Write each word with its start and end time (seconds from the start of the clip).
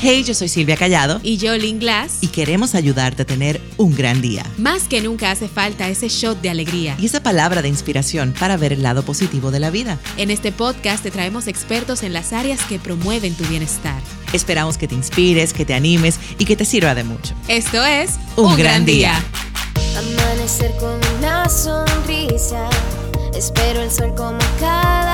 Hey, 0.00 0.22
yo 0.22 0.32
soy 0.32 0.48
Silvia 0.48 0.76
Callado 0.76 1.18
Y 1.24 1.38
yo, 1.38 1.56
Lynn 1.56 1.80
Glass. 1.80 2.18
y 2.20 2.28
queremos 2.28 2.76
ayudarte 2.76 3.22
a 3.22 3.24
tener 3.26 3.60
un 3.78 3.94
gran 3.96 4.20
día. 4.20 4.44
Más 4.56 4.84
que 4.84 5.00
nunca 5.00 5.32
hace 5.32 5.48
falta 5.48 5.88
ese 5.88 6.08
shot 6.08 6.40
de 6.40 6.50
alegría. 6.50 6.94
Y 7.00 7.06
esa 7.06 7.20
palabra 7.20 7.62
de 7.62 7.68
inspiración 7.68 8.32
para 8.38 8.56
ver 8.56 8.72
el 8.72 8.82
lado 8.82 9.02
positivo 9.02 9.50
de 9.50 9.58
la 9.58 9.70
vida. 9.70 9.98
En 10.16 10.30
este 10.30 10.52
podcast 10.52 11.02
te 11.02 11.10
traemos 11.10 11.48
expertos 11.48 12.04
en 12.04 12.12
las 12.12 12.32
áreas 12.32 12.60
que 12.68 12.78
promueven 12.78 13.34
tu 13.34 13.44
bienestar. 13.46 14.00
Esperamos 14.32 14.78
que 14.78 14.86
te 14.86 14.94
inspires, 14.94 15.52
que 15.52 15.64
te 15.64 15.74
animes 15.74 16.18
y 16.38 16.44
que 16.44 16.54
te 16.54 16.64
sirva 16.64 16.94
de 16.94 17.02
mucho. 17.02 17.34
Esto 17.48 17.84
es 17.84 18.12
Un 18.36 18.56
gran 18.56 18.84
día. 18.84 19.20
Amanecer 19.96 20.70
con 20.78 21.00
una 21.18 21.48
sonrisa. 21.48 22.68
Espero 23.34 23.82
el 23.82 23.90
sol 23.90 24.14
como 24.16 24.38
cada 24.60 25.07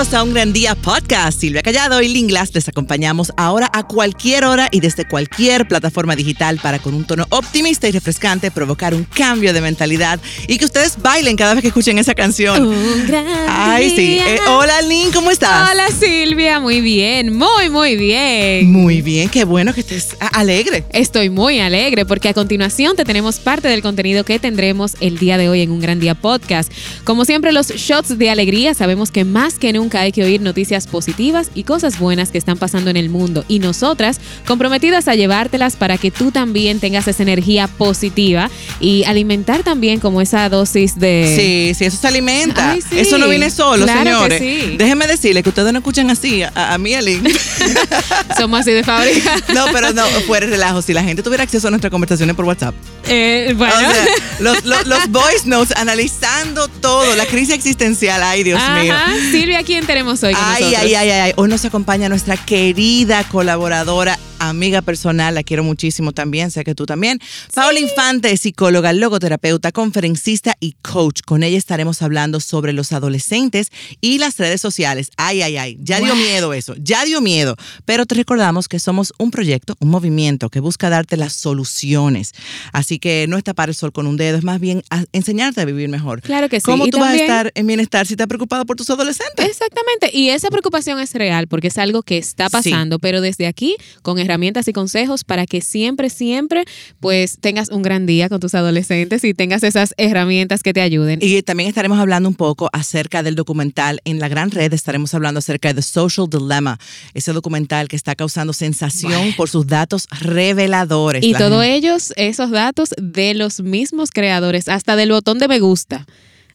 Bienvenidos 0.00 0.18
a 0.18 0.24
un 0.24 0.32
gran 0.32 0.52
día 0.54 0.74
podcast. 0.74 1.38
Silvia 1.38 1.60
Callado 1.60 2.00
y 2.00 2.08
Lynn 2.08 2.28
Glass 2.28 2.54
les 2.54 2.66
acompañamos 2.68 3.32
ahora 3.36 3.68
a 3.70 3.86
cualquier 3.86 4.44
hora 4.44 4.68
y 4.70 4.80
desde 4.80 5.06
cualquier 5.06 5.68
plataforma 5.68 6.16
digital 6.16 6.58
para 6.62 6.78
con 6.78 6.94
un 6.94 7.04
tono 7.04 7.26
optimista 7.28 7.86
y 7.86 7.90
refrescante 7.90 8.50
provocar 8.50 8.94
un 8.94 9.04
cambio 9.04 9.52
de 9.52 9.60
mentalidad 9.60 10.18
y 10.48 10.56
que 10.56 10.64
ustedes 10.64 10.96
bailen 11.02 11.36
cada 11.36 11.52
vez 11.52 11.60
que 11.60 11.68
escuchen 11.68 11.98
esa 11.98 12.14
canción. 12.14 12.66
Un 12.66 13.06
gran 13.06 13.26
Ay, 13.46 13.90
sí. 13.90 14.18
Eh, 14.26 14.38
hola, 14.48 14.80
Lynn, 14.80 15.12
¿cómo 15.12 15.30
estás? 15.30 15.70
Hola 15.70 15.88
Silvia, 15.88 16.60
muy 16.60 16.80
bien, 16.80 17.36
muy 17.36 17.68
muy 17.68 17.96
bien. 17.96 18.72
Muy 18.72 19.02
bien, 19.02 19.28
qué 19.28 19.44
bueno 19.44 19.74
que 19.74 19.80
estés 19.80 20.16
alegre. 20.32 20.84
Estoy 20.94 21.28
muy 21.28 21.60
alegre 21.60 22.06
porque 22.06 22.30
a 22.30 22.34
continuación 22.34 22.96
te 22.96 23.04
tenemos 23.04 23.38
parte 23.38 23.68
del 23.68 23.82
contenido 23.82 24.24
que 24.24 24.38
tendremos 24.38 24.96
el 25.00 25.18
día 25.18 25.36
de 25.36 25.50
hoy 25.50 25.60
en 25.60 25.70
un 25.70 25.80
gran 25.80 26.00
día 26.00 26.14
podcast. 26.14 26.72
Como 27.04 27.26
siempre 27.26 27.52
los 27.52 27.68
shots 27.68 28.16
de 28.16 28.30
alegría, 28.30 28.72
sabemos 28.72 29.10
que 29.10 29.26
más 29.26 29.58
que 29.58 29.68
nunca 29.90 30.02
hay 30.02 30.12
que 30.12 30.22
oír 30.22 30.40
noticias 30.40 30.86
positivas 30.86 31.50
y 31.52 31.64
cosas 31.64 31.98
buenas 31.98 32.30
que 32.30 32.38
están 32.38 32.56
pasando 32.56 32.90
en 32.90 32.96
el 32.96 33.10
mundo 33.10 33.44
y 33.48 33.58
nosotras 33.58 34.20
comprometidas 34.46 35.08
a 35.08 35.16
llevártelas 35.16 35.74
para 35.74 35.98
que 35.98 36.12
tú 36.12 36.30
también 36.30 36.78
tengas 36.78 37.08
esa 37.08 37.24
energía 37.24 37.66
positiva 37.66 38.48
y 38.78 39.02
alimentar 39.02 39.64
también 39.64 39.98
como 39.98 40.20
esa 40.20 40.48
dosis 40.48 40.96
de... 40.96 41.34
Sí, 41.36 41.74
sí, 41.76 41.86
eso 41.86 41.96
se 41.96 42.06
alimenta. 42.06 42.70
Ay, 42.70 42.82
sí. 42.88 43.00
Eso 43.00 43.18
no 43.18 43.28
viene 43.28 43.50
solo, 43.50 43.84
Claro 43.84 44.00
señores. 44.04 44.38
sí. 44.38 44.76
Déjenme 44.78 45.08
decirle 45.08 45.42
que 45.42 45.48
ustedes 45.48 45.72
no 45.72 45.80
escuchan 45.80 46.08
así 46.08 46.44
a, 46.44 46.52
a 46.54 46.78
Lynn. 46.78 47.26
Somos 48.38 48.60
así 48.60 48.70
de 48.70 48.84
fábrica. 48.84 49.38
No, 49.50 49.64
pero 49.72 49.92
no, 49.92 50.04
fuera 50.26 50.46
relajo. 50.46 50.80
Si 50.80 50.92
la 50.92 51.02
gente 51.02 51.22
tuviera 51.22 51.42
acceso 51.42 51.66
a 51.66 51.70
nuestras 51.70 51.90
conversaciones 51.90 52.36
por 52.36 52.44
WhatsApp. 52.44 52.74
Eh, 53.08 53.52
bueno. 53.56 53.74
O 53.74 53.78
sea, 53.78 54.06
los, 54.40 54.64
los, 54.64 54.86
los 54.86 55.08
voice 55.08 55.46
notes 55.46 55.76
analizando 55.76 56.68
todo, 56.68 57.16
la 57.16 57.26
crisis 57.26 57.54
existencial. 57.54 58.22
Ay, 58.22 58.44
Dios 58.44 58.60
mío. 58.80 58.94
Ajá. 58.94 59.12
Silvia, 59.32 59.62
¿quién 59.64 59.79
tenemos 59.86 60.22
hoy 60.22 60.34
con 60.34 60.42
Ay, 60.44 60.62
nosotros? 60.64 60.84
ay, 60.84 60.94
ay, 60.94 61.10
ay. 61.10 61.32
Hoy 61.36 61.48
nos 61.48 61.64
acompaña 61.64 62.08
nuestra 62.08 62.36
querida 62.36 63.24
colaboradora, 63.24 64.18
amiga 64.48 64.82
personal, 64.82 65.34
la 65.34 65.42
quiero 65.42 65.62
muchísimo 65.64 66.12
también, 66.12 66.50
sé 66.50 66.64
que 66.64 66.74
tú 66.74 66.86
también. 66.86 67.18
Paola 67.54 67.78
Infante 67.80 68.32
es 68.32 68.40
psicóloga, 68.40 68.92
logoterapeuta, 68.92 69.72
conferencista 69.72 70.56
y 70.60 70.72
coach. 70.82 71.20
Con 71.26 71.42
ella 71.42 71.58
estaremos 71.58 72.02
hablando 72.02 72.40
sobre 72.40 72.72
los 72.72 72.92
adolescentes 72.92 73.68
y 74.00 74.18
las 74.18 74.38
redes 74.38 74.60
sociales. 74.60 75.10
Ay, 75.16 75.42
ay, 75.42 75.56
ay, 75.56 75.78
ya 75.80 76.00
dio 76.00 76.14
miedo 76.16 76.54
eso, 76.54 76.74
ya 76.78 77.04
dio 77.04 77.20
miedo. 77.20 77.56
Pero 77.84 78.06
te 78.06 78.14
recordamos 78.14 78.68
que 78.68 78.78
somos 78.78 79.12
un 79.18 79.30
proyecto, 79.30 79.76
un 79.80 79.90
movimiento 79.90 80.48
que 80.48 80.60
busca 80.60 80.88
darte 80.90 81.16
las 81.16 81.32
soluciones. 81.34 82.32
Así 82.72 82.98
que 82.98 83.26
no 83.28 83.36
es 83.36 83.44
tapar 83.44 83.68
el 83.68 83.74
sol 83.74 83.92
con 83.92 84.06
un 84.06 84.16
dedo, 84.16 84.38
es 84.38 84.44
más 84.44 84.60
bien 84.60 84.82
a- 84.90 85.04
enseñarte 85.12 85.60
a 85.60 85.64
vivir 85.64 85.88
mejor. 85.88 86.22
Claro 86.22 86.48
que 86.48 86.60
sí. 86.60 86.64
¿Cómo 86.64 86.86
Y 86.86 86.90
tú 86.90 86.98
vas 86.98 87.12
a 87.14 87.16
estar 87.16 87.52
en 87.54 87.66
bienestar 87.66 88.06
si 88.06 88.14
estás 88.14 88.26
preocupado 88.26 88.64
por 88.64 88.76
tus 88.76 88.88
adolescentes? 88.90 89.44
Exactamente, 89.46 90.10
y 90.16 90.30
esa 90.30 90.48
preocupación 90.48 90.98
es 91.00 91.12
real 91.14 91.46
porque 91.48 91.68
es 91.68 91.78
algo 91.78 92.02
que 92.02 92.16
está 92.18 92.48
pasando, 92.48 92.98
pero 92.98 93.20
desde 93.20 93.46
aquí 93.46 93.76
con 94.02 94.18
herramientas 94.30 94.68
y 94.68 94.72
consejos 94.72 95.24
para 95.24 95.46
que 95.46 95.60
siempre, 95.60 96.08
siempre 96.08 96.64
pues 97.00 97.38
tengas 97.40 97.70
un 97.70 97.82
gran 97.82 98.06
día 98.06 98.28
con 98.28 98.40
tus 98.40 98.54
adolescentes 98.54 99.24
y 99.24 99.34
tengas 99.34 99.62
esas 99.62 99.94
herramientas 99.96 100.62
que 100.62 100.72
te 100.72 100.80
ayuden. 100.80 101.18
Y 101.20 101.42
también 101.42 101.68
estaremos 101.68 101.98
hablando 101.98 102.28
un 102.28 102.34
poco 102.34 102.70
acerca 102.72 103.22
del 103.22 103.34
documental. 103.34 104.00
En 104.04 104.20
la 104.20 104.28
gran 104.28 104.50
red 104.50 104.72
estaremos 104.72 105.12
hablando 105.14 105.38
acerca 105.38 105.68
de 105.68 105.74
The 105.74 105.82
Social 105.82 106.28
Dilemma, 106.28 106.78
ese 107.14 107.32
documental 107.32 107.88
que 107.88 107.96
está 107.96 108.14
causando 108.14 108.52
sensación 108.52 109.32
por 109.36 109.48
sus 109.48 109.66
datos 109.66 110.06
reveladores. 110.20 111.24
Y 111.24 111.32
todos 111.32 111.64
ellos, 111.64 112.12
esos 112.16 112.50
datos 112.50 112.90
de 113.00 113.34
los 113.34 113.60
mismos 113.60 114.10
creadores, 114.10 114.68
hasta 114.68 114.96
del 114.96 115.10
botón 115.10 115.38
de 115.38 115.48
me 115.48 115.58
gusta, 115.58 116.06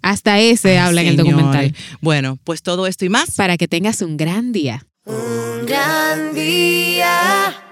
hasta 0.02 0.40
ese 0.40 0.72
Ay, 0.72 0.78
habla 0.78 1.02
en 1.02 1.08
el 1.08 1.18
documental. 1.18 1.76
Bueno, 2.00 2.38
pues 2.44 2.62
todo 2.62 2.88
esto 2.88 3.06
y 3.06 3.10
más. 3.10 3.32
Para 3.32 3.58
que 3.58 3.68
tengas 3.68 4.02
un 4.02 4.18
gran 4.18 4.52
día. 4.52 4.86
Un 5.06 5.66
gran 5.66 6.34
día. 6.34 7.65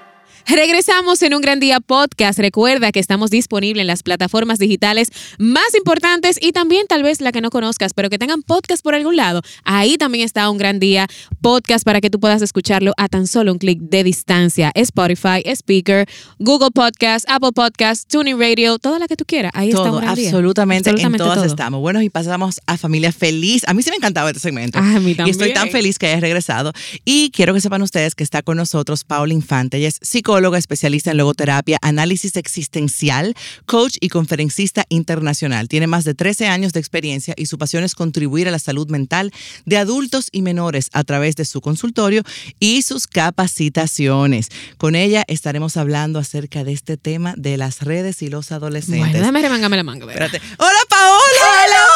Regresamos 0.45 1.21
en 1.23 1.33
un 1.33 1.41
gran 1.41 1.59
día 1.61 1.79
podcast. 1.79 2.37
Recuerda 2.37 2.91
que 2.91 2.99
estamos 2.99 3.29
disponibles 3.31 3.81
en 3.81 3.87
las 3.87 4.03
plataformas 4.03 4.59
digitales 4.59 5.09
más 5.39 5.73
importantes 5.75 6.37
y 6.41 6.51
también 6.51 6.85
tal 6.87 7.01
vez 7.01 7.21
la 7.21 7.31
que 7.31 7.39
no 7.39 7.49
conozcas, 7.49 7.93
pero 7.93 8.09
que 8.09 8.17
tengan 8.19 8.41
podcast 8.43 8.83
por 8.83 8.93
algún 8.93 9.15
lado. 9.15 9.41
Ahí 9.63 9.97
también 9.97 10.25
está 10.25 10.49
un 10.49 10.57
gran 10.57 10.79
día 10.79 11.07
podcast 11.41 11.85
para 11.85 12.01
que 12.01 12.09
tú 12.09 12.19
puedas 12.19 12.41
escucharlo 12.41 12.91
a 12.97 13.07
tan 13.07 13.25
solo 13.25 13.53
un 13.53 13.57
clic 13.57 13.79
de 13.79 14.03
distancia. 14.03 14.71
Spotify, 14.75 15.41
Speaker, 15.45 16.07
Google 16.39 16.71
Podcast, 16.71 17.25
Apple 17.29 17.53
Podcast, 17.53 18.11
Tuning 18.11 18.37
Radio, 18.37 18.77
toda 18.79 18.99
la 18.99 19.07
que 19.07 19.15
tú 19.15 19.23
quieras. 19.25 19.53
Ahí 19.55 19.69
está 19.69 19.83
Todo, 19.83 19.93
un 19.93 20.01
gran 20.01 20.15
día. 20.15 20.27
absolutamente, 20.29 20.89
Absolutamente 20.89 21.23
en 21.23 21.25
todas 21.25 21.37
todo. 21.37 21.45
estamos. 21.45 21.79
Bueno, 21.79 22.01
y 22.01 22.09
pasamos 22.09 22.59
a 22.67 22.77
Familia 22.77 23.13
Feliz. 23.13 23.63
A 23.65 23.73
mí 23.73 23.81
sí 23.81 23.89
me 23.91 23.95
encantaba 23.95 24.29
este 24.29 24.41
segmento. 24.41 24.77
Ah, 24.77 24.97
a 24.97 24.99
mí 24.99 25.11
Y 25.11 25.29
estoy 25.29 25.33
también. 25.35 25.53
tan 25.53 25.69
feliz 25.69 25.97
que 25.97 26.07
hayas 26.07 26.21
regresado. 26.21 26.73
Y 27.05 27.31
quiero 27.31 27.53
que 27.53 27.61
sepan 27.61 27.81
ustedes 27.81 28.13
que 28.13 28.25
está 28.25 28.41
con 28.41 28.57
nosotros 28.57 29.05
Paula 29.05 29.33
Infante. 29.33 29.77
Ella 29.77 29.87
es 29.87 29.99
psicóloga, 30.01 30.32
especialista 30.33 31.11
en 31.11 31.17
logoterapia, 31.17 31.77
análisis 31.81 32.35
existencial, 32.35 33.35
coach 33.65 33.97
y 33.99 34.09
conferencista 34.09 34.85
internacional. 34.89 35.67
Tiene 35.67 35.87
más 35.87 36.03
de 36.03 36.15
13 36.15 36.47
años 36.47 36.73
de 36.73 36.79
experiencia 36.79 37.33
y 37.37 37.45
su 37.45 37.57
pasión 37.57 37.83
es 37.83 37.95
contribuir 37.95 38.47
a 38.47 38.51
la 38.51 38.59
salud 38.59 38.89
mental 38.89 39.31
de 39.65 39.77
adultos 39.77 40.29
y 40.31 40.41
menores 40.41 40.89
a 40.93 41.03
través 41.03 41.35
de 41.35 41.45
su 41.45 41.61
consultorio 41.61 42.23
y 42.59 42.81
sus 42.81 43.07
capacitaciones. 43.07 44.49
Con 44.77 44.95
ella 44.95 45.23
estaremos 45.27 45.77
hablando 45.77 46.19
acerca 46.19 46.63
de 46.63 46.73
este 46.73 46.97
tema 46.97 47.33
de 47.37 47.57
las 47.57 47.81
redes 47.81 48.21
y 48.21 48.29
los 48.29 48.51
adolescentes. 48.51 48.99
Bueno, 48.99 49.19
dame 49.19 49.41
la 49.77 49.83
manga. 49.83 50.05
¿verdad? 50.05 50.25
Espérate. 50.25 50.55
¡Hola, 50.57 50.79
Paola! 50.89 51.92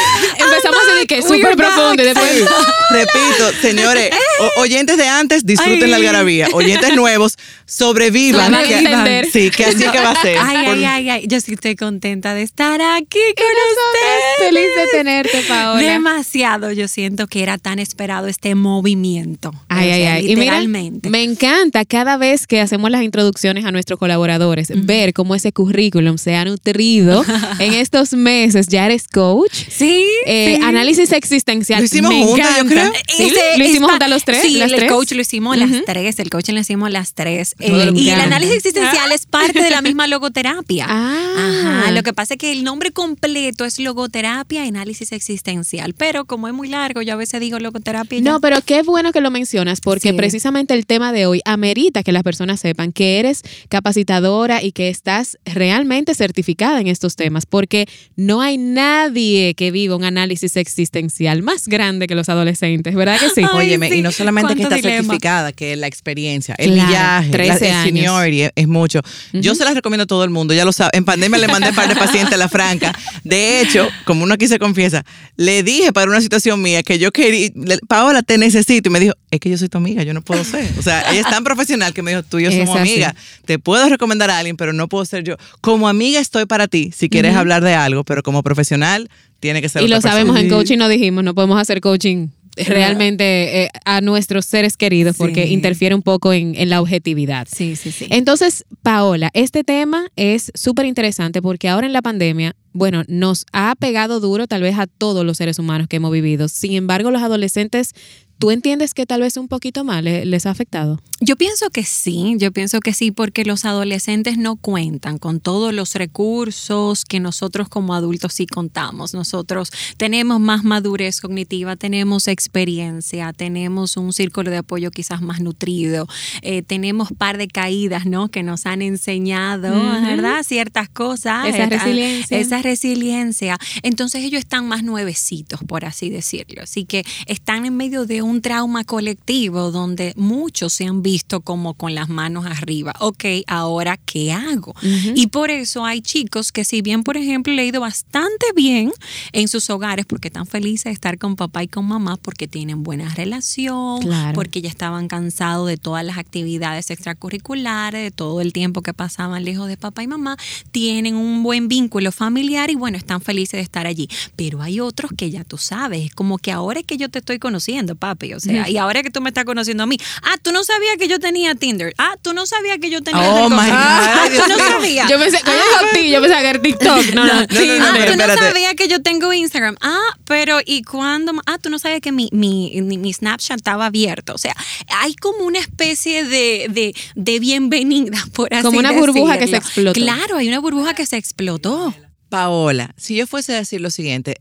Empezamos 0.38 0.80
así 0.88 0.98
de 1.00 1.06
que 1.06 1.22
súper 1.22 1.56
profundo 1.56 2.02
después... 2.02 2.30
Repito, 2.90 3.52
señores, 3.62 4.10
o- 4.40 4.62
oyentes 4.62 4.96
de 4.96 5.06
antes, 5.06 5.46
disfruten 5.46 5.90
la 5.92 5.96
algarabía. 5.98 6.48
Oyentes 6.52 6.92
nuevos, 6.96 7.36
sobrevivan. 7.64 8.50
La 8.50 8.58
van 8.58 8.64
a 8.64 8.68
que- 8.68 8.78
entender. 8.78 9.26
Sí, 9.32 9.50
que 9.50 9.64
así 9.64 9.78
que 9.84 10.00
va 10.00 10.10
a 10.10 10.20
ser. 10.22 10.36
Ay, 10.40 10.64
Por- 10.66 10.74
ay, 10.74 10.84
ay, 10.84 11.08
ay. 11.10 11.24
Yo 11.28 11.40
sí 11.40 11.52
estoy 11.52 11.76
contenta 11.76 12.34
de 12.34 12.42
estar 12.42 12.80
aquí 12.82 13.20
con 13.36 13.46
ustedes. 13.46 14.48
feliz 14.48 14.68
de 14.76 14.98
tenerte, 14.98 15.42
Paola. 15.46 15.80
Demasiado. 15.80 16.72
Yo 16.72 16.88
siento 16.88 17.28
que 17.28 17.44
era 17.44 17.58
tan 17.58 17.78
esperado 17.78 18.26
este 18.26 18.56
movimiento. 18.56 19.52
Ay, 19.68 19.88
O 19.88 19.92
ay, 19.94 20.02
ay. 20.02 20.24
Y 20.32 20.34
mira, 20.36 20.58
Literalmente. 20.60 21.10
me 21.10 21.22
encanta 21.22 21.84
cada 21.84 22.16
vez 22.16 22.48
que 22.48 22.60
hacemos 22.60 22.90
las 22.90 23.02
introducciones 23.04 23.64
a 23.64 23.70
nuestros 23.70 24.00
colaboradores, 24.00 24.68
ver 24.84 25.12
cómo 25.12 25.36
ese 25.36 25.52
currículum 25.52 26.18
se 26.18 26.34
ha 26.34 26.44
nutrido 26.44 27.24
en 27.60 27.72
estos 27.74 28.14
meses. 28.14 28.66
Ya 28.66 28.86
eres 28.86 29.06
coach. 29.06 29.52
sí. 29.68 29.99
Eh, 30.26 30.56
sí. 30.56 30.62
Análisis 30.64 31.12
existencial. 31.12 31.80
Lo 31.80 31.84
hicimos 31.86 32.10
Me 32.12 32.24
juntas, 32.24 32.58
yo 32.58 32.66
creo. 32.66 32.92
Sí, 33.16 33.24
Ese 33.24 33.58
lo 33.58 33.64
hicimos 33.64 33.90
juntas 33.90 34.10
los 34.10 34.24
tres. 34.24 34.42
Sí, 34.42 34.56
las 34.58 34.70
el 34.70 34.76
tres. 34.78 34.90
coach 34.92 35.12
lo 35.12 35.20
hicimos 35.22 35.56
las 35.56 35.70
tres, 35.86 36.18
el 36.18 36.30
coaching 36.30 36.54
lo 36.54 36.60
hicimos 36.60 36.90
las 36.90 37.14
tres. 37.14 37.54
Eh, 37.58 37.90
y 37.94 38.10
el 38.10 38.20
análisis 38.20 38.56
existencial 38.56 39.10
es 39.12 39.26
parte 39.26 39.62
de 39.62 39.70
la 39.70 39.82
misma 39.82 40.06
logoterapia. 40.08 40.86
Ah. 40.88 41.80
Ajá, 41.82 41.90
lo 41.92 42.02
que 42.02 42.12
pasa 42.12 42.34
es 42.34 42.38
que 42.38 42.52
el 42.52 42.64
nombre 42.64 42.90
completo 42.92 43.64
es 43.64 43.78
logoterapia 43.78 44.64
y 44.64 44.68
análisis 44.68 45.12
existencial, 45.12 45.94
pero 45.94 46.24
como 46.24 46.48
es 46.48 46.54
muy 46.54 46.68
largo, 46.68 47.02
yo 47.02 47.14
a 47.14 47.16
veces 47.16 47.40
digo 47.40 47.58
logoterapia 47.58 48.18
y 48.18 48.22
ya. 48.22 48.30
No, 48.32 48.40
pero 48.40 48.60
qué 48.64 48.82
bueno 48.82 49.12
que 49.12 49.20
lo 49.20 49.30
mencionas, 49.30 49.80
porque 49.80 50.10
Sí. 50.10 50.14
precisamente 50.14 50.74
el 50.74 50.86
tema 50.86 51.12
de 51.12 51.26
hoy 51.26 51.40
amerita 51.44 52.02
que 52.02 52.12
las 52.12 52.22
personas 52.22 52.60
sepan 52.60 52.92
que 52.92 53.18
eres 53.18 53.42
capacitadora 53.68 54.62
y 54.62 54.72
que 54.72 54.88
estás 54.88 55.38
realmente 55.44 56.14
certificada 56.14 56.80
en 56.80 56.86
estos 56.86 57.16
temas, 57.16 57.46
porque 57.46 57.86
no 58.16 58.40
hay 58.40 58.58
nadie 58.58 59.54
que 59.54 59.70
viva 59.80 59.96
un 59.96 60.04
análisis 60.04 60.56
existencial 60.56 61.42
más 61.42 61.66
grande 61.68 62.06
que 62.06 62.14
los 62.14 62.28
adolescentes, 62.28 62.94
¿verdad 62.94 63.18
que 63.18 63.30
sí? 63.30 63.42
Ay, 63.52 63.68
Óyeme, 63.68 63.88
sí. 63.88 63.96
y 63.96 64.02
no 64.02 64.12
solamente 64.12 64.54
que 64.54 64.62
está 64.62 64.76
dilema. 64.76 64.96
certificada, 65.02 65.52
que 65.52 65.76
la 65.76 65.86
experiencia, 65.86 66.54
el 66.58 66.74
Claro, 66.74 66.88
viaje, 66.90 67.30
13 67.30 67.68
la, 67.68 67.80
el 67.82 67.86
seniority 67.86 68.42
es, 68.42 68.50
es 68.56 68.68
mucho. 68.68 69.00
Yo 69.32 69.54
se 69.54 69.64
las 69.64 69.74
recomiendo 69.74 70.04
a 70.04 70.06
todo 70.06 70.24
el 70.24 70.30
mundo, 70.30 70.52
ya 70.54 70.64
lo 70.64 70.72
sabe. 70.72 70.90
En 70.94 71.04
pandemia 71.04 71.38
le 71.38 71.48
mandé 71.48 71.70
un 71.70 71.74
par 71.74 71.88
de 71.88 71.96
pacientes 71.96 72.34
a 72.34 72.36
la 72.36 72.48
franca. 72.48 72.92
De 73.24 73.60
hecho, 73.60 73.88
como 74.04 74.24
uno 74.24 74.34
aquí 74.34 74.46
se 74.48 74.58
confiesa, 74.58 75.04
le 75.36 75.62
dije 75.62 75.92
para 75.92 76.10
una 76.10 76.20
situación 76.20 76.60
mía 76.60 76.82
que 76.82 76.98
yo 76.98 77.10
quería, 77.10 77.50
Paola, 77.88 78.22
te 78.22 78.36
necesito. 78.38 78.88
Y 78.88 78.92
me 78.92 79.00
dijo, 79.00 79.14
es 79.30 79.38
que 79.40 79.48
yo 79.50 79.56
soy 79.58 79.68
tu 79.68 79.78
amiga, 79.78 80.02
yo 80.02 80.12
no 80.14 80.22
puedo 80.22 80.42
ser. 80.44 80.68
O 80.78 80.82
sea, 80.82 81.02
ella 81.10 81.20
es 81.20 81.28
tan 81.30 81.44
profesional 81.44 81.92
que 81.94 82.02
me 82.02 82.10
dijo, 82.10 82.22
tú 82.24 82.38
y 82.38 82.44
yo 82.44 82.50
somos 82.66 82.76
amigas. 82.76 83.14
Te 83.44 83.58
puedo 83.58 83.88
recomendar 83.88 84.30
a 84.30 84.38
alguien, 84.38 84.56
pero 84.56 84.72
no 84.72 84.88
puedo 84.88 85.04
ser 85.04 85.22
yo. 85.24 85.36
Como 85.60 85.88
amiga 85.88 86.18
estoy 86.20 86.46
para 86.46 86.66
ti, 86.68 86.90
si 86.96 87.08
quieres 87.08 87.34
hablar 87.36 87.62
de 87.62 87.74
algo, 87.74 88.04
pero 88.04 88.22
como 88.22 88.42
profesional 88.42 89.08
tiene 89.38 89.62
que 89.62 89.68
ser 89.68 89.82
Y 89.82 89.86
otra 89.86 89.96
lo 89.96 90.02
sabemos 90.02 90.34
persona. 90.34 90.40
en 90.40 90.48
coaching, 90.58 90.78
no 90.78 90.88
dijimos, 90.88 91.22
no 91.24 91.34
podemos 91.34 91.60
hacer 91.60 91.80
coaching 91.80 92.28
realmente 92.74 93.62
eh, 93.64 93.68
a 93.84 94.00
nuestros 94.00 94.44
seres 94.44 94.76
queridos 94.76 95.16
porque 95.16 95.46
Sí. 95.46 95.52
interfiere 95.52 95.94
un 95.94 96.02
poco 96.02 96.32
en, 96.32 96.54
en 96.56 96.68
la 96.68 96.80
objetividad. 96.80 97.46
Sí, 97.50 97.76
sí, 97.76 97.90
sí. 97.92 98.06
Entonces, 98.10 98.64
Paola, 98.82 99.30
este 99.34 99.64
tema 99.64 100.08
es 100.16 100.50
súper 100.54 100.86
interesante 100.86 101.40
porque 101.42 101.68
ahora 101.68 101.86
en 101.86 101.92
la 101.92 102.02
pandemia, 102.02 102.54
bueno, 102.72 103.02
nos 103.08 103.46
ha 103.52 103.74
pegado 103.76 104.20
duro 104.20 104.46
tal 104.46 104.62
vez 104.62 104.78
a 104.78 104.86
todos 104.86 105.24
los 105.24 105.36
seres 105.38 105.58
humanos 105.58 105.88
que 105.88 105.96
hemos 105.96 106.12
vivido. 106.12 106.48
Sin 106.48 106.72
embargo, 106.74 107.10
los 107.10 107.22
adolescentes, 107.22 107.94
¿tú 108.38 108.50
entiendes 108.50 108.94
que 108.94 109.06
tal 109.06 109.20
vez 109.22 109.36
un 109.36 109.48
poquito 109.48 109.84
más 109.84 110.02
le- 110.02 110.24
les 110.24 110.46
ha 110.46 110.50
afectado? 110.50 111.00
Yo 111.22 111.36
pienso 111.36 111.68
que 111.68 111.84
sí, 111.84 112.36
yo 112.38 112.50
pienso 112.50 112.80
que 112.80 112.94
sí, 112.94 113.10
porque 113.10 113.44
los 113.44 113.66
adolescentes 113.66 114.38
no 114.38 114.56
cuentan 114.56 115.18
con 115.18 115.38
todos 115.40 115.74
los 115.74 115.94
recursos 115.94 117.04
que 117.04 117.20
nosotros 117.20 117.68
como 117.68 117.92
adultos 117.94 118.32
sí 118.32 118.46
contamos. 118.46 119.12
Nosotros 119.12 119.70
tenemos 119.98 120.40
más 120.40 120.64
madurez 120.64 121.20
cognitiva, 121.20 121.76
tenemos 121.76 122.26
experiencia, 122.28 123.34
tenemos 123.34 123.98
un 123.98 124.14
círculo 124.14 124.50
de 124.50 124.56
apoyo 124.58 124.90
quizás 124.90 125.20
más 125.20 125.40
nutrido, 125.40 126.06
eh, 126.40 126.62
tenemos 126.62 127.08
par 127.18 127.36
de 127.36 127.48
caídas, 127.48 128.06
¿no? 128.06 128.28
Que 128.30 128.42
nos 128.42 128.64
han 128.64 128.80
enseñado. 128.80 129.70
¿verdad? 130.00 130.42
Ciertas 130.42 130.88
cosas. 130.88 131.46
Esa 131.48 131.64
eh, 131.64 131.66
resiliencia. 131.68 132.38
Esa 132.38 132.59
resiliencia. 132.62 133.58
Entonces 133.82 134.24
ellos 134.24 134.40
están 134.40 134.66
más 134.68 134.82
nuevecitos, 134.82 135.60
por 135.66 135.84
así 135.84 136.10
decirlo. 136.10 136.62
Así 136.62 136.84
que 136.84 137.04
están 137.26 137.66
en 137.66 137.76
medio 137.76 138.06
de 138.06 138.22
un 138.22 138.40
trauma 138.42 138.84
colectivo 138.84 139.70
donde 139.70 140.12
muchos 140.16 140.72
se 140.72 140.84
han 140.86 141.02
visto 141.02 141.40
como 141.40 141.74
con 141.74 141.94
las 141.94 142.08
manos 142.08 142.46
arriba. 142.46 142.92
Ok, 143.00 143.24
ahora, 143.46 143.96
¿qué 143.96 144.32
hago? 144.32 144.74
Y 145.14 145.28
por 145.28 145.50
eso 145.50 145.84
hay 145.84 146.00
chicos 146.02 146.52
que 146.52 146.64
si 146.64 146.82
bien, 146.82 147.02
por 147.02 147.16
ejemplo, 147.16 147.52
le 147.52 147.62
ha 147.62 147.64
ido 147.64 147.80
bastante 147.80 148.46
bien 148.54 148.92
en 149.32 149.48
sus 149.48 149.68
hogares 149.70 150.06
porque 150.06 150.28
están 150.28 150.46
felices 150.46 150.84
de 150.84 150.90
estar 150.92 151.18
con 151.18 151.36
papá 151.36 151.62
y 151.62 151.68
con 151.68 151.86
mamá 151.86 152.16
porque 152.16 152.48
tienen 152.48 152.82
buena 152.82 153.12
relación, 153.14 154.00
Claro. 154.02 154.34
porque 154.34 154.60
ya 154.62 154.68
estaban 154.68 155.08
cansados 155.08 155.68
de 155.68 155.76
todas 155.76 156.04
las 156.04 156.18
actividades 156.18 156.90
extracurriculares, 156.90 158.02
de 158.02 158.10
todo 158.10 158.40
el 158.40 158.52
tiempo 158.52 158.82
que 158.82 158.92
pasaban 158.94 159.44
lejos 159.44 159.68
de 159.68 159.76
papá 159.76 160.02
y 160.02 160.06
mamá, 160.06 160.36
tienen 160.72 161.14
un 161.14 161.42
buen 161.42 161.68
vínculo 161.68 162.12
familiar 162.12 162.49
y 162.70 162.74
bueno, 162.74 162.96
están 162.98 163.20
felices 163.20 163.52
de 163.58 163.60
estar 163.62 163.86
allí. 163.86 164.08
Pero 164.36 164.62
hay 164.62 164.80
otros 164.80 165.10
que 165.16 165.30
ya 165.30 165.44
tú 165.44 165.58
sabes, 165.58 166.06
es 166.06 166.14
como 166.14 166.38
que 166.38 166.50
ahora 166.52 166.80
es 166.80 166.86
que 166.86 166.96
yo 166.96 167.08
te 167.08 167.18
estoy 167.20 167.38
conociendo, 167.38 167.94
papi, 167.94 168.34
o 168.34 168.40
sea, 168.40 168.68
y 168.68 168.76
ahora 168.76 169.02
que 169.02 169.10
tú 169.10 169.20
me 169.20 169.30
estás 169.30 169.44
conociendo 169.44 169.82
a 169.84 169.86
mí, 169.86 169.96
ah, 170.22 170.34
tú 170.42 170.52
no 170.52 170.64
sabías 170.64 170.96
que 170.98 171.06
yo 171.08 171.18
tenía 171.20 171.54
Tinder, 171.54 171.94
ah, 171.98 172.14
tú 172.22 172.32
no 172.32 172.46
sabías 172.46 172.78
que 172.78 172.90
yo 172.90 173.02
tenía 173.02 173.20
Oh, 173.30 173.48
my 173.48 173.56
God, 173.56 173.62
ah, 173.70 174.26
Dios 174.30 174.42
tú 174.44 174.48
no 174.50 174.58
sabías. 174.58 175.08
Yo 175.10 175.18
pensé, 175.18 175.38
dijo 175.38 175.86
ti, 175.94 176.10
yo 176.10 176.20
pensaba 176.20 176.40
que 176.42 176.48
era 176.48 176.62
TikTok. 176.62 177.06
No, 177.14 177.24
no, 177.24 177.34
No, 177.34 177.40
no. 177.40 177.84
Ah, 177.84 177.94
tú 178.10 178.16
no 178.16 178.26
sabías 178.36 178.74
que 178.74 178.88
yo 178.88 179.02
tengo 179.02 179.32
Instagram. 179.32 179.76
Ah, 179.80 179.98
pero 180.24 180.58
¿y 180.64 180.82
cuándo? 180.82 181.32
Ah, 181.46 181.58
tú 181.58 181.70
no 181.70 181.78
sabías 181.78 182.00
que 182.00 182.12
mi, 182.12 182.28
mi, 182.32 182.80
mi- 182.82 182.98
mi 182.98 183.12
Snapchat 183.12 183.58
estaba 183.58 183.86
abierto. 183.86 184.34
O 184.34 184.38
sea, 184.38 184.54
hay 184.88 185.14
como 185.14 185.44
una 185.44 185.58
especie 185.58 186.24
de, 186.24 186.66
de, 186.70 186.94
de 187.14 187.38
bienvenida, 187.40 188.18
por 188.32 188.52
así 188.54 188.62
Como 188.62 188.78
una 188.78 188.92
burbuja 188.92 189.38
que 189.38 189.46
se 189.46 189.52
decirlo. 189.60 189.90
explotó. 189.90 190.00
Claro, 190.00 190.36
hay 190.38 190.48
una 190.48 190.58
burbuja 190.60 190.94
que 190.94 191.06
se 191.06 191.16
explotó. 191.16 191.94
Paola, 192.30 192.94
si 192.96 193.16
yo 193.16 193.26
fuese 193.26 193.54
a 193.54 193.56
decir 193.58 193.80
lo 193.82 193.90
siguiente, 193.90 194.36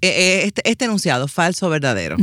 eh, 0.00 0.08
eh, 0.08 0.42
este, 0.46 0.68
este 0.68 0.86
enunciado, 0.86 1.28
falso 1.28 1.68
o 1.68 1.70
verdadero. 1.70 2.16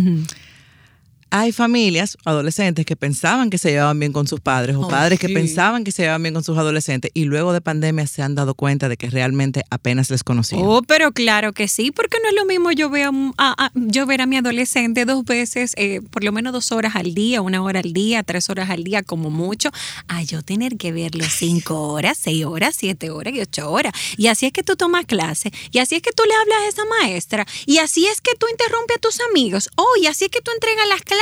Hay 1.33 1.53
familias, 1.53 2.17
adolescentes, 2.25 2.85
que 2.85 2.97
pensaban 2.97 3.49
que 3.49 3.57
se 3.57 3.71
llevaban 3.71 3.97
bien 3.97 4.11
con 4.11 4.27
sus 4.27 4.41
padres 4.41 4.75
o 4.75 4.81
Oh, 4.81 4.87
padres 4.89 5.17
que 5.17 5.29
pensaban 5.29 5.85
que 5.85 5.91
se 5.93 6.01
llevaban 6.01 6.23
bien 6.23 6.33
con 6.33 6.43
sus 6.43 6.57
adolescentes 6.57 7.09
y 7.13 7.23
luego 7.23 7.53
de 7.53 7.61
pandemia 7.61 8.05
se 8.05 8.21
han 8.21 8.35
dado 8.35 8.53
cuenta 8.53 8.89
de 8.89 8.97
que 8.97 9.09
realmente 9.09 9.63
apenas 9.69 10.09
les 10.09 10.25
conocían. 10.25 10.61
Oh, 10.65 10.81
pero 10.81 11.13
claro 11.13 11.53
que 11.53 11.69
sí, 11.69 11.91
porque 11.91 12.17
no 12.21 12.27
es 12.29 12.35
lo 12.35 12.43
mismo 12.45 12.71
yo, 12.73 12.89
veo 12.89 13.11
a, 13.37 13.65
a- 13.65 13.71
yo 13.75 14.05
ver 14.05 14.21
a 14.21 14.25
mi 14.25 14.35
adolescente 14.35 15.05
dos 15.05 15.23
veces, 15.23 15.73
eh, 15.77 16.01
por 16.11 16.23
lo 16.25 16.33
menos 16.33 16.51
dos 16.51 16.73
horas 16.73 16.97
al 16.97 17.13
día, 17.13 17.39
una 17.41 17.63
hora 17.63 17.79
al 17.79 17.93
día, 17.93 18.23
tres 18.23 18.49
horas 18.49 18.69
al 18.69 18.83
día 18.83 19.01
como 19.01 19.29
mucho, 19.29 19.69
a 20.09 20.21
yo 20.23 20.41
tener 20.41 20.75
que 20.75 20.91
verlo 20.91 21.23
cinco 21.29 21.81
horas, 21.93 22.17
seis 22.21 22.43
horas, 22.43 22.75
siete 22.77 23.09
horas 23.09 23.33
y 23.33 23.39
ocho 23.39 23.71
horas. 23.71 23.93
Y 24.17 24.27
así 24.27 24.47
es 24.47 24.51
que 24.51 24.63
tú 24.63 24.75
tomas 24.75 25.05
clase, 25.05 25.53
y 25.71 25.79
así 25.79 25.95
es 25.95 26.01
que 26.01 26.11
tú 26.11 26.23
le 26.27 26.33
hablas 26.35 26.57
a 26.65 26.67
esa 26.67 26.83
maestra, 26.99 27.47
y 27.65 27.77
así 27.77 28.05
es 28.07 28.19
que 28.19 28.35
tú 28.37 28.47
interrumpes 28.51 28.97
a 28.97 28.99
tus 28.99 29.19
amigos, 29.29 29.69
oh, 29.77 29.93
y 30.01 30.07
así 30.07 30.25
es 30.25 30.31
que 30.31 30.41
tú 30.41 30.51
entregas 30.51 30.87
las 30.89 30.99
clases. 31.01 31.20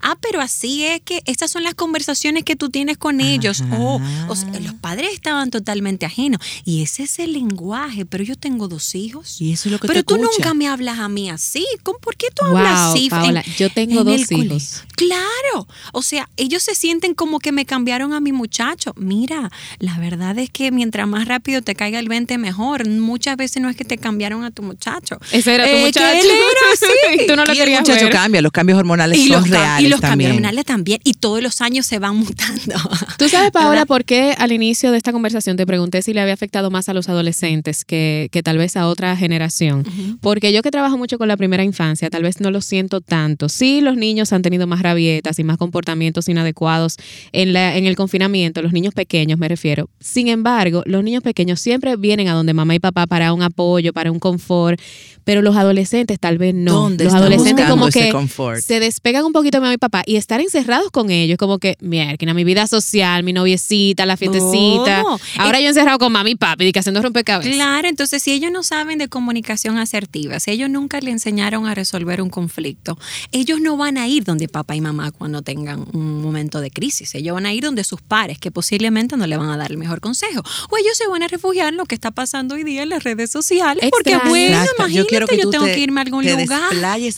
Ah, 0.00 0.16
pero 0.20 0.40
así 0.40 0.84
es 0.84 1.00
que 1.02 1.22
estas 1.26 1.50
son 1.50 1.62
las 1.62 1.74
conversaciones 1.74 2.44
que 2.44 2.56
tú 2.56 2.68
tienes 2.70 2.98
con 2.98 3.20
ellos. 3.20 3.62
Oh, 3.72 4.00
o 4.28 4.36
sea, 4.36 4.48
los 4.60 4.74
padres 4.74 5.10
estaban 5.12 5.50
totalmente 5.50 6.06
ajenos. 6.06 6.40
Y 6.64 6.82
ese 6.82 7.04
es 7.04 7.18
el 7.18 7.32
lenguaje, 7.32 8.04
pero 8.06 8.24
yo 8.24 8.36
tengo 8.36 8.68
dos 8.68 8.94
hijos. 8.94 9.40
Y 9.40 9.52
eso 9.52 9.68
es 9.68 9.72
lo 9.72 9.78
que 9.78 9.88
Pero 9.88 10.00
te 10.00 10.04
tú 10.04 10.14
escucha. 10.16 10.32
nunca 10.38 10.54
me 10.54 10.68
hablas 10.68 10.98
a 10.98 11.08
mí 11.08 11.30
así. 11.30 11.66
¿Cómo- 11.82 11.98
¿Por 11.98 12.16
qué 12.16 12.28
tú 12.34 12.44
Wow, 12.46 12.56
hablas 12.58 12.78
así? 12.94 13.10
Paola, 13.10 13.44
yo 13.56 13.70
tengo 13.70 14.04
dos 14.04 14.30
hijos. 14.32 14.84
Claro. 14.96 15.66
O 15.92 16.02
sea, 16.02 16.28
ellos 16.36 16.62
se 16.62 16.74
sienten 16.74 17.14
como 17.14 17.38
que 17.38 17.52
me 17.52 17.64
cambiaron 17.66 18.12
a 18.12 18.20
mi 18.20 18.32
muchacho. 18.32 18.92
Mira, 18.96 19.50
la 19.78 19.98
verdad 19.98 20.38
es 20.38 20.50
que 20.50 20.70
mientras 20.70 21.06
más 21.08 21.26
rápido 21.26 21.62
te 21.62 21.74
caiga 21.74 21.98
el 21.98 22.08
20, 22.08 22.38
mejor. 22.38 22.88
Muchas 22.88 23.36
veces 23.36 23.62
no 23.62 23.68
es 23.68 23.76
que 23.76 23.84
te 23.84 23.98
cambiaron 23.98 24.44
a 24.44 24.50
tu 24.50 24.62
muchacho. 24.62 25.18
Ese 25.32 25.54
era 25.54 25.64
tu 25.64 25.70
Eh, 25.70 25.74
que 25.74 25.84
muchacho. 25.86 26.18
él 26.18 26.26
era 26.30 26.72
así. 26.72 27.22
y 27.22 27.26
tú 27.26 27.36
no 27.36 27.44
lo 27.44 27.52
y 27.52 27.56
el 27.58 27.62
querías 27.64 27.80
muchacho 27.80 28.04
ver. 28.04 28.12
cambia, 28.12 28.42
los 28.42 28.52
cambios 28.52 28.78
hormonales 28.78 29.07
Y 29.16 29.28
son 29.28 29.40
los, 29.40 29.50
reales 29.50 29.86
y 29.86 29.88
los 29.88 30.00
cambios 30.00 30.30
también. 30.32 30.64
también. 30.64 31.00
Y 31.04 31.14
todos 31.14 31.42
los 31.42 31.60
años 31.60 31.86
se 31.86 31.98
van 31.98 32.16
mutando. 32.18 32.74
Tú 33.18 33.28
sabes, 33.28 33.50
Paola, 33.52 33.86
por 33.86 34.04
qué 34.04 34.34
al 34.38 34.52
inicio 34.52 34.90
de 34.90 34.98
esta 34.98 35.12
conversación 35.12 35.56
te 35.56 35.66
pregunté 35.66 36.02
si 36.02 36.12
le 36.12 36.20
había 36.20 36.34
afectado 36.34 36.70
más 36.70 36.88
a 36.88 36.94
los 36.94 37.08
adolescentes 37.08 37.84
que, 37.84 38.28
que 38.32 38.42
tal 38.42 38.58
vez 38.58 38.76
a 38.76 38.86
otra 38.86 39.16
generación. 39.16 39.84
Porque 40.20 40.52
yo 40.52 40.62
que 40.62 40.70
trabajo 40.70 40.98
mucho 40.98 41.18
con 41.18 41.28
la 41.28 41.36
primera 41.36 41.64
infancia, 41.64 42.10
tal 42.10 42.22
vez 42.22 42.40
no 42.40 42.50
lo 42.50 42.60
siento 42.60 43.00
tanto. 43.00 43.48
Sí, 43.48 43.80
los 43.80 43.96
niños 43.96 44.32
han 44.32 44.42
tenido 44.42 44.66
más 44.66 44.82
rabietas 44.82 45.38
y 45.38 45.44
más 45.44 45.56
comportamientos 45.56 46.28
inadecuados 46.28 46.96
en, 47.32 47.52
la, 47.52 47.76
en 47.76 47.86
el 47.86 47.96
confinamiento, 47.96 48.62
los 48.62 48.72
niños 48.72 48.94
pequeños 48.94 49.38
me 49.38 49.48
refiero. 49.48 49.88
Sin 50.00 50.28
embargo, 50.28 50.82
los 50.86 51.02
niños 51.02 51.22
pequeños 51.22 51.60
siempre 51.60 51.96
vienen 51.96 52.28
a 52.28 52.32
donde 52.32 52.54
mamá 52.54 52.74
y 52.74 52.78
papá 52.78 53.06
para 53.06 53.32
un 53.32 53.42
apoyo, 53.42 53.92
para 53.92 54.10
un 54.10 54.18
confort, 54.18 54.80
pero 55.24 55.42
los 55.42 55.56
adolescentes 55.56 56.18
tal 56.18 56.38
vez 56.38 56.54
no. 56.54 56.72
¿Dónde 56.72 57.04
los 57.04 57.12
están 57.12 57.22
adolescentes 57.22 57.66
buscando 57.66 57.74
como 57.74 57.88
ese 57.88 58.00
que 58.00 58.12
confort? 58.12 58.60
se 58.60 58.80
despegan 58.98 59.24
un 59.24 59.32
poquito 59.32 59.58
de 59.58 59.60
mamá 59.60 59.74
y 59.74 59.78
papá 59.78 60.02
y 60.04 60.16
estar 60.16 60.40
encerrados 60.40 60.90
con 60.90 61.10
ellos, 61.10 61.38
como 61.38 61.58
que, 61.58 61.76
mierda, 61.80 62.34
mi 62.34 62.42
vida 62.42 62.66
social, 62.66 63.22
mi 63.22 63.32
noviecita, 63.32 64.04
la 64.06 64.16
fiestecita. 64.16 65.02
No. 65.02 65.20
Ahora 65.38 65.60
yo 65.60 65.68
encerrado 65.68 65.98
con 66.00 66.10
mami 66.10 66.32
y 66.32 66.34
papi, 66.34 66.64
y 66.66 66.72
que 66.72 66.80
haciendo 66.80 67.00
rompecabezas. 67.00 67.52
Claro, 67.54 67.86
entonces 67.88 68.20
si 68.22 68.32
ellos 68.32 68.50
no 68.50 68.64
saben 68.64 68.98
de 68.98 69.08
comunicación 69.08 69.78
asertiva, 69.78 70.40
si 70.40 70.50
ellos 70.50 70.68
nunca 70.68 71.00
le 71.00 71.12
enseñaron 71.12 71.66
a 71.66 71.74
resolver 71.76 72.20
un 72.20 72.28
conflicto, 72.28 72.98
ellos 73.30 73.60
no 73.60 73.76
van 73.76 73.98
a 73.98 74.08
ir 74.08 74.24
donde 74.24 74.48
papá 74.48 74.74
y 74.74 74.80
mamá 74.80 75.12
cuando 75.12 75.42
tengan 75.42 75.84
un 75.92 76.20
momento 76.20 76.60
de 76.60 76.70
crisis. 76.72 77.14
Ellos 77.14 77.34
van 77.34 77.46
a 77.46 77.52
ir 77.54 77.62
donde 77.62 77.84
sus 77.84 78.02
pares, 78.02 78.38
que 78.38 78.50
posiblemente 78.50 79.16
no 79.16 79.26
le 79.28 79.36
van 79.36 79.48
a 79.50 79.56
dar 79.56 79.70
el 79.70 79.78
mejor 79.78 80.00
consejo. 80.00 80.42
O 80.70 80.76
ellos 80.76 80.96
se 80.96 81.06
van 81.06 81.22
a 81.22 81.28
refugiar 81.28 81.68
en 81.68 81.76
lo 81.76 81.86
que 81.86 81.94
está 81.94 82.10
pasando 82.10 82.56
hoy 82.56 82.64
día 82.64 82.82
en 82.82 82.88
las 82.88 83.04
redes 83.04 83.30
sociales. 83.30 83.84
Porque 83.92 84.16
bueno, 84.28 84.56
Exacto. 84.58 84.74
imagínate, 84.78 85.36
yo, 85.36 85.42
tú 85.44 85.50
tengo 85.50 85.66
te- 85.66 85.74
que 85.74 85.80
irme 85.80 86.00
a 86.00 86.04
algún 86.04 86.24
te 86.24 86.32
lugar. 86.32 86.62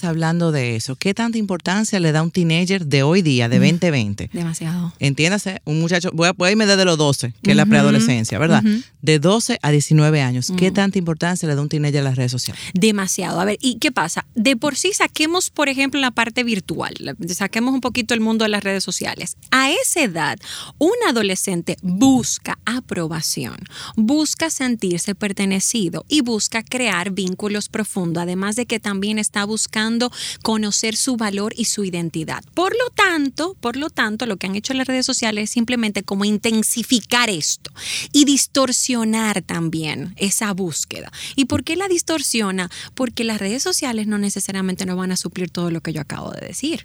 hablando 0.03 0.51
de 0.51 0.75
eso. 0.75 0.95
¿Qué 0.95 1.13
tanta 1.13 1.37
importancia 1.39 1.70
importancia 1.71 1.99
le 1.99 2.11
da 2.11 2.21
un 2.21 2.31
teenager 2.31 2.85
de 2.85 3.03
hoy 3.03 3.21
día, 3.21 3.47
de 3.47 3.57
2020? 3.59 4.29
Demasiado. 4.33 4.93
Entiéndase, 4.99 5.61
un 5.65 5.79
muchacho, 5.79 6.09
voy 6.13 6.27
a, 6.27 6.33
voy 6.33 6.49
a 6.49 6.51
irme 6.51 6.65
desde 6.65 6.83
los 6.83 6.97
12, 6.97 7.33
que 7.41 7.51
es 7.51 7.57
la 7.57 7.65
preadolescencia, 7.65 8.37
¿verdad? 8.39 8.63
De 9.01 9.19
12 9.19 9.59
a 9.61 9.71
19 9.71 10.21
años. 10.21 10.51
¿Qué 10.57 10.71
tanta 10.71 10.99
importancia 10.99 11.47
le 11.47 11.55
da 11.55 11.61
un 11.61 11.69
teenager 11.69 12.01
a 12.01 12.03
las 12.03 12.15
redes 12.15 12.31
sociales? 12.31 12.61
Demasiado. 12.73 13.39
A 13.39 13.45
ver, 13.45 13.57
¿y 13.61 13.77
qué 13.77 13.91
pasa? 13.91 14.25
De 14.35 14.57
por 14.57 14.75
sí 14.75 14.91
saquemos, 14.93 15.49
por 15.49 15.69
ejemplo, 15.69 15.99
la 16.01 16.11
parte 16.11 16.43
virtual, 16.43 16.93
saquemos 17.29 17.73
un 17.73 17.81
poquito 17.81 18.13
el 18.13 18.19
mundo 18.19 18.43
de 18.43 18.49
las 18.49 18.63
redes 18.63 18.83
sociales. 18.83 19.37
A 19.51 19.71
esa 19.71 20.03
edad, 20.03 20.37
un 20.77 20.95
adolescente 21.07 21.77
busca 21.81 22.59
aprobación, 22.65 23.57
busca 23.95 24.49
sentirse 24.49 25.15
pertenecido 25.15 26.05
y 26.09 26.21
busca 26.21 26.63
crear 26.63 27.11
vínculos 27.11 27.69
profundos, 27.69 28.23
además 28.23 28.55
de 28.55 28.65
que 28.65 28.79
también 28.79 29.19
está 29.19 29.45
buscando 29.45 30.11
conocer 30.43 30.95
su 30.97 31.15
valor 31.15 31.50
y 31.55 31.65
su 31.65 31.83
identidad. 31.83 32.43
Por 32.53 32.73
lo 32.73 32.89
tanto, 32.95 33.55
por 33.59 33.75
lo 33.75 33.89
tanto, 33.89 34.25
lo 34.25 34.37
que 34.37 34.47
han 34.47 34.55
hecho 34.55 34.73
las 34.73 34.87
redes 34.87 35.05
sociales 35.05 35.45
es 35.45 35.49
simplemente 35.49 36.03
como 36.03 36.25
intensificar 36.25 37.29
esto 37.29 37.71
y 38.11 38.25
distorsionar 38.25 39.41
también 39.41 40.13
esa 40.17 40.53
búsqueda. 40.53 41.11
¿Y 41.35 41.45
por 41.45 41.63
qué 41.63 41.75
la 41.75 41.87
distorsiona? 41.87 42.69
Porque 42.95 43.23
las 43.23 43.39
redes 43.39 43.63
sociales 43.63 44.07
no 44.07 44.17
necesariamente 44.17 44.85
no 44.85 44.95
van 44.95 45.11
a 45.11 45.17
suplir 45.17 45.49
todo 45.49 45.71
lo 45.71 45.81
que 45.81 45.93
yo 45.93 46.01
acabo 46.01 46.31
de 46.31 46.45
decir. 46.47 46.83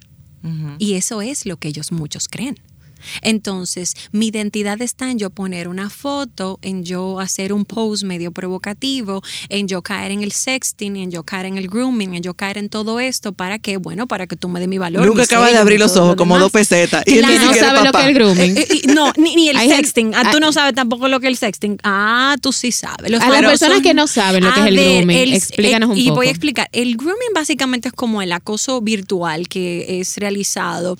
Y 0.79 0.93
eso 0.93 1.21
es 1.21 1.45
lo 1.45 1.57
que 1.57 1.67
ellos 1.67 1.91
muchos 1.91 2.29
creen. 2.29 2.57
Entonces, 3.21 3.93
mi 4.11 4.27
identidad 4.27 4.81
está 4.81 5.09
en 5.11 5.19
yo 5.19 5.29
poner 5.29 5.67
una 5.67 5.89
foto, 5.89 6.59
en 6.61 6.83
yo 6.83 7.19
hacer 7.19 7.53
un 7.53 7.65
post 7.65 8.03
medio 8.03 8.31
provocativo, 8.31 9.21
en 9.49 9.67
yo 9.67 9.81
caer 9.81 10.11
en 10.11 10.23
el 10.23 10.31
sexting, 10.31 10.95
en 10.97 11.11
yo 11.11 11.23
caer 11.23 11.45
en 11.47 11.57
el 11.57 11.67
grooming, 11.67 12.15
en 12.15 12.23
yo 12.23 12.33
caer 12.33 12.57
en 12.57 12.69
todo 12.69 12.99
esto. 12.99 13.33
¿Para 13.33 13.59
qué? 13.59 13.77
Bueno, 13.77 14.07
para 14.07 14.27
que 14.27 14.35
tú 14.35 14.47
me 14.49 14.59
des 14.59 14.69
mi 14.69 14.77
valor. 14.77 15.05
Luke 15.05 15.17
mi 15.17 15.23
acaba 15.23 15.49
de 15.49 15.57
abrir 15.57 15.79
los 15.79 15.95
ojos 15.97 16.09
lo 16.11 16.15
como 16.15 16.37
dos 16.39 16.51
pesetas. 16.51 17.03
Y 17.05 17.13
él 17.13 17.25
Claro. 17.25 17.39
ni 17.39 17.45
no 17.47 17.53
sabe 17.53 17.83
lo 17.85 17.91
que 17.91 17.99
es 17.99 18.05
el 18.07 18.13
grooming. 18.13 18.57
Eh, 18.57 18.67
eh, 18.69 18.81
y 18.83 18.87
no, 18.87 19.11
ni, 19.17 19.35
ni 19.35 19.49
el 19.49 19.57
Hay 19.57 19.67
gente- 19.69 19.83
sexting. 19.83 20.15
Ah, 20.15 20.31
tú 20.31 20.39
no 20.39 20.51
sabes 20.51 20.73
tampoco 20.75 21.07
lo 21.07 21.19
que 21.19 21.27
es 21.27 21.31
el 21.31 21.37
sexting. 21.37 21.77
Ah, 21.83 22.35
tú 22.41 22.51
sí 22.53 22.71
sabes. 22.71 23.09
Los 23.11 23.21
A 23.21 23.29
las 23.29 23.41
personas 23.41 23.75
son- 23.77 23.83
que 23.83 23.93
no 23.93 24.07
saben 24.07 24.43
lo 24.43 24.53
que 24.53 24.59
es 24.61 24.65
el 24.67 24.75
ver, 24.75 24.97
grooming, 25.05 25.33
explícanos 25.33 25.89
un 25.91 25.97
Y 25.97 26.03
voy 26.05 26.09
poco. 26.09 26.21
a 26.21 26.25
explicar. 26.29 26.69
El 26.71 26.95
grooming 26.97 27.33
básicamente 27.33 27.87
es 27.89 27.93
como 27.93 28.21
el 28.21 28.31
acoso 28.31 28.81
virtual 28.81 29.47
que 29.47 29.99
es 29.99 30.17
realizado 30.17 30.97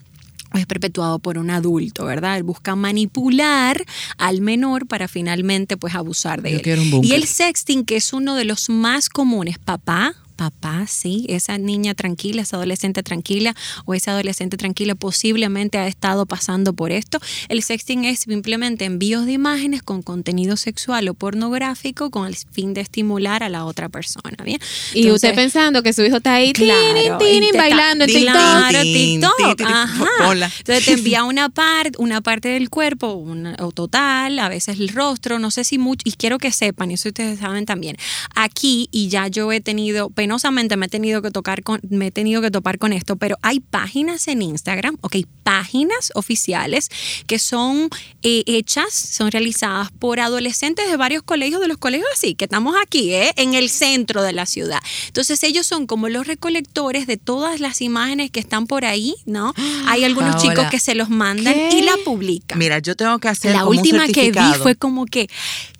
es 0.53 0.65
perpetuado 0.65 1.19
por 1.19 1.37
un 1.37 1.49
adulto, 1.49 2.05
¿verdad? 2.05 2.37
Él 2.37 2.43
busca 2.43 2.75
manipular 2.75 3.83
al 4.17 4.41
menor 4.41 4.87
para 4.87 5.07
finalmente 5.07 5.77
pues 5.77 5.95
abusar 5.95 6.41
de 6.41 6.51
Yo 6.63 6.73
él. 6.73 6.93
un 6.93 7.03
y 7.03 7.13
el 7.13 7.25
sexting, 7.25 7.85
que 7.85 7.97
es 7.97 8.13
uno 8.13 8.35
de 8.35 8.45
los 8.45 8.69
más 8.69 9.09
comunes, 9.09 9.57
papá, 9.59 10.15
papá, 10.38 10.86
sí, 10.88 11.25
esa 11.27 11.58
niña 11.58 11.96
tranquila, 11.96 12.44
esa 12.44 12.56
adolescente 12.58 13.03
tranquila 13.03 13.56
o 13.86 13.94
esa 13.94 14.12
adolescente 14.12 14.56
tranquila 14.56 14.96
posiblemente 14.96 15.77
ha 15.77 15.88
estado 15.88 16.25
pasando 16.25 16.74
por 16.74 16.91
esto. 16.91 17.20
El 17.50 17.62
sexting 17.63 18.06
es 18.06 18.22
simplemente 18.22 18.86
envíos 18.86 19.25
de 19.25 19.34
imágenes 19.34 19.84
con 19.84 20.01
contenido 20.01 20.56
sexual 20.56 21.10
o 21.10 21.13
pornográfico 21.13 22.12
con 22.12 22.27
el 22.27 22.36
fin 22.36 22.74
de 22.74 22.82
estimular 22.82 23.44
a 23.44 23.50
la 23.50 23.65
otra 23.65 23.89
persona, 23.89 24.38
¿bien? 24.46 24.60
Y 24.94 25.10
usted 25.12 25.36
pensando 25.36 25.84
que 25.84 25.91
su 25.91 26.03
hijo 26.03 26.17
está 26.17 26.36
ahí 26.36 26.53
Claro, 26.53 27.17
te 27.17 27.58
bailando 27.58 28.06
en 28.06 28.12
TikTok. 28.12 28.34
Claro, 28.34 28.82
TikTok. 28.82 29.62
Ajá. 29.62 30.06
Entonces 30.32 30.86
te 30.86 30.91
envía 30.94 31.24
una 31.24 31.50
parte, 31.50 31.98
una 32.00 32.22
parte 32.22 32.50
del 32.50 32.70
cuerpo, 32.70 33.13
una, 33.13 33.56
o 33.60 33.72
total, 33.72 34.39
a 34.39 34.50
veces 34.50 34.79
el 34.79 34.89
rostro, 34.89 35.39
no 35.39 35.51
sé 35.51 35.63
si 35.63 35.77
mucho, 35.77 36.01
y 36.06 36.13
quiero 36.13 36.38
que 36.38 36.51
sepan, 36.51 36.91
y 36.91 36.96
eso 36.96 37.10
ustedes 37.10 37.39
saben 37.39 37.65
también. 37.65 37.98
Aquí, 38.36 38.88
y 38.91 39.10
ya 39.10 39.27
yo 39.27 39.51
he 39.51 39.62
tenido, 39.62 40.10
penosamente 40.27 40.75
me 40.75 40.88
he 40.88 40.89
tenido 40.89 41.22
que 41.22 41.31
tocar 41.31 41.63
con, 41.63 41.79
me 41.89 42.07
he 42.07 42.12
tenido 42.12 42.41
que 42.41 42.51
topar 42.51 42.77
con 42.79 42.91
esto, 42.91 43.15
pero 43.15 43.38
hay 43.41 43.62
páginas 43.62 44.27
en 44.27 44.41
Instagram, 44.41 44.98
ok, 45.00 45.15
páginas 45.43 46.12
oficiales 46.15 46.89
que 47.27 47.39
son 47.39 47.88
eh, 48.24 48.43
hechas, 48.46 48.93
son 48.93 49.31
realizadas 49.31 49.89
por 49.89 50.19
adolescentes 50.19 50.89
de 50.89 50.98
varios 50.98 51.24
colegios, 51.24 51.62
de 51.62 51.69
los 51.69 51.77
colegios 51.77 52.10
así, 52.13 52.36
que 52.36 52.43
estamos 52.43 52.75
aquí, 52.81 53.13
¿eh? 53.13 53.31
en 53.38 53.53
el 53.53 53.69
centro 53.69 54.22
de 54.22 54.34
la 54.34 54.46
ciudad. 54.46 54.79
Entonces 55.07 55.41
ellos 55.43 55.65
son 55.65 55.88
como 55.88 56.10
los 56.10 56.27
recolectores 56.27 57.07
de 57.07 57.15
todas 57.15 57.62
las 57.62 57.79
imágenes 57.79 58.29
que 58.29 58.41
están 58.41 58.67
por 58.67 58.84
ahí, 58.84 59.15
¿no? 59.25 59.53
Hay 59.88 60.03
algunos 60.03 60.36
Paola, 60.36 60.50
chicos 60.50 60.69
que 60.69 60.81
se 60.81 60.93
los 60.93 61.10
mandan 61.10 61.53
¿qué? 61.53 61.77
y 61.77 61.81
la 61.84 61.96
publican. 62.03 62.60
Mira, 62.60 62.79
yo 62.79 62.98
tengo 62.98 63.17
que 63.19 63.29
hacer 63.29 63.53
la 63.53 63.60
como 63.60 63.72
un 63.72 63.77
última 63.77 64.07
que 64.07 64.29
vi 64.29 64.53
fue 64.62 64.75
como 64.75 65.05
que, 65.05 65.29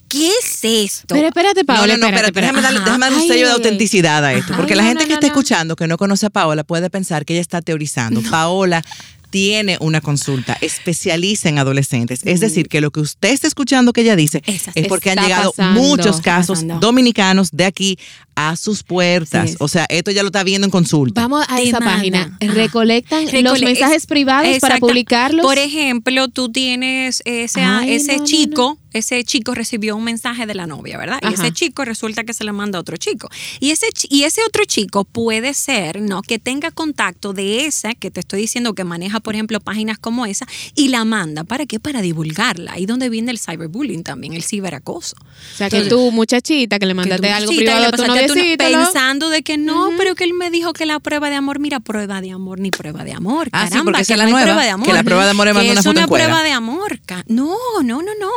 ¿qué 0.08 0.28
es 0.30 0.60
esto? 0.64 1.14
Pero 1.16 1.28
espérate, 1.28 1.62
No, 1.62 1.66
Paola, 1.66 1.94
no, 1.94 2.00
no, 2.00 2.06
espérate, 2.08 2.28
espérate, 2.28 2.42
déjame 2.42 2.62
darle, 2.62 2.78
Ajá. 2.80 2.86
déjame 2.86 3.06
darle 3.06 3.18
un 3.22 3.28
sello 3.28 3.46
de 3.48 3.52
ay, 3.52 3.56
autenticidad 3.58 4.24
a 4.26 4.34
esto, 4.34 4.54
Ajá. 4.54 4.58
porque 4.58 4.74
Ay, 4.74 4.78
la 4.78 4.84
no, 4.84 4.90
gente 4.90 5.04
no, 5.04 5.08
que 5.08 5.14
no, 5.14 5.16
está 5.16 5.28
no. 5.28 5.34
escuchando, 5.34 5.76
que 5.76 5.88
no 5.88 5.98
conoce 5.98 6.26
a 6.26 6.30
Paola, 6.30 6.64
puede 6.64 6.90
pensar 6.90 7.26
que 7.26 7.34
ella 7.34 7.42
está 7.42 7.62
teorizando. 7.62 8.22
Paola 8.30 8.84
tiene 9.30 9.76
una 9.82 10.00
consulta, 10.00 10.58
especializa 10.62 11.50
en 11.50 11.60
adolescentes. 11.60 12.22
Es 12.24 12.40
decir, 12.40 12.70
que 12.70 12.80
lo 12.80 12.92
que 12.92 13.02
usted 13.02 13.30
está 13.30 13.46
escuchando 13.46 13.92
que 13.92 14.00
ella 14.02 14.16
dice 14.16 14.42
Esas- 14.46 14.76
es 14.76 14.88
porque 14.88 15.12
han 15.12 15.20
llegado 15.22 15.52
pasando, 15.52 15.82
muchos 15.82 16.22
casos 16.22 16.60
pasando. 16.60 16.80
dominicanos 16.80 17.50
de 17.52 17.66
aquí 17.66 18.00
a 18.36 18.56
sus 18.56 18.84
puertas. 18.84 19.50
Sí. 19.52 19.56
O 19.60 19.68
sea, 19.68 19.86
esto 19.90 20.12
ya 20.12 20.22
lo 20.24 20.28
está 20.28 20.44
viendo 20.44 20.66
en 20.66 20.72
consulta. 20.72 21.22
Vamos 21.22 21.46
a 21.50 21.60
esa 21.60 21.80
página. 21.80 22.38
Ajá. 22.40 22.54
Recolectan 22.54 23.26
los 23.26 23.34
Recole- 23.34 23.66
mensajes 23.66 23.98
es- 23.98 24.08
privados 24.08 24.60
para 24.60 24.78
publicarlos. 24.78 25.46
Por 25.46 25.58
ejemplo, 25.58 26.30
tú 26.30 26.50
tienes 26.50 27.22
ese, 27.26 27.60
Ay, 27.62 27.96
ese 27.96 28.14
no, 28.14 28.20
no, 28.20 28.26
chico, 28.26 28.80
ese 28.94 29.24
chico 29.24 29.54
recibió 29.54 29.96
un 29.96 30.04
mensaje 30.04 30.46
de 30.46 30.56
la 30.56 30.68
novia, 30.68 30.98
¿verdad? 30.98 31.20
Y 31.30 31.34
ese 31.34 31.52
chico 31.52 31.86
resulta 31.86 32.24
que 32.24 32.34
se 32.34 32.44
lo 32.44 32.54
manda 32.54 32.78
a 32.78 32.82
otro 32.82 32.98
chico. 32.98 33.30
Y 33.60 33.72
ese, 33.72 33.88
y 34.10 34.24
ese 34.24 34.42
otro 34.48 34.64
chico 34.66 35.04
puede 35.04 35.54
ser, 35.54 36.02
¿no? 36.02 36.22
Que 36.22 36.40
tenga 36.40 36.72
contacto 36.72 37.34
de 37.34 37.66
esa, 37.66 37.94
que 37.94 38.12
te 38.12 38.20
estoy 38.22 38.42
diciendo 38.42 38.74
que 38.74 38.84
maneja, 38.84 39.20
por 39.20 39.36
ejemplo, 39.36 39.60
páginas 39.60 39.98
como 39.98 40.26
esa, 40.26 40.48
y 40.76 40.88
la 40.90 41.06
manda. 41.06 41.44
¿Para 41.44 41.66
qué? 41.66 41.80
Para 41.80 42.02
divulgarla. 42.02 42.74
Ahí 42.74 42.86
donde 42.86 43.10
viene 43.10 43.32
el 43.32 43.40
cyberbullying 43.40 44.04
también, 44.04 44.34
el 44.34 44.44
ciberacoso. 44.44 45.16
o 45.20 45.58
sea, 45.58 45.70
que 45.70 45.82
tú, 45.84 46.12
muchachita, 46.12 46.80
que 46.80 46.86
le 46.86 46.94
mandaste 46.94 47.28
Que 47.28 47.34
algo 47.34 47.52
privado 47.52 47.86
a 47.86 47.92
tu 47.92 48.02
no- 48.04 48.08
noviecito. 48.16 48.64
¿no? 48.70 48.84
Pensando 48.84 49.30
de 49.30 49.44
que 49.44 49.58
no, 49.58 49.92
pero 49.98 50.16
que 50.16 50.24
él 50.24 50.34
me 50.34 50.50
dijo 50.50 50.74
que 50.74 50.86
la 50.86 51.00
prueba 51.00 51.30
de 51.30 51.36
amor, 51.36 51.60
mira, 51.60 51.80
prueba 51.80 52.22
de 52.22 52.32
amor 52.32 52.60
ni 52.60 52.72
prueba 52.72 53.04
de 53.04 53.14
amor. 53.14 53.50
Ah, 53.52 53.66
sí, 53.66 53.72
Caramba, 53.72 53.92
porque 53.92 54.06
que 54.08 54.14
es 54.14 54.18
la 54.18 54.24
no 54.24 54.28
hay 54.30 54.32
nueva, 54.34 54.46
prueba 54.46 54.64
de 54.64 54.70
amor. 54.70 54.88
que 54.88 54.94
la 54.94 55.04
prueba 55.04 55.24
de 55.26 55.30
amor 55.32 55.48
es 55.48 55.54
una 55.56 55.92
una 55.92 56.08
prueba 56.08 56.44
de 56.44 56.52
amor. 56.52 57.00
No, 57.28 57.56
no, 57.84 58.02
no, 58.02 58.12
no. 58.20 58.30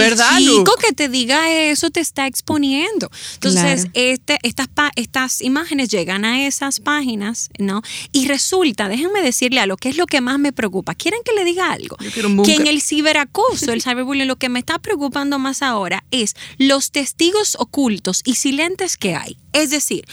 Verdad, 0.00 0.38
chico 0.38 0.52
Luke. 0.58 0.72
que 0.86 0.92
te 0.92 1.08
diga 1.08 1.50
eso 1.50 1.90
te 1.90 2.00
está 2.00 2.26
exponiendo. 2.26 3.10
Entonces, 3.34 3.82
Claro. 3.82 3.90
este, 3.94 4.38
estas, 4.42 4.68
estas 4.96 5.40
imágenes 5.42 5.88
llegan 5.90 6.24
a 6.24 6.46
esas 6.46 6.80
páginas, 6.80 7.50
¿no? 7.58 7.82
Y 8.12 8.26
resulta, 8.26 8.88
déjenme 8.88 9.22
decirle 9.22 9.60
algo, 9.60 9.76
que 9.76 9.88
es 9.90 9.96
lo 9.96 10.06
que 10.06 10.20
más 10.20 10.38
me 10.38 10.52
preocupa. 10.52 10.94
¿Quieren 10.94 11.20
que 11.24 11.32
le 11.32 11.44
diga 11.44 11.70
algo? 11.72 11.96
Yo 12.00 12.10
quiero 12.10 12.28
un 12.28 12.42
Que 12.42 12.54
en 12.56 12.66
el 12.66 12.80
ciberacoso, 12.82 13.72
el 13.72 13.82
cyberbullying, 13.82 14.26
lo 14.28 14.36
que 14.36 14.48
me 14.48 14.58
está 14.58 14.78
preocupando 14.78 15.38
más 15.38 15.62
ahora 15.62 16.04
es 16.10 16.34
los 16.58 16.90
testigos 16.90 17.56
ocultos 17.58 18.22
y 18.24 18.34
silentes 18.36 18.96
que 18.96 19.14
hay. 19.14 19.36
Es 19.52 19.70
decir, 19.70 20.04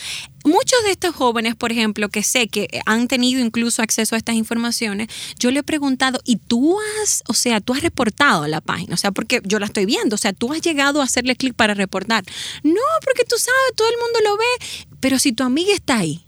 muchos 0.43 0.83
de 0.83 0.91
estos 0.91 1.15
jóvenes, 1.15 1.55
por 1.55 1.71
ejemplo, 1.71 2.09
que 2.09 2.23
sé 2.23 2.47
que 2.47 2.81
han 2.85 3.07
tenido 3.07 3.41
incluso 3.41 3.81
acceso 3.81 4.15
a 4.15 4.17
estas 4.17 4.35
informaciones, 4.35 5.07
yo 5.39 5.51
le 5.51 5.59
he 5.59 5.63
preguntado, 5.63 6.19
¿y 6.23 6.37
tú 6.37 6.77
has, 6.79 7.23
o 7.27 7.33
sea, 7.33 7.61
tú 7.61 7.73
has 7.73 7.81
reportado 7.81 8.47
la 8.47 8.61
página? 8.61 8.93
O 8.93 8.97
sea, 8.97 9.11
porque 9.11 9.41
yo 9.43 9.59
la 9.59 9.65
estoy 9.65 9.85
viendo, 9.85 10.15
o 10.15 10.17
sea, 10.17 10.33
tú 10.33 10.53
has 10.53 10.61
llegado 10.61 11.01
a 11.01 11.03
hacerle 11.03 11.35
clic 11.35 11.53
para 11.53 11.73
reportar. 11.73 12.23
No, 12.63 12.81
porque 13.03 13.23
tú 13.23 13.35
sabes, 13.37 13.75
todo 13.75 13.89
el 13.89 13.97
mundo 13.97 14.19
lo 14.23 14.37
ve, 14.37 14.95
pero 14.99 15.19
si 15.19 15.33
tu 15.33 15.43
amiga 15.43 15.73
está 15.73 15.99
ahí, 15.99 16.25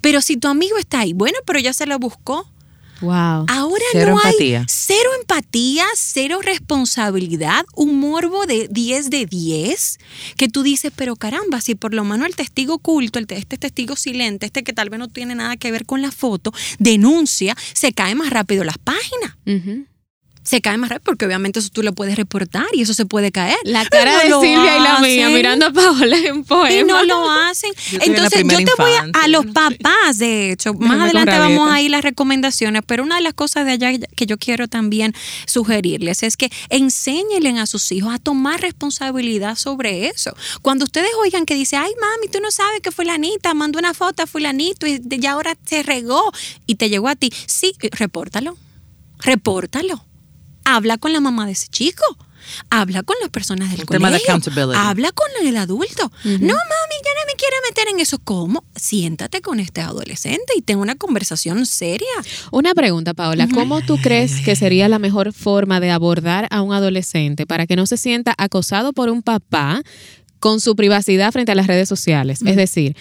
pero 0.00 0.20
si 0.20 0.36
tu 0.36 0.48
amigo 0.48 0.76
está 0.76 1.00
ahí, 1.00 1.12
bueno, 1.12 1.38
pero 1.46 1.58
ya 1.58 1.72
se 1.72 1.86
la 1.86 1.96
buscó. 1.96 2.50
Wow. 3.00 3.46
Ahora 3.48 3.84
Cero 3.92 4.12
no 4.12 4.16
empatía. 4.18 4.60
hay 4.60 4.64
cero 4.68 5.10
empatía, 5.20 5.84
cero 5.96 6.40
responsabilidad, 6.42 7.64
un 7.74 7.98
morbo 8.00 8.46
de 8.46 8.68
10 8.70 9.10
de 9.10 9.26
10, 9.26 9.98
que 10.36 10.48
tú 10.48 10.62
dices, 10.62 10.92
pero 10.94 11.16
caramba, 11.16 11.60
si 11.60 11.74
por 11.74 11.94
lo 11.94 12.04
menos 12.04 12.26
el 12.28 12.36
testigo 12.36 12.74
oculto, 12.74 13.18
el, 13.18 13.26
te- 13.26 13.36
este 13.38 13.58
testigo 13.58 13.96
silente, 13.96 14.46
este 14.46 14.62
que 14.62 14.72
tal 14.72 14.90
vez 14.90 14.98
no 14.98 15.08
tiene 15.08 15.34
nada 15.34 15.56
que 15.56 15.70
ver 15.70 15.86
con 15.86 16.02
la 16.02 16.10
foto, 16.12 16.52
denuncia, 16.78 17.56
se 17.74 17.92
cae 17.92 18.14
más 18.14 18.30
rápido 18.30 18.64
las 18.64 18.78
páginas. 18.78 19.36
Ujú. 19.46 19.86
Se 20.50 20.60
cae 20.60 20.76
más 20.78 20.90
rápido 20.90 21.04
porque 21.04 21.26
obviamente 21.26 21.60
eso 21.60 21.68
tú 21.72 21.84
lo 21.84 21.92
puedes 21.92 22.16
reportar 22.16 22.66
y 22.72 22.82
eso 22.82 22.92
se 22.92 23.06
puede 23.06 23.30
caer. 23.30 23.56
La 23.62 23.84
cara 23.84 24.14
no 24.28 24.40
de 24.40 24.48
Silvia 24.48 24.78
y 24.78 24.80
la 24.80 24.98
mía 24.98 25.28
mirando 25.28 25.66
a 25.66 25.72
Paola 25.72 26.16
en 26.16 26.42
poema. 26.42 26.74
Y 26.74 26.82
no 26.82 27.04
lo 27.04 27.30
hacen. 27.30 27.70
Yo 27.92 28.00
Entonces, 28.02 28.42
yo 28.42 28.58
te 28.58 28.72
voy 28.76 28.90
a, 28.90 29.22
a 29.22 29.28
los 29.28 29.46
papás, 29.46 30.18
de 30.18 30.50
hecho, 30.50 30.74
más 30.74 30.80
Déjame 30.80 31.04
adelante 31.04 31.38
vamos 31.38 31.70
a 31.70 31.80
ir 31.80 31.92
las 31.92 32.02
recomendaciones, 32.02 32.82
pero 32.84 33.04
una 33.04 33.14
de 33.14 33.22
las 33.22 33.34
cosas 33.34 33.64
de 33.64 33.70
allá 33.70 33.92
que 34.16 34.26
yo 34.26 34.38
quiero 34.38 34.66
también 34.66 35.14
sugerirles 35.46 36.24
es 36.24 36.36
que 36.36 36.50
enséñenle 36.68 37.50
a 37.60 37.66
sus 37.66 37.92
hijos 37.92 38.12
a 38.12 38.18
tomar 38.18 38.60
responsabilidad 38.60 39.54
sobre 39.54 40.08
eso. 40.08 40.34
Cuando 40.62 40.84
ustedes 40.84 41.10
oigan 41.22 41.46
que 41.46 41.54
dice, 41.54 41.76
ay 41.76 41.92
mami, 42.00 42.26
tú 42.26 42.40
no 42.40 42.50
sabes 42.50 42.80
que 42.80 42.90
fulanita 42.90 43.54
mandó 43.54 43.78
una 43.78 43.94
foto 43.94 44.24
a 44.24 44.26
fulanito 44.26 44.84
y 44.88 45.00
ya 45.06 45.30
ahora 45.30 45.56
se 45.64 45.84
regó 45.84 46.32
y 46.66 46.74
te 46.74 46.88
llegó 46.88 47.06
a 47.06 47.14
ti, 47.14 47.32
sí, 47.46 47.72
repórtalo, 47.92 48.56
repórtalo. 49.20 50.09
Habla 50.64 50.98
con 50.98 51.12
la 51.12 51.20
mamá 51.20 51.46
de 51.46 51.52
ese 51.52 51.68
chico. 51.68 52.04
Habla 52.70 53.02
con 53.02 53.16
las 53.20 53.30
personas 53.30 53.70
del 53.70 53.80
Un 53.80 53.86
colegio. 53.86 54.06
tema 54.06 54.10
de 54.10 54.16
accountability. 54.24 54.76
Habla 54.76 55.12
con 55.12 55.26
el 55.46 55.56
adulto. 55.56 56.10
No, 56.24 56.30
mami, 56.40 56.48
yo 56.48 56.50
no 56.56 57.26
me 57.26 57.34
quiero 57.36 57.56
meter 57.68 57.88
en 57.92 58.00
eso. 58.00 58.18
¿Cómo? 58.18 58.64
Siéntate 58.74 59.40
con 59.42 59.60
este 59.60 59.82
adolescente 59.82 60.54
y 60.56 60.62
ten 60.62 60.78
una 60.78 60.94
conversación 60.96 61.66
seria. 61.66 62.08
Una 62.50 62.74
pregunta, 62.74 63.14
Paola. 63.14 63.46
¿Cómo 63.52 63.82
tú 63.82 63.98
crees 63.98 64.40
que 64.40 64.56
sería 64.56 64.88
la 64.88 64.98
mejor 64.98 65.32
forma 65.32 65.80
de 65.80 65.90
abordar 65.90 66.48
a 66.50 66.62
un 66.62 66.72
adolescente 66.72 67.46
para 67.46 67.66
que 67.66 67.76
no 67.76 67.86
se 67.86 67.96
sienta 67.98 68.34
acosado 68.38 68.92
por 68.92 69.10
un 69.10 69.22
papá 69.22 69.82
con 70.40 70.58
su 70.60 70.74
privacidad 70.74 71.32
frente 71.32 71.52
a 71.52 71.54
las 71.54 71.66
redes 71.66 71.88
sociales? 71.90 72.40
Es 72.44 72.56
decir, 72.56 72.96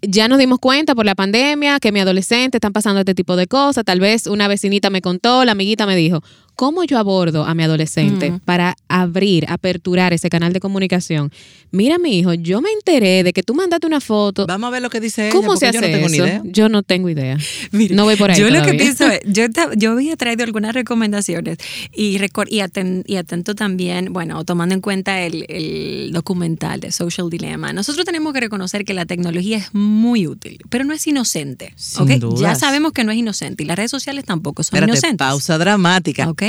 ya 0.00 0.28
nos 0.28 0.38
dimos 0.38 0.60
cuenta 0.60 0.94
por 0.94 1.04
la 1.04 1.16
pandemia 1.16 1.80
que 1.80 1.90
mi 1.92 2.00
adolescente 2.00 2.58
están 2.58 2.72
pasando 2.72 3.00
este 3.00 3.14
tipo 3.16 3.34
de 3.36 3.46
cosas. 3.48 3.84
Tal 3.84 3.98
vez 4.00 4.26
una 4.28 4.46
vecinita 4.48 4.90
me 4.90 5.02
contó, 5.02 5.44
la 5.44 5.52
amiguita 5.52 5.86
me 5.86 5.96
dijo, 5.96 6.22
¿cómo 6.56 6.82
yo 6.84 6.98
abordo 6.98 7.44
a 7.44 7.54
mi 7.54 7.62
adolescente 7.62 8.30
Mm. 8.30 8.40
para 8.40 8.74
abrir, 8.88 9.44
aperturar 9.48 10.12
ese 10.12 10.28
canal 10.30 10.52
de 10.52 10.60
comunicación? 10.60 11.30
Mira, 11.72 11.98
mi 11.98 12.18
hijo, 12.18 12.32
yo 12.32 12.60
me 12.62 12.70
enteré 12.70 13.22
de 13.22 13.32
que 13.32 13.42
tú 13.42 13.54
mandaste 13.54 13.86
una 13.86 14.00
foto. 14.00 14.46
Vamos 14.46 14.68
a 14.68 14.70
ver 14.70 14.80
lo 14.82 14.88
que 14.88 15.00
dice 15.00 15.28
¿Cómo 15.30 15.56
se 15.56 15.66
yo 15.66 15.70
hace 15.70 15.80
no 15.80 15.86
tengo 15.86 16.08
ni 16.08 16.14
eso? 16.16 16.26
idea. 16.26 16.42
Yo 16.44 16.68
no 16.68 16.82
tengo 16.82 17.08
idea. 17.10 17.36
Mire, 17.72 17.94
no 17.94 18.04
voy 18.04 18.16
por 18.16 18.30
ahí 18.30 18.40
Yo 18.40 18.48
lo 18.50 18.62
que 18.64 18.74
pienso 18.74 19.06
es, 19.06 19.20
yo, 19.26 19.44
yo 19.76 19.92
había 19.92 20.16
traído 20.16 20.44
algunas 20.44 20.74
recomendaciones 20.74 21.58
y, 21.94 22.18
recor- 22.18 22.46
y, 22.50 22.58
aten- 22.60 23.02
y 23.06 23.16
atento 23.16 23.54
también, 23.54 24.12
bueno, 24.12 24.44
tomando 24.44 24.74
en 24.74 24.80
cuenta 24.80 25.20
el, 25.22 25.44
el 25.48 26.12
documental 26.12 26.80
de 26.80 26.92
Social 26.92 27.28
Dilemma, 27.28 27.72
nosotros 27.74 28.04
tenemos 28.06 28.32
que 28.32 28.40
reconocer 28.40 28.84
que 28.84 28.94
la 28.94 29.04
tecnología 29.04 29.58
es 29.58 29.74
muy 29.74 30.26
útil, 30.26 30.58
pero 30.70 30.84
no 30.84 30.94
es 30.94 31.06
inocente. 31.06 31.74
Sin 31.76 32.02
¿ok? 32.04 32.08
Ya 32.10 32.18
dudas. 32.18 32.58
sabemos 32.60 32.92
que 32.92 33.04
no 33.04 33.12
es 33.12 33.18
inocente 33.18 33.64
y 33.64 33.66
las 33.66 33.76
redes 33.76 33.90
sociales 33.90 34.24
tampoco 34.24 34.62
son 34.62 34.68
Espérate, 34.76 34.92
inocentes. 34.92 35.18
pausa 35.18 35.58
dramática. 35.58 36.30
¿Ok? 36.30 36.42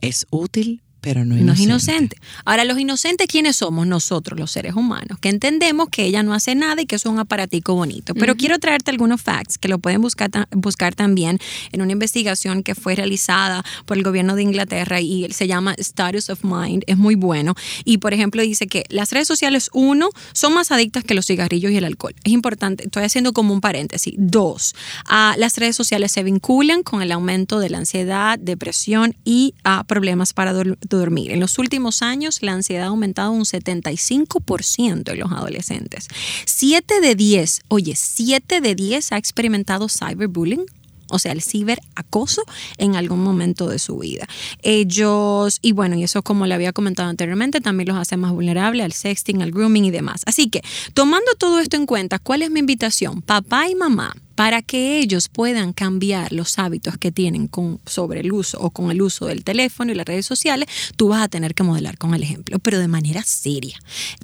Es 0.00 0.26
útil, 0.30 0.82
pero 1.08 1.24
no 1.24 1.34
es 1.36 1.60
inocente. 1.60 2.18
Ahora, 2.44 2.64
los 2.66 2.78
inocentes, 2.78 3.26
¿quiénes 3.28 3.56
somos? 3.56 3.86
Nosotros, 3.86 4.38
los 4.38 4.50
seres 4.50 4.74
humanos, 4.74 5.18
que 5.22 5.30
entendemos 5.30 5.88
que 5.88 6.04
ella 6.04 6.22
no 6.22 6.34
hace 6.34 6.54
nada 6.54 6.82
y 6.82 6.84
que 6.84 6.96
es 6.96 7.06
un 7.06 7.18
aparatico 7.18 7.74
bonito. 7.74 8.12
Pero 8.14 8.36
quiero 8.36 8.58
traerte 8.58 8.90
algunos 8.90 9.22
facts 9.22 9.56
que 9.56 9.68
lo 9.68 9.78
pueden 9.78 10.02
buscar, 10.02 10.28
buscar 10.50 10.94
también 10.94 11.38
en 11.72 11.80
una 11.80 11.92
investigación 11.92 12.62
que 12.62 12.74
fue 12.74 12.94
realizada 12.94 13.64
por 13.86 13.96
el 13.96 14.02
gobierno 14.02 14.36
de 14.36 14.42
Inglaterra 14.42 15.00
y 15.00 15.26
se 15.32 15.46
llama 15.46 15.72
Status 15.78 16.28
of 16.28 16.44
Mind. 16.44 16.82
Es 16.86 16.98
muy 16.98 17.14
bueno. 17.14 17.54
Y, 17.86 17.96
por 17.98 18.12
ejemplo, 18.12 18.42
dice 18.42 18.66
que 18.66 18.84
las 18.90 19.10
redes 19.10 19.28
sociales, 19.28 19.70
uno, 19.72 20.10
son 20.34 20.52
más 20.52 20.70
adictas 20.72 21.04
que 21.04 21.14
los 21.14 21.24
cigarrillos 21.24 21.72
y 21.72 21.78
el 21.78 21.84
alcohol. 21.86 22.14
Es 22.22 22.32
importante, 22.32 22.84
estoy 22.84 23.04
haciendo 23.04 23.32
como 23.32 23.54
un 23.54 23.62
paréntesis. 23.62 24.12
Dos, 24.18 24.74
ah, 25.06 25.36
las 25.38 25.56
redes 25.56 25.74
sociales 25.74 26.12
se 26.12 26.22
vinculan 26.22 26.82
con 26.82 27.00
el 27.00 27.12
aumento 27.12 27.60
de 27.60 27.70
la 27.70 27.78
ansiedad, 27.78 28.38
depresión 28.38 29.16
y 29.24 29.54
ah, 29.64 29.84
problemas 29.88 30.34
para 30.34 30.52
dor- 30.52 30.76
dormir. 30.98 31.30
En 31.30 31.40
los 31.40 31.58
últimos 31.58 32.02
años, 32.02 32.42
la 32.42 32.52
ansiedad 32.52 32.84
ha 32.84 32.88
aumentado 32.88 33.32
un 33.32 33.44
75% 33.44 35.12
en 35.12 35.18
los 35.18 35.32
adolescentes. 35.32 36.08
7 36.44 37.00
de 37.00 37.14
10, 37.14 37.62
oye, 37.68 37.94
7 37.96 38.60
de 38.60 38.74
10 38.74 39.12
ha 39.12 39.16
experimentado 39.16 39.88
cyberbullying. 39.88 40.66
O 41.10 41.18
sea, 41.18 41.32
el 41.32 41.40
ciberacoso 41.40 42.42
en 42.76 42.94
algún 42.94 43.24
momento 43.24 43.66
de 43.68 43.78
su 43.78 43.96
vida. 43.98 44.28
Ellos, 44.62 45.58
y 45.62 45.72
bueno, 45.72 45.96
y 45.96 46.04
eso 46.04 46.22
como 46.22 46.46
le 46.46 46.52
había 46.52 46.74
comentado 46.74 47.08
anteriormente, 47.08 47.62
también 47.62 47.88
los 47.88 47.96
hace 47.96 48.18
más 48.18 48.32
vulnerables 48.32 48.84
al 48.84 48.92
sexting, 48.92 49.40
al 49.40 49.50
grooming 49.50 49.86
y 49.86 49.90
demás. 49.90 50.20
Así 50.26 50.50
que, 50.50 50.62
tomando 50.92 51.32
todo 51.38 51.60
esto 51.60 51.76
en 51.76 51.86
cuenta, 51.86 52.18
¿cuál 52.18 52.42
es 52.42 52.50
mi 52.50 52.60
invitación? 52.60 53.22
Papá 53.22 53.70
y 53.70 53.74
mamá, 53.74 54.14
para 54.38 54.62
que 54.62 55.00
ellos 55.00 55.28
puedan 55.28 55.72
cambiar 55.72 56.32
los 56.32 56.60
hábitos 56.60 56.96
que 56.96 57.10
tienen 57.10 57.48
con, 57.48 57.80
sobre 57.86 58.20
el 58.20 58.30
uso 58.30 58.56
o 58.60 58.70
con 58.70 58.92
el 58.92 59.02
uso 59.02 59.26
del 59.26 59.42
teléfono 59.42 59.90
y 59.90 59.96
las 59.96 60.06
redes 60.06 60.26
sociales, 60.26 60.68
tú 60.94 61.08
vas 61.08 61.24
a 61.24 61.28
tener 61.28 61.56
que 61.56 61.64
modelar 61.64 61.98
con 61.98 62.14
el 62.14 62.22
ejemplo, 62.22 62.60
pero 62.60 62.78
de 62.78 62.86
manera 62.86 63.24
seria. 63.24 63.76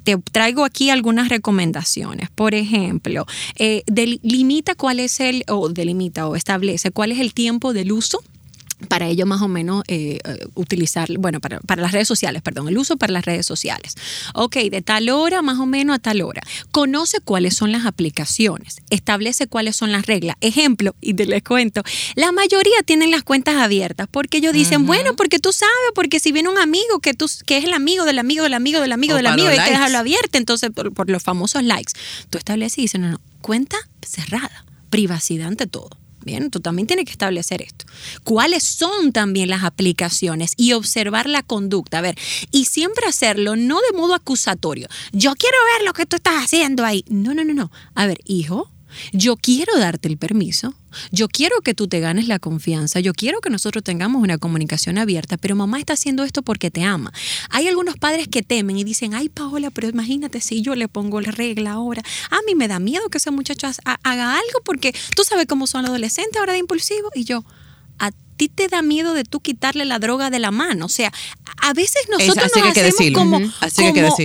Te 0.05 0.17
traigo 0.31 0.63
aquí 0.63 0.89
algunas 0.89 1.27
recomendaciones. 1.27 2.29
Por 2.29 2.55
ejemplo, 2.55 3.25
eh, 3.57 3.83
del- 3.87 4.21
limita 4.23 4.73
cuál 4.75 5.01
es 5.01 5.19
el, 5.19 5.43
o 5.49 5.67
delimita 5.67 6.29
o 6.29 6.37
establece 6.37 6.91
cuál 6.91 7.11
es 7.11 7.19
el 7.19 7.33
tiempo 7.33 7.73
del 7.73 7.91
uso 7.91 8.21
para 8.85 9.07
ello 9.07 9.25
más 9.25 9.41
o 9.41 9.47
menos 9.47 9.83
eh, 9.87 10.19
eh, 10.23 10.39
utilizar, 10.55 11.09
bueno, 11.17 11.39
para, 11.39 11.59
para 11.61 11.81
las 11.81 11.91
redes 11.91 12.07
sociales, 12.07 12.41
perdón, 12.41 12.67
el 12.67 12.77
uso 12.77 12.97
para 12.97 13.13
las 13.13 13.25
redes 13.25 13.45
sociales. 13.45 13.95
Ok, 14.33 14.55
de 14.71 14.81
tal 14.81 15.09
hora 15.09 15.41
más 15.41 15.59
o 15.59 15.65
menos 15.65 15.95
a 15.95 15.99
tal 15.99 16.21
hora. 16.21 16.41
Conoce 16.71 17.19
cuáles 17.19 17.55
son 17.55 17.71
las 17.71 17.85
aplicaciones, 17.85 18.77
establece 18.89 19.47
cuáles 19.47 19.75
son 19.75 19.91
las 19.91 20.05
reglas. 20.05 20.35
Ejemplo, 20.41 20.95
y 21.01 21.13
te 21.13 21.25
les 21.25 21.43
cuento, 21.43 21.83
la 22.15 22.31
mayoría 22.31 22.83
tienen 22.85 23.11
las 23.11 23.23
cuentas 23.23 23.55
abiertas 23.55 24.07
porque 24.09 24.37
ellos 24.37 24.53
dicen, 24.53 24.85
bueno, 24.85 25.15
porque 25.15 25.39
tú 25.39 25.51
sabes, 25.51 25.73
porque 25.93 26.19
si 26.19 26.31
viene 26.31 26.49
un 26.49 26.57
amigo 26.57 26.99
que, 27.01 27.13
tú, 27.13 27.29
que 27.45 27.57
es 27.57 27.65
el 27.65 27.73
amigo 27.73 28.05
del 28.05 28.19
amigo 28.19 28.43
del 28.43 28.53
amigo 28.53 28.81
del 28.81 28.91
amigo 28.91 29.13
O 29.13 29.17
del 29.17 29.27
amigo, 29.27 29.47
hay 29.47 29.59
que 29.59 29.71
dejarlo 29.71 29.97
abierto, 29.97 30.37
entonces 30.37 30.71
por, 30.71 30.93
por 30.93 31.09
los 31.09 31.23
famosos 31.23 31.63
likes. 31.63 31.93
Tú 32.29 32.37
estableces 32.37 32.79
y 32.79 32.81
dices, 32.83 33.01
no, 33.01 33.09
no, 33.09 33.21
cuenta 33.41 33.77
cerrada, 34.01 34.65
privacidad 34.89 35.47
ante 35.47 35.67
todo. 35.67 36.04
Bien, 36.25 36.49
tú 36.49 36.59
también 36.59 36.87
tienes 36.87 37.05
que 37.05 37.11
establecer 37.11 37.61
esto. 37.61 37.85
¿Cuáles 38.23 38.63
son 38.63 39.13
también 39.13 39.47
las 39.47 39.63
aplicaciones? 39.63 40.53
Y 40.57 40.73
observar 40.73 41.29
la 41.29 41.43
conducta. 41.43 41.99
A 41.99 42.01
ver, 42.01 42.17
y 42.51 42.65
siempre 42.65 43.05
hacerlo 43.07 43.55
no 43.55 43.79
de 43.79 43.97
modo 43.97 44.15
acusatorio. 44.15 44.87
Yo 45.13 45.35
quiero 45.35 45.55
ver 45.73 45.85
lo 45.85 45.93
que 45.93 46.07
tú 46.07 46.15
estás 46.15 46.43
haciendo 46.43 46.83
ahí. 46.83 47.05
No, 47.07 47.35
no, 47.35 47.43
no, 47.43 47.53
no. 47.53 47.71
A 47.93 48.07
ver, 48.07 48.17
hijo, 48.25 48.71
yo 49.13 49.37
quiero 49.37 49.77
darte 49.77 50.07
el 50.07 50.17
permiso. 50.17 50.73
Yo 51.11 51.27
quiero 51.27 51.61
que 51.61 51.73
tú 51.73 51.87
te 51.87 51.99
ganes 51.99 52.27
la 52.27 52.39
confianza. 52.39 52.99
Yo 52.99 53.13
quiero 53.13 53.39
que 53.41 53.49
nosotros 53.49 53.83
tengamos 53.83 54.21
una 54.21 54.37
comunicación 54.37 54.97
abierta, 54.97 55.37
pero 55.37 55.55
mamá 55.55 55.79
está 55.79 55.93
haciendo 55.93 56.23
esto 56.23 56.41
porque 56.41 56.71
te 56.71 56.83
ama. 56.83 57.11
Hay 57.49 57.67
algunos 57.67 57.97
padres 57.97 58.27
que 58.27 58.41
temen 58.43 58.77
y 58.77 58.83
dicen, 58.83 59.13
ay 59.13 59.29
Paola, 59.29 59.71
pero 59.71 59.87
imagínate 59.89 60.41
si 60.41 60.61
yo 60.61 60.75
le 60.75 60.87
pongo 60.87 61.21
la 61.21 61.31
regla 61.31 61.71
ahora. 61.71 62.03
A 62.29 62.37
mí 62.47 62.55
me 62.55 62.67
da 62.67 62.79
miedo 62.79 63.09
que 63.09 63.17
ese 63.17 63.31
muchacho 63.31 63.67
ha- 63.85 63.99
haga 64.03 64.33
algo 64.33 64.61
porque 64.63 64.93
tú 65.15 65.23
sabes 65.23 65.45
cómo 65.47 65.67
son 65.67 65.81
los 65.83 65.89
adolescentes 65.89 66.39
ahora 66.39 66.53
de 66.53 66.59
impulsivo. 66.59 67.09
Y 67.15 67.23
yo, 67.23 67.43
a 67.99 68.11
ti 68.37 68.49
te 68.49 68.67
da 68.67 68.81
miedo 68.81 69.13
de 69.13 69.23
tú 69.23 69.39
quitarle 69.39 69.85
la 69.85 69.97
droga 69.99 70.29
de 70.29 70.39
la 70.39 70.51
mano. 70.51 70.85
O 70.87 70.89
sea, 70.89 71.11
a 71.61 71.73
veces 71.73 72.01
nosotros 72.09 72.35
nos 72.35 72.51
hacemos 72.71 72.73
decirlo. 72.97 73.19
como, 73.19 73.37
Ujú. 73.37 73.51
Así 73.61 73.75
que 73.81 73.87
hay 73.87 73.93
que 73.93 74.01
como 74.01 74.15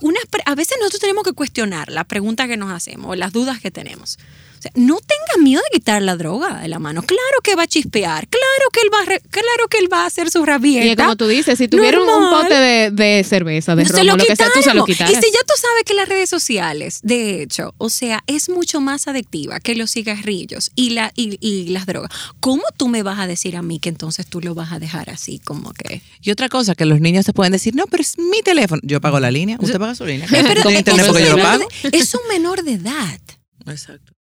una, 0.00 0.20
a 0.46 0.54
veces 0.54 0.76
nosotros 0.80 1.00
tenemos 1.00 1.22
que 1.24 1.32
cuestionar 1.32 1.90
las 1.92 2.06
preguntas 2.06 2.48
que 2.48 2.56
nos 2.56 2.72
hacemos 2.72 3.10
o 3.10 3.14
las 3.14 3.32
dudas 3.32 3.60
que 3.60 3.70
tenemos. 3.70 4.18
O 4.62 4.68
sea, 4.70 4.70
no 4.76 4.96
tenga 5.00 5.42
miedo 5.42 5.60
de 5.72 5.76
quitar 5.78 6.00
la 6.02 6.14
droga 6.16 6.60
de 6.60 6.68
la 6.68 6.78
mano. 6.78 7.02
Claro 7.02 7.40
que 7.42 7.56
va 7.56 7.64
a 7.64 7.66
chispear, 7.66 8.28
claro 8.28 8.70
que 8.72 8.80
él 8.80 8.88
va 8.94 9.00
a, 9.00 9.04
re- 9.06 9.22
claro 9.28 9.66
que 9.68 9.78
él 9.78 9.92
va 9.92 10.04
a 10.04 10.06
hacer 10.06 10.30
su 10.30 10.44
rabieta. 10.44 10.86
Y 10.86 10.90
es 10.90 10.96
como 10.96 11.16
tú 11.16 11.26
dices, 11.26 11.58
si 11.58 11.66
tuvieran 11.66 12.00
un 12.02 12.06
Normal. 12.06 12.42
pote 12.44 12.54
de, 12.54 12.90
de 12.92 13.24
cerveza, 13.24 13.74
de 13.74 13.82
No, 13.82 13.90
romo, 13.90 14.04
lo 14.04 14.16
lo 14.18 14.24
que 14.24 14.36
sea, 14.36 14.46
tú 14.54 14.62
se 14.62 14.72
lo 14.72 14.84
quitaras. 14.84 15.10
Y 15.12 15.16
si 15.16 15.32
ya 15.32 15.40
tú 15.40 15.54
sabes 15.60 15.82
que 15.84 15.94
las 15.94 16.08
redes 16.08 16.30
sociales, 16.30 17.00
de 17.02 17.42
hecho, 17.42 17.74
o 17.78 17.90
sea, 17.90 18.22
es 18.28 18.48
mucho 18.48 18.80
más 18.80 19.08
adictiva 19.08 19.58
que 19.58 19.74
los 19.74 19.90
cigarrillos 19.90 20.70
y, 20.76 20.90
la, 20.90 21.10
y, 21.16 21.38
y 21.40 21.70
las 21.70 21.86
drogas, 21.86 22.12
¿cómo 22.38 22.62
tú 22.76 22.86
me 22.86 23.02
vas 23.02 23.18
a 23.18 23.26
decir 23.26 23.56
a 23.56 23.62
mí 23.62 23.80
que 23.80 23.88
entonces 23.88 24.26
tú 24.28 24.40
lo 24.40 24.54
vas 24.54 24.70
a 24.72 24.78
dejar 24.78 25.10
así 25.10 25.40
como 25.40 25.72
que... 25.72 26.02
Y 26.22 26.30
otra 26.30 26.48
cosa, 26.48 26.76
que 26.76 26.86
los 26.86 27.00
niños 27.00 27.26
se 27.26 27.32
pueden 27.32 27.52
decir, 27.52 27.74
no, 27.74 27.86
pero 27.88 28.02
es 28.02 28.16
mi 28.16 28.42
teléfono. 28.42 28.80
Yo 28.84 29.00
pago 29.00 29.18
la 29.18 29.32
línea, 29.32 29.56
usted 29.60 29.78
paga 29.80 29.96
su 29.96 30.06
línea. 30.06 30.28
Pero 30.30 30.62
Tiene 30.62 30.74
es, 30.74 30.78
internet 30.78 31.06
un 31.06 31.12
porque 31.12 31.24
yo 31.24 31.30
lo 31.30 31.36
menor 31.36 31.58
pago. 31.58 31.68
de, 31.90 31.98
es 31.98 32.14
un 32.14 32.20
menor 32.28 32.62
de 32.62 32.72
edad. 32.74 33.20
Exacto. 33.66 34.11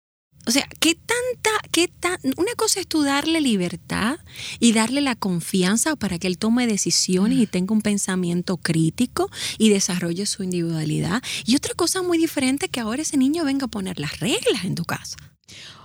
O 0.47 0.51
sea, 0.51 0.67
¿qué 0.79 0.95
tanta, 0.95 1.51
qué 1.71 1.87
tan, 1.87 2.17
una 2.37 2.53
cosa 2.57 2.79
es 2.79 2.87
tú 2.87 3.03
darle 3.03 3.41
libertad 3.41 4.17
y 4.59 4.73
darle 4.73 5.01
la 5.01 5.15
confianza 5.15 5.95
para 5.95 6.17
que 6.17 6.27
él 6.27 6.39
tome 6.39 6.65
decisiones 6.65 7.37
y 7.37 7.45
tenga 7.45 7.73
un 7.73 7.81
pensamiento 7.81 8.57
crítico 8.57 9.29
y 9.59 9.69
desarrolle 9.69 10.25
su 10.25 10.43
individualidad. 10.43 11.21
Y 11.45 11.55
otra 11.55 11.75
cosa 11.75 12.01
muy 12.01 12.17
diferente 12.17 12.69
que 12.69 12.79
ahora 12.79 13.03
ese 13.03 13.17
niño 13.17 13.45
venga 13.45 13.65
a 13.65 13.69
poner 13.69 13.99
las 13.99 14.19
reglas 14.19 14.65
en 14.65 14.75
tu 14.75 14.83
casa. 14.83 15.17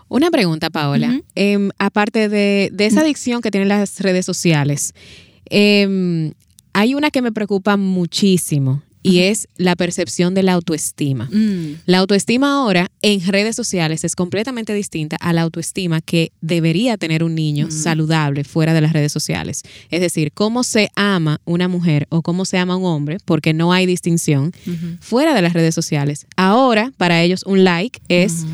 Una 0.09 0.31
pregunta, 0.31 0.71
Paola. 0.71 1.21
Em, 1.35 1.71
aparte 1.79 2.29
de, 2.29 2.71
de 2.73 2.87
esa 2.87 3.01
adicción 3.01 3.43
que 3.43 3.51
tienen 3.51 3.69
las 3.69 4.01
redes 4.01 4.25
sociales, 4.25 4.95
em, 5.47 6.33
hay 6.73 6.95
una 6.95 7.11
que 7.11 7.23
me 7.23 7.33
preocupa 7.33 7.77
muchísimo 7.77 8.83
y 9.07 9.21
es 9.21 9.49
la 9.57 9.77
percepción 9.77 10.35
de 10.35 10.43
la 10.43 10.55
autoestima. 10.55 11.29
Mm. 11.31 11.81
La 11.87 11.99
autoestima 11.99 12.55
ahora 12.55 12.91
en 13.03 13.25
redes 13.25 13.55
sociales 13.55 14.03
es 14.03 14.17
completamente 14.17 14.75
distinta 14.75 15.17
a 15.21 15.33
la 15.33 15.43
autoestima 15.43 16.01
que 16.01 16.33
debería 16.41 16.97
tener 16.97 17.23
un 17.23 17.35
niño 17.37 17.71
saludable 17.71 18.43
fuera 18.43 18.75
de 18.75 18.81
las 18.81 18.93
redes 18.93 19.13
sociales. 19.13 19.63
Es 19.91 20.01
decir, 20.01 20.33
cómo 20.33 20.65
se 20.65 20.91
ama 20.97 21.41
una 21.45 21.69
mujer 21.69 22.07
o 22.11 22.23
cómo 22.23 22.45
se 22.45 22.59
ama 22.59 22.77
un 22.77 22.85
hombre, 22.85 23.19
porque 23.25 23.55
no 23.55 23.73
hay 23.73 23.87
distinción, 23.87 24.53
fuera 25.01 25.35
de 25.35 25.43
las 25.43 25.53
redes 25.53 25.75
sociales. 25.75 26.27
Ahora, 26.37 26.93
para 26.97 27.23
ellos, 27.23 27.45
un 27.47 27.63
like 27.63 28.01
es 28.09 28.45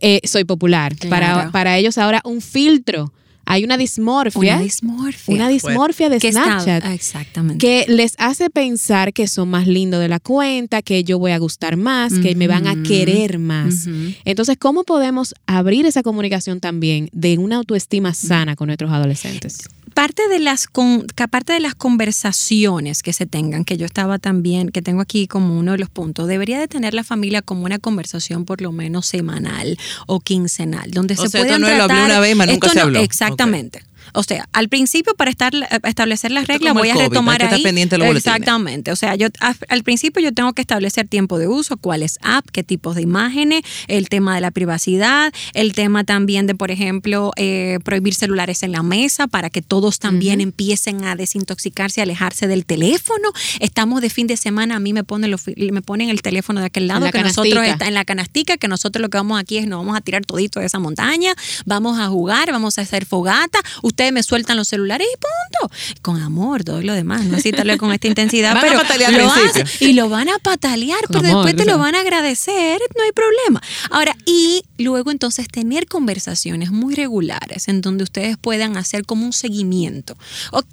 eh, 0.00 0.20
soy 0.24 0.44
popular. 0.44 0.94
Para, 1.10 1.50
para 1.50 1.76
ellos 1.76 1.98
ahora 1.98 2.20
un 2.24 2.40
filtro 2.40 3.12
hay 3.46 3.64
una 3.64 3.76
dismorfia. 3.76 4.54
Una 4.54 4.60
dismorfia. 4.62 5.34
Una 5.34 5.48
dismorfia 5.48 6.08
de 6.08 6.16
está- 6.16 6.30
Snapchat. 6.30 6.84
ah, 6.84 6.94
exactamente. 6.94 7.58
que 7.58 7.84
les 7.88 8.14
hace 8.18 8.50
pensar 8.50 9.12
que 9.12 9.26
son 9.28 9.48
más 9.50 9.66
lindos 9.66 10.00
de 10.00 10.08
la 10.08 10.20
cuenta, 10.20 10.82
que 10.82 11.04
yo 11.04 11.18
voy 11.18 11.32
a 11.32 11.38
gustar 11.38 11.76
más, 11.76 12.12
que 12.18 12.34
me 12.34 12.46
van 12.48 12.66
a 12.66 12.82
querer 12.82 13.38
más. 13.38 13.86
Entonces, 14.24 14.56
¿cómo 14.58 14.84
podemos 14.84 15.34
abrir 15.46 15.86
esa 15.86 16.02
comunicación 16.02 16.60
también 16.60 17.08
de 17.12 17.38
una 17.38 17.56
autoestima 17.56 18.14
sana 18.14 18.56
con 18.56 18.66
nuestros 18.68 18.90
adolescentes? 18.90 19.58
parte 19.94 20.26
de 20.28 20.40
las 20.40 20.66
con, 20.66 21.06
que 21.06 21.22
aparte 21.22 21.52
de 21.52 21.60
las 21.60 21.76
conversaciones 21.76 23.00
que 23.02 23.12
se 23.12 23.26
tengan, 23.26 23.64
que 23.64 23.76
yo 23.76 23.86
estaba 23.86 24.18
también, 24.18 24.70
que 24.70 24.82
tengo 24.82 25.00
aquí 25.00 25.28
como 25.28 25.56
uno 25.56 25.70
de 25.72 25.78
los 25.78 25.88
puntos, 25.88 26.26
debería 26.26 26.58
de 26.58 26.66
tener 26.66 26.94
la 26.94 27.04
familia 27.04 27.42
como 27.42 27.64
una 27.64 27.78
conversación 27.78 28.44
por 28.44 28.60
lo 28.60 28.72
menos 28.72 29.06
semanal 29.06 29.78
o 30.08 30.18
quincenal, 30.18 30.90
donde 30.90 31.14
O 31.14 31.22
se 31.22 31.28
sea, 31.28 31.42
puedan 31.42 31.62
esto 31.62 31.70
no 31.72 31.76
lo 31.78 31.84
hablé 31.84 32.04
una 32.06 32.18
vez, 32.18 32.34
mas 32.36 32.46
nunca 32.48 32.66
esto 32.66 32.68
se 32.70 32.74
no- 32.76 32.82
habló. 32.86 33.00
Exactamente. 33.34 33.82
O 34.12 34.22
sea, 34.22 34.48
al 34.52 34.68
principio 34.68 35.14
para 35.14 35.30
estar, 35.30 35.52
establecer 35.84 36.30
las 36.30 36.46
reglas 36.46 36.74
voy 36.74 36.90
a 36.90 36.94
COVID, 36.94 37.04
retomar 37.08 37.42
ahí. 37.56 37.62
pendiente 37.62 37.94
de 37.94 37.98
los. 37.98 38.08
Exactamente. 38.38 38.92
O 38.92 38.96
sea, 38.96 39.14
yo 39.16 39.28
al 39.68 39.82
principio 39.82 40.22
yo 40.22 40.32
tengo 40.32 40.52
que 40.52 40.62
establecer 40.62 41.08
tiempo 41.08 41.38
de 41.38 41.48
uso, 41.48 41.76
cuáles 41.76 42.18
app, 42.22 42.46
qué 42.52 42.62
tipos 42.62 42.94
de 42.96 43.02
imágenes, 43.02 43.62
el 43.88 44.08
tema 44.08 44.34
de 44.34 44.40
la 44.40 44.50
privacidad, 44.50 45.32
el 45.54 45.72
tema 45.72 46.04
también 46.04 46.46
de, 46.46 46.54
por 46.54 46.70
ejemplo, 46.70 47.32
eh, 47.36 47.78
prohibir 47.84 48.14
celulares 48.14 48.62
en 48.62 48.72
la 48.72 48.82
mesa 48.82 49.26
para 49.26 49.50
que 49.50 49.62
todos 49.62 49.98
también 49.98 50.40
empiecen 50.40 51.04
a 51.04 51.16
desintoxicarse, 51.16 52.00
a 52.00 52.04
alejarse 52.04 52.46
del 52.46 52.64
teléfono. 52.66 53.30
Estamos 53.60 54.00
de 54.00 54.10
fin 54.10 54.26
de 54.26 54.36
semana, 54.36 54.76
a 54.76 54.80
mí 54.80 54.92
me 54.92 55.04
ponen, 55.04 55.36
fi- 55.38 55.54
me 55.72 55.82
ponen 55.82 56.08
el 56.10 56.22
teléfono 56.22 56.60
de 56.60 56.66
aquel 56.66 56.86
lado, 56.86 57.00
la 57.06 57.12
que 57.12 57.18
nosotros 57.28 57.64
está 57.72 57.86
en 57.88 57.94
la 57.94 58.04
canastica, 58.04 58.56
que 58.56 58.68
nosotros 58.68 59.00
lo 59.00 59.08
que 59.08 59.18
vamos 59.18 59.38
aquí 59.40 59.58
es 59.58 59.66
nos 59.66 59.78
vamos 59.80 59.96
a 59.96 60.00
tirar 60.00 60.24
todito 60.24 60.60
de 60.60 60.66
esa 60.66 60.78
montaña, 60.78 61.34
vamos 61.64 61.98
a 61.98 62.08
jugar, 62.08 62.50
vamos 62.52 62.78
a 62.78 62.82
hacer 62.82 63.06
fogata, 63.06 63.58
ustedes 63.94 64.12
me 64.12 64.24
sueltan 64.24 64.56
los 64.56 64.66
celulares 64.66 65.06
y 65.12 65.16
punto. 65.16 65.74
Con 66.02 66.20
amor, 66.20 66.64
todo 66.64 66.82
lo 66.82 66.94
demás, 66.94 67.24
no 67.24 67.36
así 67.36 67.52
tal 67.52 67.68
vez 67.68 67.78
con 67.78 67.92
esta 67.92 68.08
intensidad, 68.08 68.54
Van 68.54 68.62
pero 68.62 68.82
lo 69.12 69.30
hacen 69.32 69.66
y 69.80 69.92
lo 69.92 70.08
van 70.08 70.28
a 70.28 70.38
patalear, 70.40 71.00
Con 71.06 71.22
pero 71.22 71.28
amor, 71.28 71.46
después 71.46 71.64
te 71.64 71.70
lo 71.70 71.78
van 71.78 71.94
a 71.94 72.00
agradecer, 72.00 72.80
no 72.96 73.04
hay 73.04 73.12
problema. 73.12 73.62
Ahora, 73.90 74.16
y 74.26 74.64
luego 74.78 75.12
entonces 75.12 75.46
tener 75.48 75.86
conversaciones 75.86 76.72
muy 76.72 76.94
regulares 76.94 77.68
en 77.68 77.80
donde 77.80 78.02
ustedes 78.04 78.36
puedan 78.36 78.76
hacer 78.76 79.06
como 79.06 79.24
un 79.24 79.32
seguimiento. 79.32 80.16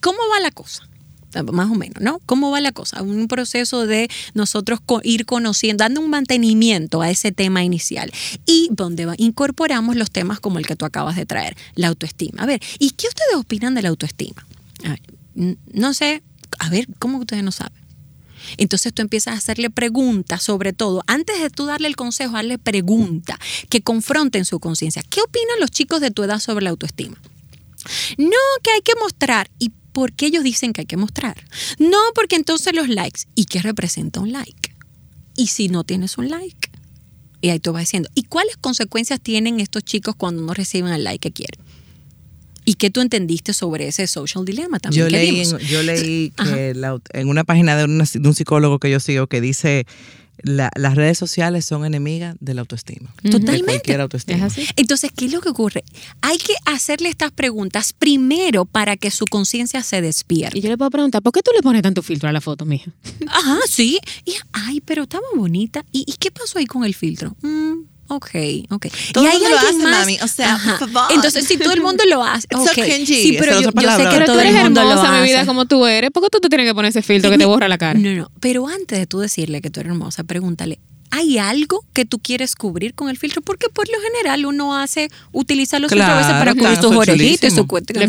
¿Cómo 0.02 0.20
va 0.34 0.40
la 0.40 0.52
cosa? 0.52 0.88
Más 1.52 1.72
o 1.72 1.76
menos, 1.76 2.02
¿no? 2.02 2.20
¿Cómo 2.26 2.52
va 2.52 2.60
la 2.60 2.72
cosa? 2.72 3.02
Un 3.02 3.28
proceso 3.28 3.86
de 3.86 4.10
nosotros 4.34 4.80
ir 5.04 5.26
conociendo, 5.26 5.84
dando 5.84 6.02
un 6.02 6.10
mantenimiento 6.10 7.02
a 7.02 7.10
ese 7.10 7.32
tema 7.32 7.64
inicial 7.64 8.12
y 8.46 8.70
donde 8.72 9.08
incorporamos 9.18 9.96
los 9.96 10.12
temas 10.12 10.40
como 10.40 10.60
el 10.60 10.68
que 10.68 10.76
tú 10.76 10.86
acabas 10.86 11.16
de 11.16 11.26
traer, 11.26 11.56
la 11.76 11.88
autoestima. 11.88 12.44
A 12.44 12.46
ver, 12.46 12.62
¿y 12.80 12.92
qué 12.92 13.08
ustedes 13.08 13.36
opinan 13.36 13.76
de 13.76 13.82
la 13.82 13.90
autoestima? 13.90 14.46
No 15.74 15.94
sé, 15.94 16.22
a 16.60 16.70
ver, 16.70 16.88
¿cómo 17.00 17.20
ustedes 17.20 17.44
no 17.44 17.52
saben? 17.52 17.80
Entonces 18.58 18.92
tú 18.94 19.02
empiezas 19.02 19.36
a 19.36 19.38
hacerle 19.38 19.70
preguntas, 19.70 20.42
sobre 20.42 20.74
todo, 20.74 21.04
antes 21.08 21.40
de 21.40 21.50
tú 21.50 21.68
darle 21.68 21.88
el 21.88 21.96
consejo, 21.96 22.34
darle 22.34 22.58
preguntas 22.58 23.38
que 23.70 23.82
confronten 23.82 24.46
su 24.46 24.60
conciencia. 24.60 25.04
¿Qué 25.08 25.22
opinan 25.22 25.60
los 25.60 25.70
chicos 25.70 26.02
de 26.02 26.12
tu 26.12 26.24
edad 26.24 26.40
sobre 26.40 26.64
la 26.64 26.72
autoestima? 26.72 27.18
No, 28.18 28.30
que 28.64 28.72
hay 28.72 28.82
que 28.82 28.94
mostrar. 29.00 29.50
¿Y 29.60 29.72
por 29.94 30.14
qué 30.14 30.28
ellos 30.28 30.44
dicen 30.44 30.74
que 30.74 30.82
hay 30.82 30.88
que 30.88 30.98
mostrar? 30.98 31.44
No, 31.80 31.98
porque 32.16 32.36
entonces 32.36 32.74
los 32.76 32.88
likes. 32.90 33.22
¿Y 33.36 33.46
qué 33.46 33.62
representa 33.62 34.20
un 34.20 34.32
like? 34.32 34.76
¿Y 35.36 35.48
si 35.48 35.68
no 35.70 35.84
tienes 35.84 36.18
un 36.18 36.30
like? 36.30 36.70
Y 37.42 37.50
ahí 37.50 37.60
tú 37.60 37.74
vas 37.74 37.82
diciendo, 37.84 38.10
¿y 38.14 38.24
cuáles 38.24 38.56
consecuencias 38.58 39.20
tienen 39.20 39.60
estos 39.60 39.84
chicos 39.84 40.16
cuando 40.16 40.44
no 40.44 40.54
reciben 40.54 40.94
el 40.94 41.04
like 41.04 41.30
que 41.30 41.34
quieren? 41.34 41.60
¿Y 42.64 42.76
qué 42.76 42.92
tú 42.92 43.02
entendiste 43.02 43.54
sobre 43.54 43.88
ese 43.88 44.06
social 44.06 44.46
dilemma 44.46 44.80
también? 44.80 45.06
Yo 45.06 45.10
leí, 45.10 45.44
yo 45.68 45.82
que 46.36 46.74
la 46.76 47.00
en 47.14 47.28
una 47.28 47.44
página 47.44 47.76
de, 47.76 47.86
una- 47.86 48.06
de 48.14 48.28
un 48.28 48.36
psicólogo 48.36 48.78
que 48.78 48.92
yo 48.92 49.00
sigo 49.00 49.26
que 49.26 49.42
dice 49.42 49.88
la- 50.44 50.72
las 50.76 50.96
redes 50.96 51.18
sociales 51.18 51.66
son 51.66 51.86
enemigas 51.86 52.36
de 52.40 52.54
la 52.54 52.62
autoestima. 52.62 53.14
De 53.24 53.30
Totalmente. 53.32 53.66
cualquier 53.66 54.02
autoestima. 54.02 54.38
¿Es 54.38 54.44
así? 54.54 54.68
Entonces, 54.76 55.12
¿qué 55.16 55.26
es 55.26 55.32
lo 55.32 55.42
que 55.42 55.50
ocurre? 55.50 55.84
Hay 56.22 56.38
que 56.38 56.54
hacerle 56.66 57.10
estas 57.10 57.32
preguntas 57.32 57.94
primero 57.94 58.66
para 58.66 58.98
que 58.98 59.12
su 59.12 59.26
conciencia 59.26 59.84
se 59.84 60.02
despierte. 60.02 60.58
Y 60.58 60.62
yo 60.62 60.70
le 60.70 60.78
puedo 60.78 60.92
preguntar, 60.92 61.22
¿por 61.22 61.32
qué 61.34 61.42
tú 61.42 61.52
le 61.56 61.62
pones 61.62 61.82
tanto 61.82 62.02
filtro 62.02 62.30
a 62.30 62.32
la 62.32 62.42
foto, 62.42 62.66
mija? 62.66 62.92
Ajá, 63.28 63.58
sí. 63.68 64.00
Y, 64.26 64.34
ay, 64.54 64.82
pero 64.82 65.04
estaba 65.04 65.24
bonita. 65.36 65.86
¿Y, 65.92 66.04
y 66.08 66.14
qué 66.14 66.32
pasó 66.32 66.60
ahí 66.60 66.66
con 66.66 66.84
el 66.84 66.94
filtro? 66.96 67.36
Mm, 67.42 67.74
ok, 68.16 68.30
ok. 68.70 68.88
Todo 69.14 69.24
y 69.24 69.28
el 69.28 69.32
hay 69.34 69.40
mundo 69.40 69.50
lo 69.50 69.58
alguien 69.60 69.76
hace, 69.82 69.90
más. 69.92 70.00
mami. 70.00 70.18
O 70.22 70.28
sea, 70.28 70.54
Ajá. 70.56 70.78
por 70.80 70.90
favor. 70.92 71.12
Entonces, 71.14 71.46
si 71.48 71.58
todo 71.58 71.74
el 71.74 71.82
mundo 71.82 72.04
lo 72.10 72.24
hace. 72.24 72.48
It's 72.50 72.64
so. 72.66 72.74
Sí, 73.06 73.36
pero 73.40 73.60
yo, 73.62 73.72
yo 73.72 73.92
sé 73.98 74.04
que 74.04 74.10
Pero 74.10 74.20
tú 74.26 74.32
todo 74.34 74.40
eres 74.42 74.56
el 74.56 74.64
mundo 74.64 74.84
lo 74.84 74.90
hermosa, 74.92 75.12
mi 75.12 75.18
hace. 75.18 75.26
vida, 75.28 75.46
como 75.46 75.66
tú 75.66 75.86
eres. 75.86 76.12
¿Por 76.12 76.24
qué 76.24 76.30
tú 76.30 76.40
te 76.40 76.50
tienes 76.50 76.68
que 76.68 76.74
poner 76.76 76.90
ese 76.90 77.02
filtro 77.02 77.30
que 77.32 77.38
te 77.38 77.46
borra 77.46 77.68
la 77.68 77.78
cara? 77.78 77.98
No, 78.00 78.10
no. 78.14 78.32
Pero 78.40 78.68
antes 78.68 79.00
de 79.00 79.08
tú 79.08 79.20
decirle 79.20 79.62
que 79.62 79.70
tú 79.70 79.80
eres 79.80 79.92
hermosa, 79.92 80.24
pregúntale. 80.24 80.80
¿Hay 81.12 81.38
algo 81.38 81.84
que 81.94 82.06
tú 82.06 82.20
quieres 82.20 82.56
cubrir 82.56 82.94
con 82.94 83.10
el 83.10 83.18
filtro? 83.18 83.42
Porque 83.42 83.68
por 83.70 83.88
lo 83.90 83.98
general 84.02 84.46
uno 84.46 84.78
hace, 84.78 85.10
utiliza 85.32 85.78
los 85.80 85.92
filtros 85.92 86.10
a 86.10 86.18
veces 86.18 86.32
para 86.32 86.54
cubrir 86.54 86.68
claro, 86.70 86.82
sus 86.82 86.92
son 86.92 86.98
orejitas, 86.98 87.54
su. 87.54 87.68
La 87.94 88.08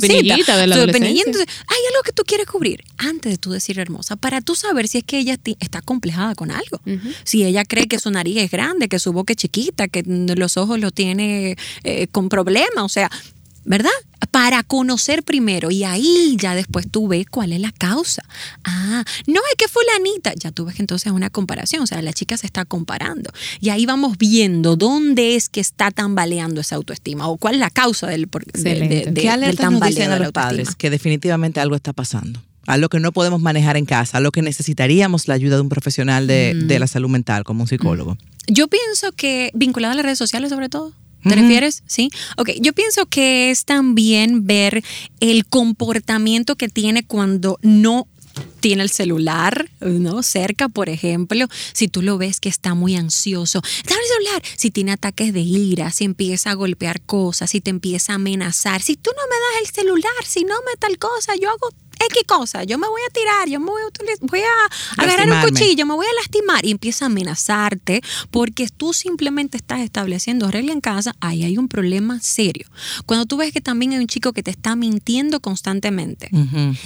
de 0.57 0.67
la 0.67 0.77
adolescencia. 0.77 1.23
Entonces, 1.27 1.47
hay 1.67 1.79
algo 1.91 2.03
que 2.05 2.13
tú 2.13 2.23
quieres 2.25 2.47
cubrir 2.47 2.85
antes 2.99 3.33
de 3.33 3.39
tú 3.39 3.51
decir 3.51 3.79
hermosa, 3.79 4.17
para 4.17 4.41
tú 4.41 4.55
saber 4.55 4.89
si 4.89 4.99
es 4.99 5.05
que 5.05 5.19
ella 5.19 5.37
está 5.61 5.83
complejada 5.83 6.35
con 6.35 6.51
algo. 6.51 6.81
Si 7.25 7.45
ella 7.45 7.65
cree 7.65 7.89
que 7.89 7.99
su 7.99 8.11
nariz 8.11 8.39
es 8.39 8.51
grande, 8.51 8.89
que 8.89 8.99
su 8.99 9.13
boca 9.13 9.33
es 9.33 9.37
chiquita, 9.37 9.89
que 9.89 10.03
los 10.05 10.57
ojos 10.57 10.79
lo 10.79 10.91
tiene 10.91 11.57
eh, 11.85 12.07
con 12.09 12.29
problemas, 12.29 12.85
o 12.85 12.89
sea, 12.89 13.11
¿verdad? 13.65 13.91
Para 14.31 14.63
conocer 14.63 15.23
primero 15.23 15.71
y 15.71 15.85
ahí 15.85 16.37
ya 16.39 16.55
después 16.55 16.87
tú 16.91 17.07
ves 17.09 17.27
cuál 17.31 17.53
es 17.53 17.61
la 17.61 17.71
causa. 17.73 18.23
Ah, 18.65 19.05
no 19.27 19.41
es 19.51 19.57
que 19.59 19.69
fulanita, 19.69 20.33
ya 20.35 20.51
tú 20.53 20.65
ves 20.65 20.75
que 20.77 20.83
entonces 20.83 21.07
es 21.07 21.13
una 21.13 21.29
comparación, 21.31 21.83
o 21.83 21.87
sea, 21.87 22.01
la 22.03 22.13
chica 22.13 22.37
se 22.37 22.47
está 22.47 22.65
comparando 22.65 23.31
y 23.61 23.69
ahí 23.69 23.85
vamos 23.87 24.17
viendo 24.19 24.77
dónde 24.77 25.37
es 25.37 25.49
que 25.49 25.61
está 25.61 25.91
tambaleando 25.91 26.61
esa 26.61 26.77
autoestima 26.77 27.29
o 27.29 27.37
cuál 27.37 27.55
es 27.55 27.61
la 27.61 27.71
causa 27.71 28.07
del, 28.07 28.27
por- 28.29 28.45
de- 28.47 28.63
de- 28.63 28.89
de- 29.11 29.15
¿Qué 29.23 29.37
del 29.39 29.57
tambaleo 29.57 29.99
de 29.99 30.05
a 30.05 30.09
la 30.09 30.19
los 30.19 30.33
padres 30.33 30.59
autoestima. 30.61 30.79
que 30.79 30.91
definitivamente 30.91 31.61
algo 31.61 31.77
está 31.77 31.93
pasando? 31.93 32.43
Algo 32.67 32.89
que 32.89 33.01
no 33.01 33.11
podemos 33.13 33.41
manejar 33.41 33.77
en 33.77 33.87
casa, 33.87 34.19
algo 34.19 34.31
que 34.31 34.41
necesitaríamos 34.41 35.27
la 35.29 35.35
ayuda 35.35 35.57
de 35.57 35.63
un 35.63 35.69
profesional 35.69 36.27
de, 36.29 36.53
Mm. 36.55 36.67
de 36.69 36.79
la 36.79 36.87
salud 36.87 37.09
mental, 37.11 37.43
como 37.45 37.63
un 37.65 37.69
psicólogo. 37.69 38.17
Yo 38.47 38.69
pienso 38.69 39.11
que 39.13 39.51
vinculado 39.55 39.93
a 39.93 39.97
las 39.97 40.05
redes 40.05 40.19
sociales 40.19 40.51
sobre 40.51 40.69
todo. 40.69 40.93
¿Te 41.23 41.35
refieres? 41.35 41.83
Sí. 41.87 42.11
Ok, 42.37 42.51
yo 42.61 42.73
pienso 42.73 43.07
que 43.07 43.51
es 43.51 43.65
también 43.65 44.47
ver 44.47 44.83
el 45.21 45.47
comportamiento 45.47 46.57
que 46.57 46.69
tiene 46.69 47.05
cuando 47.05 47.59
no 47.63 48.07
tiene 48.61 48.83
el 48.83 48.91
celular, 48.91 49.69
¿no? 49.81 50.23
Cerca, 50.23 50.69
por 50.69 50.89
ejemplo, 50.89 51.47
si 51.73 51.89
tú 51.89 52.01
lo 52.01 52.17
ves 52.17 52.41
que 52.41 52.49
está 52.49 52.75
muy 52.75 52.97
ansioso, 52.97 53.61
dame 53.89 54.01
el 54.01 54.09
celular. 54.09 54.43
Si 54.57 54.71
tiene 54.71 54.93
ataques 54.93 55.33
de 55.33 55.41
ira, 55.41 55.91
si 55.91 56.05
empieza 56.05 56.51
a 56.51 56.55
golpear 56.55 57.01
cosas, 57.03 57.51
si 57.51 57.61
te 57.61 57.71
empieza 57.71 58.13
a 58.13 58.17
amenazar, 58.17 58.81
si 58.81 58.97
tú 58.97 59.11
no 59.17 59.23
me 59.29 59.37
das 59.37 59.69
el 59.69 59.75
celular, 59.75 60.25
si 60.27 60.45
no 60.45 60.55
me 60.67 60.77
tal 60.79 60.99
cosa, 60.99 61.35
yo 61.41 61.51
hago 61.51 61.69
X 61.99 62.23
cosa, 62.27 62.65
yo 62.65 62.79
me 62.79 62.89
voy 62.89 63.01
a 63.09 63.13
tirar, 63.13 63.49
yo 63.49 63.61
me 63.61 63.67
voy 63.67 63.83
a, 63.83 64.27
voy 64.27 64.41
a 64.41 65.03
agarrar 65.03 65.27
un 65.29 65.35
cuchillo, 65.51 65.87
me 65.87 65.95
voy 65.95 66.07
a 66.07 66.15
lastimar 66.21 66.65
y 66.65 66.71
empieza 66.71 67.05
a 67.05 67.07
amenazarte 67.07 68.01
porque 68.31 68.67
tú 68.69 68.93
simplemente 68.93 69.57
estás 69.57 69.81
estableciendo 69.81 70.51
regla 70.51 70.73
en 70.73 70.81
casa, 70.81 71.15
ahí 71.21 71.45
hay 71.45 71.59
un 71.59 71.69
problema 71.69 72.21
serio. 72.21 72.67
Cuando 73.07 73.27
tú 73.27 73.37
ves 73.37 73.53
que 73.53 73.61
también 73.61 73.93
hay 73.93 73.99
un 73.99 74.07
chico 74.07 74.33
que 74.33 74.43
te 74.43 74.51
está 74.51 74.75
mintiendo 74.77 75.41
constantemente 75.41 76.29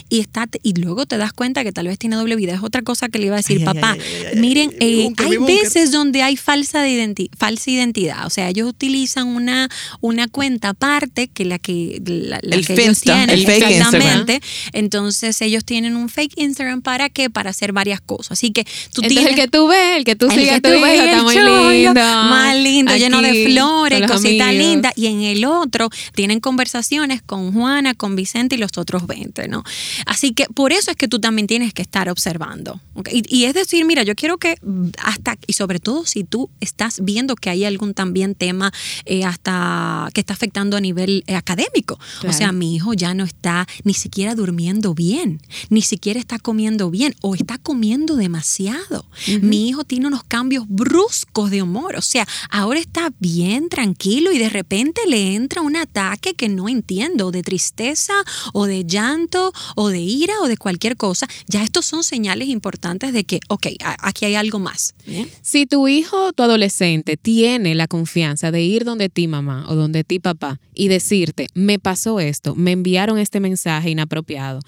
y 0.08 0.20
está 0.20 0.46
y 0.62 0.74
luego 0.74 1.06
te 1.06 1.16
das 1.16 1.32
cuenta 1.32 1.64
que 1.64 1.72
tal 1.72 1.86
vez 1.86 1.98
tiene 1.98 2.16
doble 2.16 2.36
vida, 2.36 2.54
es 2.54 2.62
otra 2.62 2.82
cosa 2.82 3.08
que 3.08 3.18
le 3.18 3.26
iba 3.26 3.34
a 3.36 3.38
decir, 3.38 3.58
Ay, 3.58 3.64
papá, 3.64 3.92
ay, 3.92 4.00
ay, 4.00 4.24
ay, 4.34 4.40
miren, 4.40 4.70
eh, 4.80 5.12
hay 5.18 5.36
veces 5.38 5.92
donde 5.92 6.22
hay 6.22 6.36
falsa, 6.36 6.82
de 6.82 6.90
identi- 6.90 7.30
falsa 7.36 7.70
identidad, 7.70 8.26
o 8.26 8.30
sea, 8.30 8.48
ellos 8.48 8.68
utilizan 8.68 9.26
una, 9.28 9.68
una 10.00 10.28
cuenta 10.28 10.70
aparte 10.70 11.28
que 11.28 11.44
la 11.44 11.58
que, 11.58 12.00
la, 12.04 12.38
la 12.42 12.56
El 12.56 12.66
que 12.66 12.74
ellos 12.74 13.00
tienen, 13.00 13.30
el 13.30 13.46
exactamente, 13.64 14.40
entonces 14.72 15.05
ellos 15.40 15.64
tienen 15.64 15.96
un 15.96 16.08
fake 16.08 16.34
Instagram 16.36 16.82
para 16.82 17.08
qué, 17.08 17.30
para 17.30 17.50
hacer 17.50 17.72
varias 17.72 18.00
cosas, 18.00 18.32
así 18.32 18.50
que 18.50 18.64
tú 18.64 18.70
Entonces, 19.02 19.08
tienes 19.08 19.30
el 19.30 19.34
que 19.34 19.48
tú 19.48 19.68
ves, 19.68 19.96
el 19.96 20.04
que 20.04 20.16
tú 20.16 20.26
tu 20.28 20.34
tú 20.34 20.38
ves, 20.38 21.00
está 21.00 21.22
muy 21.22 21.36
lindo. 21.36 21.94
Más 21.94 22.56
lindo, 22.56 22.96
lleno 22.96 23.22
de 23.22 23.46
flores, 23.46 24.06
cositas 24.06 24.52
lindas. 24.54 24.92
Y 24.96 25.06
en 25.06 25.22
el 25.22 25.44
otro 25.44 25.90
tienen 26.14 26.40
conversaciones 26.40 27.22
con 27.22 27.52
Juana, 27.52 27.94
con 27.94 28.16
Vicente 28.16 28.56
y 28.56 28.58
los 28.58 28.76
otros 28.76 29.06
20, 29.06 29.48
¿no? 29.48 29.62
Así 30.06 30.32
que 30.32 30.46
por 30.46 30.72
eso 30.72 30.90
es 30.90 30.96
que 30.96 31.08
tú 31.08 31.20
también 31.20 31.46
tienes 31.46 31.72
que 31.72 31.82
estar 31.82 32.08
observando. 32.08 32.80
Y, 33.10 33.22
y 33.34 33.44
es 33.44 33.54
decir, 33.54 33.84
mira, 33.84 34.02
yo 34.02 34.14
quiero 34.14 34.38
que 34.38 34.56
hasta, 35.02 35.36
y 35.46 35.52
sobre 35.52 35.78
todo 35.78 36.06
si 36.06 36.24
tú 36.24 36.50
estás 36.60 37.00
viendo 37.02 37.36
que 37.36 37.50
hay 37.50 37.64
algún 37.64 37.94
también 37.94 38.34
tema 38.34 38.72
eh, 39.04 39.24
hasta 39.24 40.08
que 40.12 40.20
está 40.20 40.34
afectando 40.34 40.76
a 40.76 40.80
nivel 40.80 41.24
eh, 41.26 41.34
académico. 41.34 41.98
Claro. 42.20 42.30
O 42.30 42.32
sea, 42.32 42.52
mi 42.52 42.74
hijo 42.74 42.94
ya 42.94 43.14
no 43.14 43.24
está 43.24 43.66
ni 43.84 43.94
siquiera 43.94 44.34
durmiendo 44.34 44.85
bien, 44.94 45.40
ni 45.70 45.82
siquiera 45.82 46.20
está 46.20 46.38
comiendo 46.38 46.90
bien 46.90 47.14
o 47.22 47.34
está 47.34 47.58
comiendo 47.58 48.16
demasiado. 48.16 49.06
Mi 49.40 49.68
hijo 49.68 49.84
tiene 49.84 50.06
unos 50.06 50.24
cambios 50.24 50.64
bruscos 50.68 51.50
de 51.50 51.62
humor. 51.62 51.96
O 51.96 52.02
sea, 52.02 52.26
ahora 52.50 52.78
está 52.78 53.12
bien 53.18 53.68
tranquilo 53.68 54.32
y 54.32 54.38
de 54.38 54.48
repente 54.48 55.02
le 55.08 55.34
entra 55.34 55.62
un 55.62 55.76
ataque 55.76 56.34
que 56.34 56.48
no 56.48 56.68
entiendo, 56.68 57.30
de 57.30 57.42
tristeza 57.42 58.14
o 58.52 58.66
de 58.66 58.84
llanto 58.84 59.52
o 59.74 59.88
de 59.88 60.00
ira 60.00 60.34
o 60.42 60.48
de 60.48 60.56
cualquier 60.56 60.96
cosa, 60.96 61.26
ya 61.46 61.62
estos 61.62 61.86
son 61.86 62.04
señales 62.04 62.48
importantes 62.48 63.12
de 63.12 63.24
que, 63.24 63.40
ok, 63.48 63.66
aquí 64.00 64.24
hay 64.24 64.34
algo 64.34 64.58
más. 64.58 64.94
Si 65.42 65.66
tu 65.66 65.88
hijo, 65.88 66.32
tu 66.32 66.42
adolescente, 66.42 67.16
tiene 67.16 67.74
la 67.74 67.86
confianza 67.86 68.50
de 68.50 68.62
ir 68.62 68.84
donde 68.84 69.08
ti 69.08 69.28
mamá 69.28 69.66
o 69.68 69.74
donde 69.74 70.04
ti 70.04 70.18
papá 70.18 70.60
y 70.74 70.88
decirte, 70.88 71.48
me 71.54 71.78
pasó 71.78 72.20
esto, 72.20 72.54
me 72.54 72.72
enviaron 72.72 73.18
este 73.18 73.40
mensaje 73.40 73.90
inapropiado, 73.90 74.60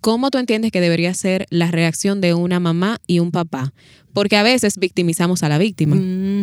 ¿cómo 0.00 0.30
tú 0.30 0.38
entiendes 0.38 0.72
que 0.72 0.80
debería 0.80 1.12
ser 1.14 1.46
la 1.50 1.70
reacción 1.70 2.20
de 2.20 2.34
una 2.34 2.60
mamá 2.60 3.00
y 3.06 3.18
un 3.18 3.30
papá? 3.30 3.72
Porque 4.12 4.36
a 4.36 4.42
veces 4.42 4.78
victimizamos 4.78 5.42
a 5.42 5.48
la 5.48 5.58
víctima 5.58 5.96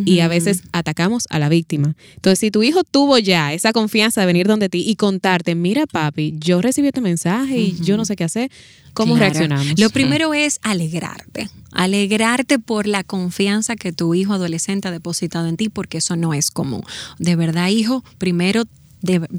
y 0.06 0.20
a 0.20 0.28
veces 0.28 0.64
atacamos 0.72 1.26
a 1.30 1.40
la 1.40 1.50
víctima. 1.50 1.96
Entonces, 2.16 2.40
si 2.40 2.52
tu 2.52 2.64
hijo 2.64 2.84
tuvo 2.84 3.18
ya 3.18 3.54
esa 3.54 3.74
confianza 3.74 4.22
de 4.22 4.28
venir 4.28 4.48
donde 4.48 4.70
ti 4.70 4.84
y 4.88 4.96
contarte, 4.96 5.56
mira 5.56 5.86
papi, 5.86 6.36
yo 6.38 6.62
recibí 6.62 6.88
este 6.88 7.02
mensaje 7.02 7.58
y 7.58 7.76
yo 7.82 7.98
no 7.98 8.06
sé 8.06 8.16
qué 8.16 8.24
hacer, 8.24 8.52
¿cómo 8.94 9.18
reaccionamos? 9.18 9.78
Lo 9.78 9.90
primero 9.90 10.34
es 10.34 10.60
alegrarte, 10.62 11.50
alegrarte 11.72 12.60
por 12.60 12.88
la 12.88 13.04
confianza 13.04 13.76
que 13.76 13.92
tu 13.92 14.14
hijo 14.14 14.34
adolescente 14.34 14.88
ha 14.88 14.92
depositado 14.92 15.48
en 15.48 15.58
ti, 15.58 15.68
porque 15.68 15.98
eso 15.98 16.16
no 16.16 16.34
es 16.34 16.52
común. 16.52 16.84
De 17.20 17.36
verdad, 17.36 17.68
hijo, 17.68 18.06
primero 18.18 18.64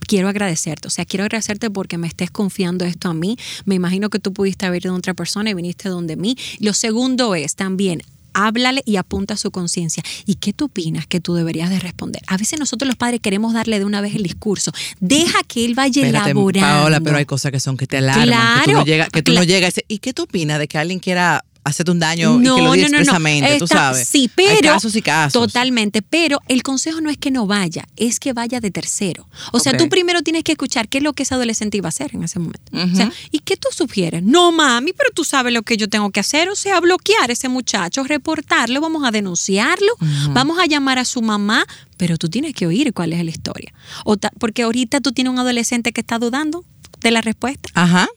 quiero 0.07 0.29
agradecerte. 0.29 0.89
O 0.89 0.91
sea, 0.91 1.05
quiero 1.05 1.25
agradecerte 1.25 1.71
porque 1.71 1.99
me 1.99 2.07
estés 2.07 2.31
confiando 2.31 2.85
esto 2.85 3.09
a 3.09 3.15
mí. 3.15 3.37
Me 3.65 3.75
imagino 3.75 4.11
que 4.11 4.19
tú 4.19 4.33
pudiste 4.33 4.67
haber 4.67 4.85
ido 4.85 4.95
a 4.95 4.99
otra 4.99 5.15
persona 5.15 5.51
y 5.51 5.55
viniste 5.55 5.89
donde 5.89 6.17
mí. 6.17 6.37
Lo 6.61 6.73
segundo 6.73 7.35
es 7.35 7.55
también 7.55 8.03
háblale 8.37 8.83
y 8.85 8.97
apunta 8.97 9.35
a 9.35 9.37
su 9.37 9.51
conciencia. 9.51 10.03
¿Y 10.27 10.35
qué 10.35 10.53
tú 10.53 10.67
opinas 10.67 11.07
que 11.07 11.21
tú 11.21 11.35
deberías 11.35 11.71
de 11.71 11.81
responder? 11.81 12.23
A 12.27 12.37
veces 12.37 12.59
nosotros 12.59 12.87
los 12.87 12.97
padres 12.97 13.21
queremos 13.21 13.55
darle 13.55 13.79
de 13.79 13.85
una 13.85 14.03
vez 14.03 14.15
el 14.15 14.23
discurso. 14.23 14.73
Deja 15.01 15.43
que 15.45 15.65
él 15.65 15.75
vaya 15.75 16.03
Espérate, 16.03 16.31
elaborando. 16.31 16.69
Paola, 16.69 17.01
pero 17.01 17.17
hay 17.17 17.25
cosas 17.25 17.51
que 17.51 17.61
son 17.61 17.77
que 17.77 17.87
te 17.87 17.97
alarman, 17.97 18.61
que 18.65 18.71
tú 18.71 18.73
no 18.73 18.85
llegas, 18.85 19.09
que 19.09 19.23
tú 19.23 19.33
no 19.33 19.43
llegas. 19.43 19.75
¿Y 19.89 19.99
qué 19.99 20.13
tú 20.13 20.25
opinas 20.25 20.59
de 20.59 20.69
que 20.69 20.77
alguien 20.77 20.99
quiera 20.99 21.45
hacerte 21.67 21.91
un 21.91 21.99
daño 21.99 22.39
no, 22.39 22.55
y 22.55 22.57
que 22.57 22.63
lo 22.63 22.73
diga 22.73 22.87
expresamente, 22.87 23.59
tú 23.59 23.67
sabes. 23.67 24.09
Sí, 24.09 24.31
pero. 24.35 24.51
Hay 24.51 24.61
casos 24.61 24.95
y 24.95 25.03
casos. 25.03 25.33
Totalmente. 25.33 26.01
Pero 26.01 26.41
el 26.49 26.63
consejo 26.63 27.01
no 27.01 27.11
es 27.11 27.19
que 27.19 27.31
no 27.31 27.47
vaya, 27.47 27.85
es 27.97 28.21
que 28.21 28.33
vaya 28.33 28.61
de 28.61 28.71
tercero. 28.71 29.29
O 29.53 29.59
sea, 29.59 29.77
tú 29.77 29.89
primero 29.89 30.23
tienes 30.23 30.45
que 30.45 30.53
escuchar 30.53 30.89
qué 30.89 30.99
es 30.99 31.05
lo 31.05 31.13
que 31.13 31.25
ese 31.25 31.35
adolescente 31.35 31.77
iba 31.77 31.89
a 31.89 31.91
hacer 31.91 32.15
en 32.15 32.23
ese 32.23 32.39
momento. 32.39 32.71
O 32.73 32.97
sea, 32.97 33.13
¿y 33.31 33.41
qué 33.41 33.57
tú 33.57 33.69
sugieres? 33.73 34.23
No, 34.23 34.53
mami, 34.53 34.93
pero 34.93 35.11
tú 35.15 35.25
sabes 35.25 35.53
lo 35.53 35.63
que 35.63 35.77
yo 35.77 35.89
tengo 35.89 36.11
que 36.11 36.21
hacer. 36.21 36.49
O 36.49 36.57
sea, 36.57 36.81
bloquear 36.81 37.31
a 37.31 37.33
ese 37.33 37.49
muchacho, 37.49 38.05
reportarlo, 38.05 38.81
vamos 38.81 39.05
a 39.05 39.11
denunciarlo, 39.11 39.93
vamos 40.31 40.59
a 40.59 40.67
llamar 40.67 40.99
a 40.99 41.05
su 41.05 41.21
mamá, 41.21 41.67
pero 41.97 42.17
tú 42.17 42.29
tienes 42.29 42.55
que 42.55 42.67
oír 42.67 42.93
cuál 42.93 43.13
es 43.13 43.25
la 43.25 43.31
historia. 43.31 43.73
O 44.05 44.17
porque 44.39 44.63
ahorita 44.63 45.01
tú 45.01 45.13
tienes 45.13 45.33
un 45.33 45.39
adolescente 45.39 45.93
que 45.93 46.01
está 46.01 46.19
dudando 46.19 46.65
de 47.01 47.11
la 47.11 47.21
respuesta. 47.21 47.69
Ajá. 47.75 48.09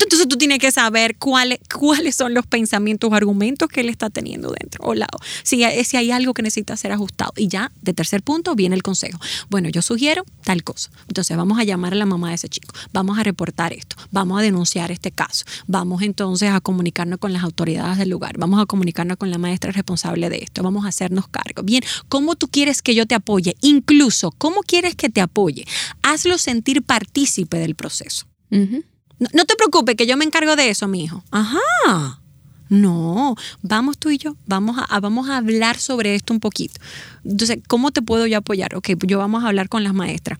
Entonces 0.00 0.28
tú 0.28 0.36
tienes 0.36 0.58
que 0.58 0.72
saber 0.72 1.16
cuáles, 1.16 1.58
cuáles 1.72 2.16
son 2.16 2.34
los 2.34 2.46
pensamientos 2.46 3.10
o 3.10 3.14
argumentos 3.14 3.68
que 3.68 3.80
él 3.80 3.88
está 3.88 4.10
teniendo 4.10 4.52
dentro 4.58 4.84
o 4.84 4.94
lado. 4.94 5.18
Si, 5.42 5.62
si 5.84 5.96
hay 5.96 6.10
algo 6.10 6.34
que 6.34 6.42
necesita 6.42 6.76
ser 6.76 6.92
ajustado. 6.92 7.32
Y 7.36 7.48
ya, 7.48 7.72
de 7.82 7.94
tercer 7.94 8.22
punto, 8.22 8.54
viene 8.54 8.74
el 8.74 8.82
consejo. 8.82 9.18
Bueno, 9.50 9.68
yo 9.68 9.82
sugiero 9.82 10.24
tal 10.42 10.62
cosa. 10.62 10.90
Entonces 11.08 11.36
vamos 11.36 11.58
a 11.58 11.64
llamar 11.64 11.92
a 11.92 11.96
la 11.96 12.06
mamá 12.06 12.30
de 12.30 12.34
ese 12.36 12.48
chico. 12.48 12.74
Vamos 12.92 13.18
a 13.18 13.22
reportar 13.22 13.72
esto. 13.72 13.96
Vamos 14.10 14.38
a 14.38 14.42
denunciar 14.42 14.90
este 14.90 15.10
caso. 15.10 15.44
Vamos 15.66 16.02
entonces 16.02 16.50
a 16.50 16.60
comunicarnos 16.60 17.18
con 17.18 17.32
las 17.32 17.42
autoridades 17.42 17.98
del 17.98 18.10
lugar. 18.10 18.36
Vamos 18.38 18.60
a 18.60 18.66
comunicarnos 18.66 19.16
con 19.16 19.30
la 19.30 19.38
maestra 19.38 19.72
responsable 19.72 20.28
de 20.30 20.38
esto. 20.38 20.62
Vamos 20.62 20.84
a 20.84 20.88
hacernos 20.88 21.28
cargo. 21.28 21.62
Bien, 21.62 21.82
¿cómo 22.08 22.36
tú 22.36 22.48
quieres 22.48 22.82
que 22.82 22.94
yo 22.94 23.06
te 23.06 23.14
apoye? 23.14 23.56
Incluso, 23.60 24.32
¿cómo 24.32 24.60
quieres 24.62 24.94
que 24.94 25.08
te 25.08 25.20
apoye? 25.20 25.66
Hazlo 26.02 26.38
sentir 26.38 26.82
partícipe 26.82 27.58
del 27.58 27.74
proceso. 27.74 28.26
No, 29.18 29.44
te 29.44 29.56
preocupes, 29.56 29.96
que 29.96 30.06
yo 30.06 30.16
me 30.16 30.24
encargo 30.24 30.56
de 30.56 30.70
eso, 30.70 30.88
mi 30.88 31.04
hijo. 31.04 31.22
Ajá. 31.30 32.20
No, 32.68 33.36
vamos 33.62 33.98
tú 33.98 34.10
y 34.10 34.18
yo, 34.18 34.36
vamos 34.46 34.76
a, 34.88 35.00
vamos 35.00 35.28
a 35.28 35.36
hablar 35.36 35.78
sobre 35.78 36.14
esto 36.14 36.32
un 36.32 36.40
poquito. 36.40 36.80
Entonces, 37.24 37.58
¿cómo 37.68 37.90
te 37.92 38.02
puedo 38.02 38.26
yo 38.26 38.38
apoyar? 38.38 38.74
Ok, 38.74 38.90
pues 38.98 39.06
yo 39.06 39.18
vamos 39.18 39.44
a 39.44 39.48
hablar 39.48 39.68
con 39.68 39.84
las 39.84 39.94
maestras. 39.94 40.38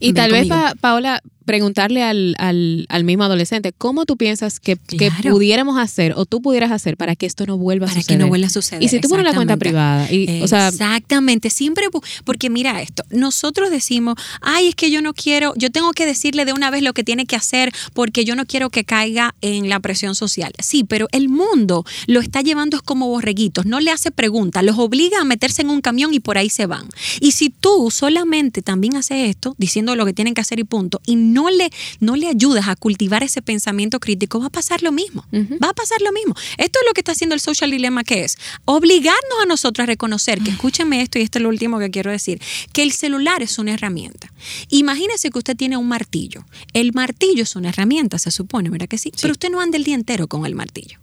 Y 0.00 0.12
tal 0.12 0.32
vez, 0.32 0.48
Paola, 0.80 1.22
preguntarle 1.50 2.04
al, 2.04 2.36
al, 2.38 2.86
al, 2.88 3.02
mismo 3.02 3.24
adolescente, 3.24 3.72
¿cómo 3.76 4.06
tú 4.06 4.16
piensas 4.16 4.60
que, 4.60 4.76
que, 4.76 5.10
pudiéramos 5.28 5.80
hacer 5.80 6.14
o 6.16 6.24
tú 6.24 6.40
pudieras 6.40 6.70
hacer 6.70 6.96
para 6.96 7.16
que 7.16 7.26
esto 7.26 7.44
no 7.44 7.58
vuelva 7.58 7.86
a 7.86 7.88
suceder? 7.88 8.06
Para 8.06 8.16
que 8.16 8.22
no 8.22 8.28
vuelva 8.28 8.46
a 8.46 8.50
suceder. 8.50 8.84
Y 8.84 8.88
si 8.88 9.00
tú 9.00 9.08
pones 9.08 9.24
la 9.24 9.34
cuenta 9.34 9.56
privada. 9.56 10.06
Y, 10.12 10.42
o 10.42 10.46
sea, 10.46 10.68
Exactamente, 10.68 11.50
siempre, 11.50 11.86
porque 12.24 12.50
mira 12.50 12.80
esto, 12.80 13.02
nosotros 13.10 13.72
decimos, 13.72 14.14
ay, 14.40 14.68
es 14.68 14.76
que 14.76 14.92
yo 14.92 15.02
no 15.02 15.12
quiero, 15.12 15.54
yo 15.56 15.70
tengo 15.70 15.90
que 15.90 16.06
decirle 16.06 16.44
de 16.44 16.52
una 16.52 16.70
vez 16.70 16.84
lo 16.84 16.92
que 16.92 17.02
tiene 17.02 17.26
que 17.26 17.34
hacer 17.34 17.72
porque 17.94 18.24
yo 18.24 18.36
no 18.36 18.46
quiero 18.46 18.70
que 18.70 18.84
caiga 18.84 19.34
en 19.40 19.68
la 19.68 19.80
presión 19.80 20.14
social. 20.14 20.52
Sí, 20.60 20.84
pero 20.84 21.08
el 21.10 21.28
mundo 21.28 21.84
lo 22.06 22.20
está 22.20 22.42
llevando 22.42 22.80
como 22.84 23.08
borreguitos, 23.08 23.66
no 23.66 23.80
le 23.80 23.90
hace 23.90 24.12
preguntas, 24.12 24.62
los 24.62 24.78
obliga 24.78 25.20
a 25.20 25.24
meterse 25.24 25.62
en 25.62 25.70
un 25.70 25.80
camión 25.80 26.14
y 26.14 26.20
por 26.20 26.38
ahí 26.38 26.48
se 26.48 26.66
van. 26.66 26.86
Y 27.18 27.32
si 27.32 27.50
tú 27.50 27.90
solamente 27.90 28.62
también 28.62 28.96
haces 28.96 29.28
esto, 29.28 29.56
diciendo 29.58 29.96
lo 29.96 30.06
que 30.06 30.12
tienen 30.12 30.34
que 30.34 30.42
hacer 30.42 30.60
y 30.60 30.64
punto, 30.64 31.00
y 31.06 31.16
no 31.16 31.39
no 31.40 31.48
le, 31.50 31.70
no 32.00 32.16
le 32.16 32.28
ayudas 32.28 32.68
a 32.68 32.76
cultivar 32.76 33.22
ese 33.22 33.42
pensamiento 33.42 33.98
crítico, 34.00 34.40
va 34.40 34.46
a 34.46 34.50
pasar 34.50 34.82
lo 34.82 34.92
mismo. 34.92 35.24
Va 35.62 35.70
a 35.70 35.72
pasar 35.72 36.00
lo 36.02 36.12
mismo. 36.12 36.34
Esto 36.58 36.78
es 36.80 36.86
lo 36.86 36.92
que 36.92 37.00
está 37.00 37.12
haciendo 37.12 37.34
el 37.34 37.40
social 37.40 37.70
dilemma, 37.70 38.04
que 38.04 38.24
es 38.24 38.36
obligarnos 38.64 39.40
a 39.42 39.46
nosotros 39.46 39.84
a 39.84 39.86
reconocer 39.86 40.40
que, 40.42 40.50
escúcheme 40.50 41.02
esto 41.02 41.18
y 41.18 41.22
esto 41.22 41.38
es 41.38 41.42
lo 41.42 41.48
último 41.48 41.78
que 41.78 41.90
quiero 41.90 42.10
decir, 42.10 42.40
que 42.72 42.82
el 42.82 42.92
celular 42.92 43.42
es 43.42 43.58
una 43.58 43.72
herramienta. 43.72 44.32
Imagínese 44.68 45.30
que 45.30 45.38
usted 45.38 45.56
tiene 45.56 45.76
un 45.76 45.88
martillo. 45.88 46.44
El 46.72 46.92
martillo 46.92 47.42
es 47.42 47.56
una 47.56 47.70
herramienta, 47.70 48.18
se 48.18 48.30
supone, 48.30 48.70
¿verdad 48.70 48.88
que 48.88 48.98
sí? 48.98 49.12
Pero 49.20 49.32
usted 49.32 49.50
no 49.50 49.60
anda 49.60 49.78
el 49.78 49.84
día 49.84 49.94
entero 49.94 50.28
con 50.28 50.44
el 50.46 50.54
martillo. 50.54 50.98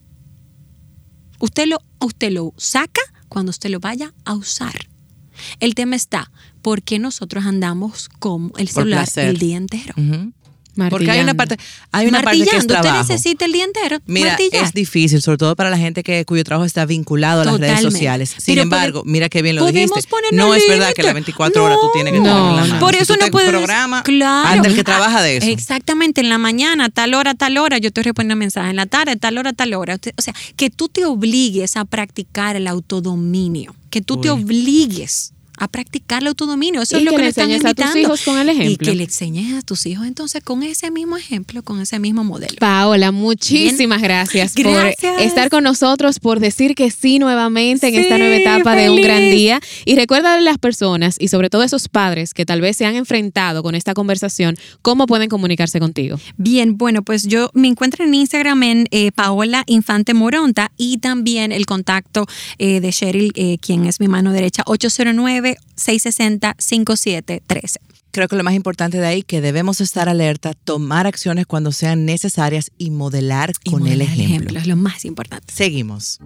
Usted 1.39 1.67
lo, 1.67 1.81
usted 1.99 2.31
lo 2.31 2.53
saca 2.57 3.01
cuando 3.27 3.49
usted 3.49 3.69
lo 3.69 3.79
vaya 3.79 4.13
a 4.25 4.33
usar. 4.33 4.87
El 5.59 5.75
tema 5.75 5.95
está, 5.95 6.31
¿por 6.61 6.81
qué 6.81 6.99
nosotros 6.99 7.45
andamos 7.45 8.09
con 8.19 8.51
el 8.57 8.67
celular 8.69 9.07
el 9.15 9.37
día 9.37 9.57
entero? 9.57 9.93
Porque 10.89 11.11
hay 11.11 11.19
una 11.19 11.33
parte, 11.33 11.57
hay 11.91 12.07
una 12.07 12.21
parte 12.21 12.45
que 12.45 12.57
es 12.57 12.67
trabajo. 12.67 13.01
Usted 13.01 13.13
necesita 13.13 13.45
el 13.45 13.51
día 13.51 13.65
entero. 13.65 13.99
Mira, 14.05 14.37
es 14.51 14.73
difícil, 14.73 15.21
sobre 15.21 15.37
todo 15.37 15.55
para 15.55 15.69
la 15.69 15.77
gente 15.77 16.03
que 16.03 16.25
cuyo 16.25 16.43
trabajo 16.43 16.65
está 16.65 16.85
vinculado 16.85 17.41
a 17.41 17.45
las 17.45 17.59
redes 17.59 17.81
sociales. 17.81 18.35
Sin 18.37 18.57
embargo, 18.59 19.03
mira 19.05 19.29
qué 19.29 19.41
bien 19.41 19.55
lo 19.55 19.65
dijiste. 19.65 19.99
No 20.31 20.53
es 20.53 20.67
verdad 20.67 20.93
que 20.93 21.03
las 21.03 21.13
24 21.13 21.63
horas 21.63 21.77
tú 21.81 21.89
tienes 21.93 22.13
que 22.13 22.17
estar 22.17 22.37
en 22.37 22.55
la 22.55 22.61
mano. 22.61 22.79
Por 22.79 22.95
eso 22.95 23.15
no 23.17 23.27
puedes. 23.27 23.49
programa, 23.49 24.03
claro. 24.03 24.63
el 24.63 24.75
que 24.75 24.83
trabaja 24.83 25.21
de 25.21 25.37
eso. 25.37 25.47
Exactamente, 25.47 26.21
en 26.21 26.29
la 26.29 26.37
mañana, 26.37 26.89
tal 26.89 27.13
hora, 27.13 27.33
tal 27.33 27.57
hora, 27.57 27.77
yo 27.77 27.91
te 27.91 28.03
respondo 28.03 28.33
un 28.33 28.39
mensaje. 28.39 28.69
En 28.69 28.75
la 28.75 28.85
tarde, 28.85 29.15
tal 29.15 29.37
hora, 29.37 29.53
tal 29.53 29.73
hora. 29.73 29.97
O 30.17 30.21
sea, 30.21 30.33
que 30.55 30.69
tú 30.69 30.89
te 30.89 31.05
obligues 31.05 31.77
a 31.77 31.85
practicar 31.85 32.55
el 32.55 32.67
autodominio. 32.67 33.75
Que 33.89 34.01
tú 34.01 34.19
te 34.19 34.29
obligues 34.29 35.33
a 35.57 35.67
practicar 35.67 36.21
el 36.21 36.27
autodominio. 36.27 36.81
Eso 36.81 36.97
es 36.97 37.03
lo 37.03 37.11
que, 37.11 37.17
le 37.17 37.27
están 37.27 37.51
invitando. 37.51 37.83
a 37.83 37.87
tus 37.87 37.95
hijos 37.95 38.21
con 38.21 38.37
el 38.37 38.49
ejemplo. 38.49 38.71
Y 38.71 38.77
que 38.77 38.95
le 38.95 39.03
enseñes 39.03 39.53
a 39.53 39.61
tus 39.61 39.85
hijos 39.85 40.07
entonces 40.07 40.43
con 40.43 40.63
ese 40.63 40.91
mismo 40.91 41.17
ejemplo, 41.17 41.63
con 41.63 41.81
ese 41.81 41.99
mismo 41.99 42.23
modelo. 42.23 42.55
Paola, 42.59 43.11
muchísimas 43.11 44.01
gracias, 44.01 44.53
por 44.53 44.93
estar 45.19 45.49
con 45.49 45.63
nosotros, 45.63 46.19
por 46.19 46.39
decir 46.39 46.75
que 46.75 46.91
sí 46.91 47.19
nuevamente 47.19 47.87
en 47.87 47.95
esta 47.95 48.17
nueva 48.17 48.35
etapa 48.35 48.75
de 48.75 48.89
un 48.89 49.01
gran 49.01 49.21
día. 49.21 49.59
Y 49.85 49.95
recuerda 49.95 50.35
a 50.35 50.41
las 50.41 50.57
personas 50.57 51.17
y 51.19 51.27
sobre 51.27 51.49
todo 51.49 51.63
a 51.63 51.65
esos 51.65 51.87
padres 51.87 52.33
que 52.33 52.45
tal 52.45 52.61
vez 52.61 52.77
se 52.77 52.85
han 52.85 52.95
enfrentado 52.95 53.63
con 53.63 53.75
esta 53.75 53.93
conversación, 53.93 54.55
cómo 54.81 55.07
pueden 55.07 55.29
comunicarse 55.29 55.79
contigo. 55.79 56.19
Bien, 56.37 56.77
bueno, 56.77 57.01
pues 57.01 57.27
yo 57.27 57.49
me 57.53 57.67
encuentro 57.67 58.05
en 58.05 58.13
Instagram 58.13 58.63
en 58.63 58.87
eh, 58.91 59.11
Paola 59.11 59.63
Infante 59.67 60.13
Moronta 60.13 60.71
y 60.77 60.97
también 60.97 61.51
el 61.51 61.65
contacto 61.65 62.25
eh, 62.57 62.79
de 62.79 62.91
Cheryl, 62.91 63.31
eh, 63.35 63.57
quien 63.59 63.85
es 63.85 63.99
mi 63.99 64.07
mano 64.07 64.31
derecha, 64.31 64.63
809 64.65 65.46
660-5713. 65.55 67.77
Creo 68.11 68.27
que 68.27 68.35
lo 68.35 68.43
más 68.43 68.55
importante 68.55 68.97
de 68.97 69.05
ahí 69.05 69.21
que 69.21 69.39
debemos 69.41 69.79
estar 69.79 70.09
alerta, 70.09 70.53
tomar 70.53 71.07
acciones 71.07 71.45
cuando 71.45 71.71
sean 71.71 72.05
necesarias 72.05 72.71
y 72.77 72.89
modelar 72.89 73.53
con 73.69 73.87
el 73.87 74.01
ejemplo. 74.01 74.23
el 74.23 74.31
ejemplo. 74.31 74.59
Es 74.59 74.67
lo 74.67 74.75
más 74.75 75.05
importante. 75.05 75.53
Seguimos. 75.53 76.19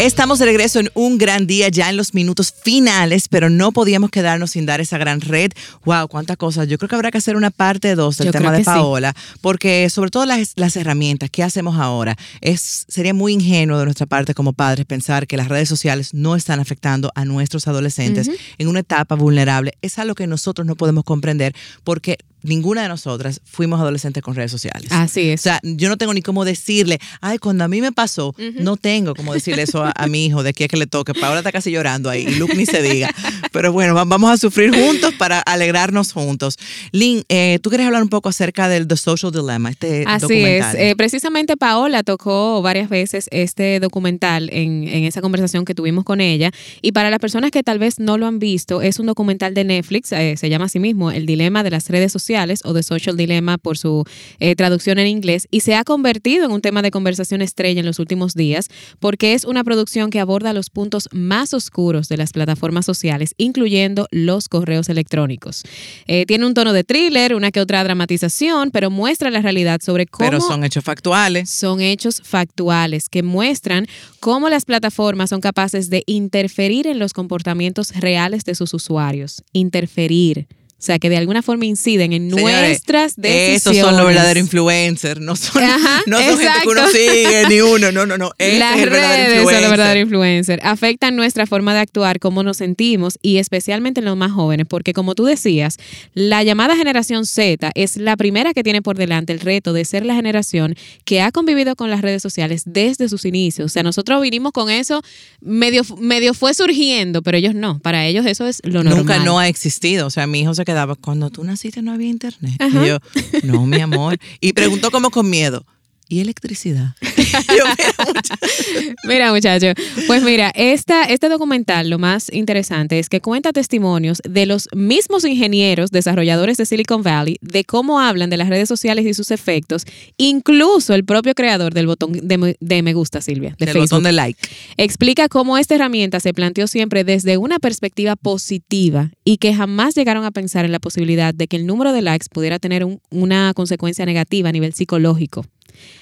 Estamos 0.00 0.40
de 0.40 0.46
regreso 0.46 0.80
en 0.80 0.90
un 0.94 1.18
gran 1.18 1.46
día 1.46 1.68
ya 1.68 1.88
en 1.88 1.96
los 1.96 2.14
minutos 2.14 2.52
finales, 2.52 3.28
pero 3.28 3.48
no 3.48 3.70
podíamos 3.70 4.10
quedarnos 4.10 4.50
sin 4.50 4.66
dar 4.66 4.80
esa 4.80 4.98
gran 4.98 5.20
red. 5.20 5.52
Wow, 5.84 6.08
cuántas 6.08 6.36
cosas. 6.36 6.66
Yo 6.66 6.78
creo 6.78 6.88
que 6.88 6.96
habrá 6.96 7.12
que 7.12 7.18
hacer 7.18 7.36
una 7.36 7.50
parte 7.50 7.94
2 7.94 8.18
del 8.18 8.32
tema 8.32 8.50
de 8.52 8.64
Paola, 8.64 9.14
porque 9.40 9.88
sobre 9.90 10.10
todo 10.10 10.26
las, 10.26 10.54
las, 10.56 10.76
herramientas, 10.76 11.30
¿qué 11.30 11.44
hacemos 11.44 11.78
ahora? 11.78 12.16
Es, 12.40 12.84
sería 12.88 13.14
muy 13.14 13.34
ingenuo 13.34 13.78
de 13.78 13.84
nuestra 13.84 14.06
parte 14.06 14.34
como 14.34 14.52
padres 14.52 14.84
pensar 14.84 15.28
que 15.28 15.36
las 15.36 15.48
redes 15.48 15.68
sociales 15.68 16.12
no 16.12 16.34
están 16.34 16.58
afectando 16.58 17.12
a 17.14 17.24
nuestros 17.24 17.68
adolescentes 17.68 18.28
en 18.58 18.68
una 18.68 18.80
etapa 18.80 19.14
vulnerable. 19.14 19.74
Es 19.80 19.98
algo 20.00 20.16
que 20.16 20.26
nosotros 20.26 20.66
no 20.66 20.74
podemos 20.74 21.04
comprender 21.04 21.54
porque 21.84 22.18
ninguna 22.44 22.82
de 22.82 22.88
nosotras 22.88 23.40
fuimos 23.44 23.80
adolescentes 23.80 24.22
con 24.22 24.34
redes 24.36 24.50
sociales. 24.52 24.92
Así 24.92 25.30
O 25.30 25.34
es. 25.34 25.40
sea, 25.40 25.58
yo 25.64 25.88
no 25.88 25.96
tengo 25.96 26.14
ni 26.14 26.22
cómo 26.22 26.44
decirle, 26.44 26.98
ay, 27.20 27.38
cuando 27.38 27.64
a 27.64 27.68
mí 27.68 27.80
me 27.80 27.90
pasó, 27.90 28.34
no 28.60 28.76
tengo 28.76 29.14
cómo 29.14 29.34
decirle 29.34 29.62
eso 29.62 29.82
a, 29.82 29.92
a 29.96 30.06
mi 30.06 30.26
hijo 30.26 30.42
de 30.42 30.50
aquí 30.50 30.64
a 30.64 30.68
que 30.68 30.76
le 30.76 30.86
toque. 30.86 31.14
Paola 31.14 31.38
está 31.38 31.50
casi 31.50 31.70
llorando 31.72 32.10
ahí, 32.10 32.26
y 32.28 32.34
Luke 32.36 32.54
ni 32.54 32.66
se 32.66 32.82
diga. 32.82 33.10
Pero 33.50 33.72
bueno, 33.72 33.94
va- 33.94 34.04
vamos 34.04 34.30
a 34.30 34.36
sufrir 34.36 34.74
juntos 34.74 35.14
para 35.14 35.40
alegrarnos 35.40 36.12
juntos. 36.12 36.58
Lynn, 36.92 37.24
eh, 37.30 37.58
tú 37.62 37.70
quieres 37.70 37.86
hablar 37.86 38.02
un 38.02 38.10
poco 38.10 38.28
acerca 38.28 38.68
del 38.68 38.86
The 38.86 38.96
Social 38.98 39.32
Dilemma, 39.32 39.70
este 39.70 40.04
Así 40.06 40.20
documental. 40.22 40.76
es. 40.76 40.82
Eh, 40.82 40.96
precisamente 40.96 41.56
Paola 41.56 42.02
tocó 42.02 42.60
varias 42.60 42.90
veces 42.90 43.28
este 43.30 43.80
documental 43.80 44.50
en, 44.52 44.86
en 44.86 45.04
esa 45.04 45.22
conversación 45.22 45.64
que 45.64 45.74
tuvimos 45.74 46.04
con 46.04 46.20
ella. 46.20 46.50
Y 46.82 46.92
para 46.92 47.08
las 47.08 47.20
personas 47.20 47.50
que 47.50 47.62
tal 47.62 47.78
vez 47.78 47.98
no 47.98 48.18
lo 48.18 48.26
han 48.26 48.38
visto, 48.38 48.82
es 48.82 48.98
un 48.98 49.06
documental 49.06 49.54
de 49.54 49.64
Netflix, 49.64 50.12
eh, 50.12 50.36
se 50.36 50.50
llama 50.50 50.66
así 50.66 50.78
mismo 50.78 51.10
El 51.10 51.24
Dilema 51.24 51.62
de 51.62 51.70
las 51.70 51.88
Redes 51.88 52.12
Sociales 52.12 52.33
o 52.64 52.74
The 52.74 52.82
Social 52.82 53.16
Dilemma 53.16 53.58
por 53.58 53.78
su 53.78 54.04
eh, 54.40 54.56
traducción 54.56 54.98
en 54.98 55.06
inglés. 55.06 55.46
Y 55.50 55.60
se 55.60 55.74
ha 55.74 55.84
convertido 55.84 56.44
en 56.44 56.50
un 56.50 56.60
tema 56.60 56.82
de 56.82 56.90
conversación 56.90 57.42
estrella 57.42 57.80
en 57.80 57.86
los 57.86 57.98
últimos 57.98 58.34
días 58.34 58.68
porque 58.98 59.34
es 59.34 59.44
una 59.44 59.62
producción 59.62 60.10
que 60.10 60.20
aborda 60.20 60.52
los 60.52 60.70
puntos 60.70 61.08
más 61.12 61.54
oscuros 61.54 62.08
de 62.08 62.16
las 62.16 62.32
plataformas 62.32 62.84
sociales, 62.84 63.34
incluyendo 63.38 64.06
los 64.10 64.48
correos 64.48 64.88
electrónicos. 64.88 65.62
Eh, 66.06 66.26
tiene 66.26 66.46
un 66.46 66.54
tono 66.54 66.72
de 66.72 66.84
thriller, 66.84 67.34
una 67.34 67.50
que 67.50 67.60
otra 67.60 67.84
dramatización, 67.84 68.70
pero 68.70 68.90
muestra 68.90 69.30
la 69.30 69.40
realidad 69.40 69.80
sobre 69.82 70.06
cómo 70.06 70.28
Pero 70.28 70.40
son 70.40 70.64
hechos 70.64 70.84
factuales. 70.84 71.50
son 71.50 71.80
hechos 71.80 72.20
factuales 72.24 73.08
que 73.08 73.22
muestran 73.22 73.86
cómo 74.20 74.48
las 74.48 74.64
plataformas 74.64 75.30
son 75.30 75.40
capaces 75.40 75.90
de 75.90 76.02
interferir 76.06 76.86
en 76.86 76.98
los 76.98 77.12
comportamientos 77.12 77.94
reales 77.94 78.44
de 78.44 78.54
sus 78.54 78.74
usuarios. 78.74 79.42
Interferir. 79.52 80.46
O 80.84 80.86
sea, 80.86 80.98
que 80.98 81.08
de 81.08 81.16
alguna 81.16 81.40
forma 81.40 81.64
inciden 81.64 82.12
en 82.12 82.28
Señores, 82.28 82.68
nuestras 82.68 83.16
decisiones. 83.16 83.56
Estos 83.56 83.76
son 83.78 83.96
los 83.96 84.06
verdaderos 84.06 84.42
influencers, 84.42 85.18
no 85.18 85.34
son, 85.34 85.62
Ajá, 85.62 86.02
no 86.06 86.18
son 86.18 86.38
gente 86.38 86.58
que 86.62 86.68
uno 86.68 86.88
sigue, 86.88 87.48
ni 87.48 87.60
uno, 87.62 87.90
no, 87.90 88.04
no, 88.04 88.18
no. 88.18 88.32
Este 88.38 88.58
Las 88.58 88.76
es 88.76 88.82
el 88.82 88.90
verdadero 88.90 89.32
redes 89.32 89.50
son 89.50 89.62
los 89.62 89.70
verdaderos 89.70 90.02
influencers. 90.02 90.62
Afectan 90.62 91.16
nuestra 91.16 91.46
forma 91.46 91.72
de 91.72 91.80
actuar, 91.80 92.20
cómo 92.20 92.42
nos 92.42 92.58
sentimos 92.58 93.18
y 93.22 93.38
especialmente 93.38 94.00
en 94.00 94.04
los 94.04 94.14
más 94.18 94.32
jóvenes, 94.32 94.66
porque 94.68 94.92
como 94.92 95.14
tú 95.14 95.24
decías, 95.24 95.78
la 96.12 96.42
llamada 96.42 96.76
generación 96.76 97.24
Z 97.24 97.70
es 97.74 97.96
la 97.96 98.18
primera 98.18 98.52
que 98.52 98.62
tiene 98.62 98.82
por 98.82 98.98
delante 98.98 99.32
el 99.32 99.40
reto 99.40 99.72
de 99.72 99.86
ser 99.86 100.04
la 100.04 100.14
generación 100.14 100.74
que 101.06 101.22
ha 101.22 101.32
convivido 101.32 101.76
con 101.76 101.88
las 101.88 102.02
redes 102.02 102.20
sociales 102.20 102.64
desde 102.66 103.08
sus 103.08 103.24
inicios. 103.24 103.64
O 103.64 103.68
sea, 103.70 103.82
nosotros 103.82 104.20
vinimos 104.20 104.52
con 104.52 104.68
eso, 104.68 105.00
medio, 105.40 105.82
medio 105.96 106.34
fue 106.34 106.52
surgiendo, 106.52 107.22
pero 107.22 107.38
ellos 107.38 107.54
no. 107.54 107.78
Para 107.78 108.04
ellos 108.04 108.26
eso 108.26 108.46
es 108.46 108.60
lo 108.64 108.84
normal. 108.84 108.98
Nunca 108.98 109.18
no 109.20 109.38
ha 109.38 109.48
existido. 109.48 110.06
O 110.06 110.10
sea, 110.10 110.26
mi 110.26 110.40
hijo 110.40 110.52
se 110.52 110.66
quedaba, 110.74 110.96
cuando 110.96 111.30
tú 111.30 111.44
naciste 111.44 111.82
no 111.82 111.92
había 111.92 112.08
internet. 112.08 112.60
Y 112.60 112.86
yo, 112.88 112.98
no, 113.44 113.64
mi 113.64 113.80
amor. 113.80 114.18
Y 114.40 114.52
preguntó 114.54 114.90
como 114.90 115.10
con 115.10 115.30
miedo, 115.30 115.64
¿y 116.08 116.20
electricidad? 116.20 116.94
mira, 119.08 119.32
muchacho. 119.32 119.66
Pues 120.06 120.22
mira, 120.22 120.50
esta, 120.54 121.04
este 121.04 121.28
documental 121.28 121.90
lo 121.90 121.98
más 121.98 122.32
interesante 122.32 122.98
es 122.98 123.08
que 123.08 123.20
cuenta 123.20 123.52
testimonios 123.52 124.20
de 124.28 124.46
los 124.46 124.68
mismos 124.74 125.24
ingenieros 125.24 125.90
desarrolladores 125.90 126.56
de 126.56 126.66
Silicon 126.66 127.02
Valley, 127.02 127.36
de 127.40 127.64
cómo 127.64 128.00
hablan 128.00 128.30
de 128.30 128.36
las 128.36 128.48
redes 128.48 128.68
sociales 128.68 129.06
y 129.06 129.14
sus 129.14 129.30
efectos, 129.30 129.84
incluso 130.16 130.94
el 130.94 131.04
propio 131.04 131.34
creador 131.34 131.74
del 131.74 131.86
botón 131.86 132.12
de, 132.12 132.38
me- 132.38 132.56
de 132.60 132.82
me 132.82 132.94
gusta, 132.94 133.20
Silvia, 133.20 133.54
de 133.58 133.66
El 133.66 133.72
Facebook. 133.72 133.90
botón 133.90 134.02
de 134.04 134.12
like. 134.12 134.38
Explica 134.76 135.28
cómo 135.28 135.58
esta 135.58 135.74
herramienta 135.74 136.20
se 136.20 136.32
planteó 136.32 136.66
siempre 136.66 137.04
desde 137.04 137.36
una 137.36 137.58
perspectiva 137.58 138.16
positiva 138.16 139.10
y 139.24 139.38
que 139.38 139.54
jamás 139.54 139.94
llegaron 139.94 140.24
a 140.24 140.30
pensar 140.30 140.64
en 140.64 140.72
la 140.72 140.78
posibilidad 140.80 141.34
de 141.34 141.48
que 141.48 141.56
el 141.56 141.66
número 141.66 141.92
de 141.92 142.02
likes 142.02 142.26
pudiera 142.32 142.58
tener 142.58 142.84
un- 142.84 143.00
una 143.10 143.52
consecuencia 143.54 144.06
negativa 144.06 144.48
a 144.48 144.52
nivel 144.52 144.72
psicológico. 144.74 145.44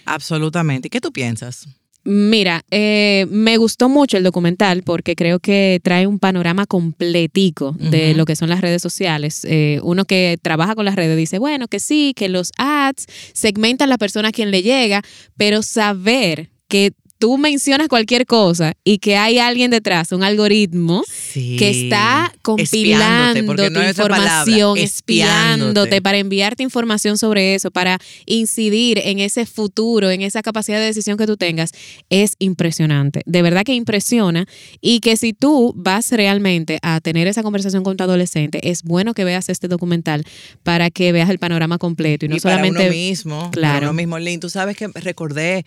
Absolutamente. 0.07 0.89
¿Y 0.89 0.91
qué 0.91 1.01
tú 1.01 1.13
piensas? 1.13 1.67
Mira, 2.05 2.65
eh, 2.73 3.27
me 3.31 3.59
gustó 3.59 3.89
mucho 3.89 4.17
el 4.17 4.25
documental 4.25 4.83
porque 4.83 5.15
creo 5.15 5.39
que 5.39 5.81
trae 5.85 6.09
un 6.09 6.19
panorama 6.19 6.67
completico 6.67 7.77
de 7.79 8.15
lo 8.15 8.25
que 8.25 8.35
son 8.35 8.49
las 8.49 8.61
redes 8.61 8.83
sociales. 8.83 9.45
Eh, 9.45 9.79
uno 9.85 10.05
que 10.05 10.37
trabaja 10.43 10.75
con 10.75 10.85
las 10.85 10.97
redes 10.97 11.17
dice, 11.17 11.39
bueno, 11.39 11.69
que 11.69 11.79
sí, 11.79 12.13
que 12.17 12.29
los 12.29 12.51
ads 12.59 13.07
segmentan 13.35 13.89
la 13.89 13.99
persona 13.99 14.29
a 14.29 14.33
quien 14.33 14.51
le 14.51 14.63
llega, 14.63 15.03
pero 15.37 15.63
saber 15.63 16.51
que 16.67 16.93
tú 17.23 17.39
mencionas 17.39 17.87
cualquier 17.87 18.27
cosa 18.27 18.75
y 18.83 18.99
que 18.99 19.17
hay 19.17 19.39
alguien 19.39 19.71
detrás, 19.71 20.11
un 20.11 20.25
algoritmo 20.25 21.05
Sí. 21.07 21.55
que 21.57 21.71
está 21.71 22.35
compilando 22.43 23.43
no 23.45 23.53
tu 23.53 23.57
palabra, 23.63 23.89
información, 23.91 24.77
espiándote. 24.77 26.03
para 26.03 26.19
enviarte 26.19 26.65
información 26.65 27.17
sobre 27.19 27.55
eso, 27.55 27.71
para 27.71 27.99
incidir 28.27 28.99
en 29.05 29.21
ese 29.21 29.47
futuro, 29.47 30.11
en 30.11 30.23
esa 30.23 30.43
capacidad 30.43 30.79
de 30.81 30.87
decisión 30.87 31.17
que 31.17 31.27
tú 31.27 31.37
tengas, 31.37 31.71
es 32.11 32.35
impresionante. 32.41 33.23
De 33.25 33.41
verdad 33.41 33.63
que 33.63 33.75
impresiona 33.75 34.47
y 34.81 34.99
que 34.99 35.17
si 35.17 35.33
tú 35.33 35.73
vas 35.77 36.11
realmente 36.11 36.81
a 36.83 37.01
tener 37.01 37.29
esa 37.29 37.45
conversación 37.45 37.85
con 37.85 37.97
tu 37.97 38.03
adolescente, 38.03 38.69
es 38.69 38.83
bueno 38.83 39.15
que 39.15 39.23
veas 39.23 39.49
este 39.49 39.69
documental 39.69 40.25
para 40.65 40.91
que 40.91 41.13
veas 41.13 41.31
el 41.31 41.39
panorama 41.39 41.79
completo 41.79 42.27
y 42.27 42.29
no 42.31 42.35
y 42.37 42.41
para 42.41 42.57
solamente 42.57 42.83
uno 42.87 42.91
mismo. 42.91 43.39
Para 43.43 43.51
Claro. 43.53 43.87
uno 43.87 43.93
mismo, 43.93 44.19
Lynn. 44.19 44.41
Tú 44.41 44.51
sabes 44.51 44.77
que 44.77 44.89
recordé, 44.89 45.65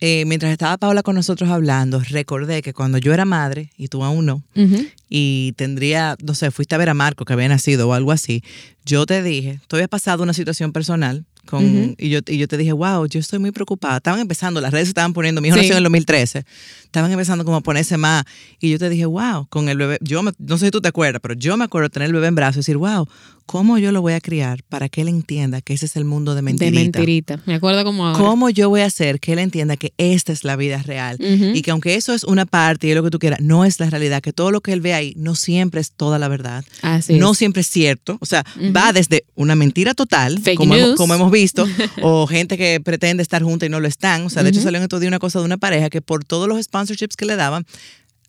eh, 0.00 0.24
mientras 0.26 0.52
estaba 0.52 0.76
Paula 0.76 1.02
con 1.02 1.14
nosotros 1.14 1.48
hablando, 1.50 2.00
recordé 2.00 2.62
que 2.62 2.74
cuando 2.74 2.98
yo 2.98 3.14
era 3.14 3.24
madre, 3.24 3.70
y 3.76 3.88
tú 3.88 4.04
aún 4.04 4.26
no, 4.26 4.42
y 5.08 5.52
tendría, 5.56 6.16
no 6.22 6.34
sé, 6.34 6.50
fuiste 6.50 6.74
a 6.74 6.78
ver 6.78 6.88
a 6.88 6.94
Marco 6.94 7.24
que 7.24 7.32
había 7.32 7.48
nacido 7.48 7.88
o 7.88 7.92
algo 7.94 8.12
así, 8.12 8.42
yo 8.84 9.06
te 9.06 9.22
dije, 9.22 9.60
tú 9.68 9.76
habías 9.76 9.88
pasado 9.88 10.22
una 10.22 10.34
situación 10.34 10.72
personal 10.72 11.24
con, 11.46 11.64
Ujú. 11.64 11.94
y, 11.98 12.08
yo, 12.10 12.20
y 12.26 12.36
yo 12.38 12.48
te 12.48 12.56
dije, 12.58 12.72
wow, 12.72 13.06
yo 13.06 13.18
estoy 13.20 13.38
muy 13.38 13.50
preocupada. 13.52 13.96
Estaban 13.98 14.20
empezando, 14.20 14.60
las 14.60 14.72
redes 14.72 14.86
se 14.88 14.90
estaban 14.90 15.12
poniendo, 15.12 15.40
mi 15.40 15.48
hijo 15.48 15.56
Sí. 15.56 15.60
nació 15.62 15.72
en 15.74 15.78
el 15.78 15.84
2013, 15.84 16.44
estaban 16.84 17.10
empezando 17.12 17.44
como 17.44 17.56
a 17.56 17.60
ponerse 17.60 17.96
más. 17.96 18.24
Y 18.60 18.70
yo 18.70 18.78
te 18.78 18.88
dije, 18.88 19.06
wow, 19.06 19.46
con 19.48 19.68
el 19.68 19.78
bebé, 19.78 19.98
yo 20.00 20.22
me- 20.22 20.32
no 20.38 20.58
sé 20.58 20.66
si 20.66 20.70
tú 20.70 20.80
te 20.80 20.88
acuerdas, 20.88 21.20
pero 21.22 21.34
yo 21.34 21.56
me 21.56 21.64
acuerdo 21.64 21.88
tener 21.88 22.06
el 22.08 22.12
bebé 22.12 22.26
en 22.26 22.34
brazos 22.34 22.56
y 22.56 22.60
decir, 22.60 22.76
wow, 22.76 23.06
¿cómo 23.46 23.78
yo 23.78 23.92
lo 23.92 24.02
voy 24.02 24.12
a 24.14 24.20
criar 24.20 24.62
para 24.68 24.88
que 24.88 25.02
él 25.02 25.08
entienda 25.08 25.60
que 25.60 25.72
ese 25.74 25.86
es 25.86 25.94
el 25.96 26.04
mundo 26.04 26.32
de 26.32 26.36
de 26.38 26.42
mentirita? 26.42 26.98
mentirita. 26.98 27.40
Me 27.46 27.54
acuerdo 27.54 27.84
como 27.84 28.06
ahora. 28.06 28.18
¿Cómo 28.18 28.50
yo 28.50 28.68
voy 28.68 28.80
a 28.80 28.86
hacer 28.86 29.20
que 29.20 29.34
él 29.34 29.38
entienda 29.38 29.76
que 29.76 29.92
esta 29.98 30.32
es 30.32 30.42
la 30.42 30.56
vida 30.56 30.82
real? 30.82 31.16
Ujú. 31.20 31.52
Y 31.54 31.62
que 31.62 31.70
aunque 31.70 31.94
eso 31.94 32.12
es 32.12 32.24
una 32.24 32.44
parte 32.44 32.88
y 32.88 32.90
es 32.90 32.96
lo 32.96 33.04
que 33.04 33.10
tú 33.10 33.18
quieras, 33.20 33.40
no 33.40 33.64
es 33.64 33.78
la 33.78 33.88
realidad, 33.88 34.20
que 34.20 34.32
todo 34.32 34.50
lo 34.50 34.60
que 34.62 34.72
él 34.72 34.80
ve 34.80 34.94
ahí 34.94 35.14
no 35.16 35.36
siempre 35.36 35.80
es 35.80 35.92
toda 35.92 36.18
la 36.18 36.26
verdad. 36.28 36.64
Así 36.82 37.14
no 37.14 37.32
es. 37.32 37.38
siempre 37.38 37.60
es 37.60 37.68
cierto. 37.68 38.18
O 38.20 38.26
sea, 38.26 38.44
va 38.76 38.92
desde 38.92 39.24
una 39.36 39.54
mentira 39.54 39.94
total, 39.94 40.40
Fake 40.40 40.56
como, 40.56 40.74
hemos, 40.74 40.86
news. 40.88 40.96
como 40.98 41.14
hemos 41.14 41.30
visto, 41.30 41.35
o 42.02 42.26
gente 42.26 42.56
que 42.56 42.80
pretende 42.80 43.22
estar 43.22 43.42
junta 43.42 43.66
y 43.66 43.68
no 43.68 43.80
lo 43.80 43.88
están. 43.88 44.24
O 44.26 44.30
sea, 44.30 44.42
de 44.42 44.50
hecho 44.50 44.60
salió 44.60 44.78
en 44.78 44.84
estos 44.84 45.00
días 45.00 45.08
una 45.08 45.18
cosa 45.18 45.38
de 45.38 45.44
una 45.44 45.56
pareja 45.56 45.90
que 45.90 46.00
por 46.00 46.24
todos 46.24 46.48
los 46.48 46.62
sponsorships 46.62 47.16
que 47.16 47.26
le 47.26 47.36
daban, 47.36 47.66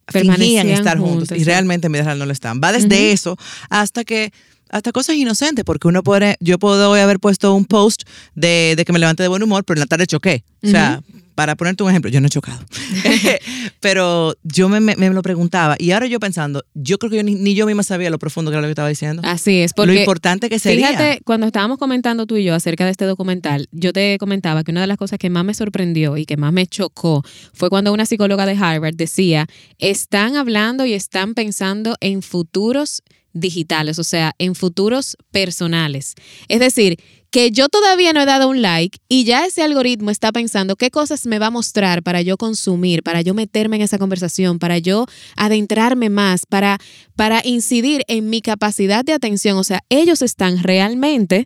fingían 0.07 0.69
estar 0.69 0.97
juntos, 0.97 1.29
juntos, 1.29 1.37
y 1.37 1.43
realmente 1.43 1.87
en 1.87 1.93
vida 1.93 2.03
real 2.03 2.19
no 2.19 2.25
lo 2.25 2.31
están. 2.31 2.61
Va 2.63 2.71
desde 2.71 3.11
eso 3.11 3.37
hasta 3.69 4.03
que 4.03 4.31
hasta 4.69 4.91
cosas 4.91 5.15
inocentes, 5.15 5.63
porque 5.65 5.87
uno 5.87 6.03
puede, 6.03 6.35
yo 6.39 6.59
puedo 6.59 6.93
haber 6.93 7.19
puesto 7.19 7.53
un 7.55 7.65
post 7.65 8.03
de, 8.35 8.73
de 8.77 8.85
que 8.85 8.93
me 8.93 8.99
levanté 8.99 9.23
de 9.23 9.29
buen 9.29 9.43
humor, 9.43 9.63
pero 9.63 9.77
en 9.77 9.81
la 9.81 9.85
tarde 9.87 10.07
choqué. 10.07 10.43
O 10.63 10.67
sea, 10.69 11.01
para 11.35 11.55
ponerte 11.55 11.83
un 11.83 11.89
ejemplo, 11.91 12.09
yo 12.09 12.19
no 12.19 12.27
he 12.27 12.29
chocado. 12.31 12.59
pero 13.79 14.35
yo 14.43 14.69
me, 14.69 14.79
me- 14.79 14.95
me 14.95 15.09
lo 15.09 15.21
preguntaba 15.21 15.75
y 15.77 15.91
ahora 15.91 16.07
yo 16.07 16.19
pensando, 16.19 16.63
yo 16.73 16.97
creo 16.97 17.09
que 17.11 17.17
yo 17.17 17.23
ni, 17.23 17.35
ni 17.35 17.53
yo 17.53 17.65
misma 17.65 17.83
sabía 17.83 18.09
lo 18.09 18.19
profundo 18.19 18.49
que 18.51 18.55
era 18.55 18.61
lo 18.61 18.67
que 18.67 18.71
estaba 18.71 18.89
diciendo. 18.89 19.21
Así 19.25 19.59
es, 19.61 19.71
lo 19.71 19.83
porque 19.83 19.99
importante 19.99 20.49
que 20.49 20.59
sería. 20.59 20.87
Fíjate, 20.89 21.21
cuando 21.23 21.45
estábamos 21.47 21.77
comentando 21.77 22.25
tú 22.25 22.37
y 22.37 22.43
yo 22.43 22.55
acerca 22.55 22.85
de 22.85 22.91
este 22.91 23.05
documental, 23.05 23.67
yo 23.71 23.93
te 23.93 24.17
comentaba 24.19 24.63
que 24.63 24.71
una 24.71 24.81
de 24.81 24.87
las 24.87 24.97
cosas 24.97 25.19
que 25.19 25.29
más 25.29 25.45
me 25.45 25.53
sorprendió 25.53 26.17
y 26.17 26.25
que 26.25 26.37
más 26.37 26.51
me 26.53 26.65
chocó 26.67 27.23
fue 27.53 27.69
cuando 27.69 27.93
una 27.93 28.05
psicóloga 28.05 28.45
de 28.45 28.57
Harvard 28.59 28.95
decía, 28.95 29.45
están 29.77 30.35
hablando 30.35 30.85
y 30.85 30.93
están 30.93 31.33
pensando 31.33 31.95
en 32.01 32.21
futuros 32.21 33.03
digitales, 33.39 33.99
o 33.99 34.03
sea, 34.03 34.33
en 34.37 34.55
futuros 34.55 35.17
personales. 35.31 36.15
Es 36.47 36.59
decir, 36.59 36.97
que 37.29 37.51
yo 37.51 37.67
todavía 37.69 38.13
no 38.13 38.21
he 38.21 38.25
dado 38.25 38.47
un 38.49 38.61
like 38.61 38.99
y 39.09 39.25
ya 39.25 39.45
ese 39.45 39.61
algoritmo 39.61 40.11
está 40.11 40.31
pensando 40.31 40.75
qué 40.75 40.89
cosas 40.89 41.25
me 41.25 41.39
va 41.39 41.47
a 41.47 41.51
mostrar 41.51 42.01
para 42.01 42.21
yo 42.21 42.37
consumir, 42.37 43.03
para 43.03 43.21
yo 43.21 43.33
meterme 43.33 43.75
en 43.75 43.81
esa 43.81 43.97
conversación, 43.97 44.59
para 44.59 44.77
yo 44.77 45.05
adentrarme 45.35 46.09
más, 46.09 46.45
para, 46.45 46.79
para 47.15 47.41
incidir 47.43 48.03
en 48.07 48.29
mi 48.29 48.41
capacidad 48.41 49.03
de 49.03 49.13
atención. 49.13 49.57
O 49.57 49.63
sea, 49.63 49.83
ellos 49.89 50.21
están 50.21 50.63
realmente 50.63 51.45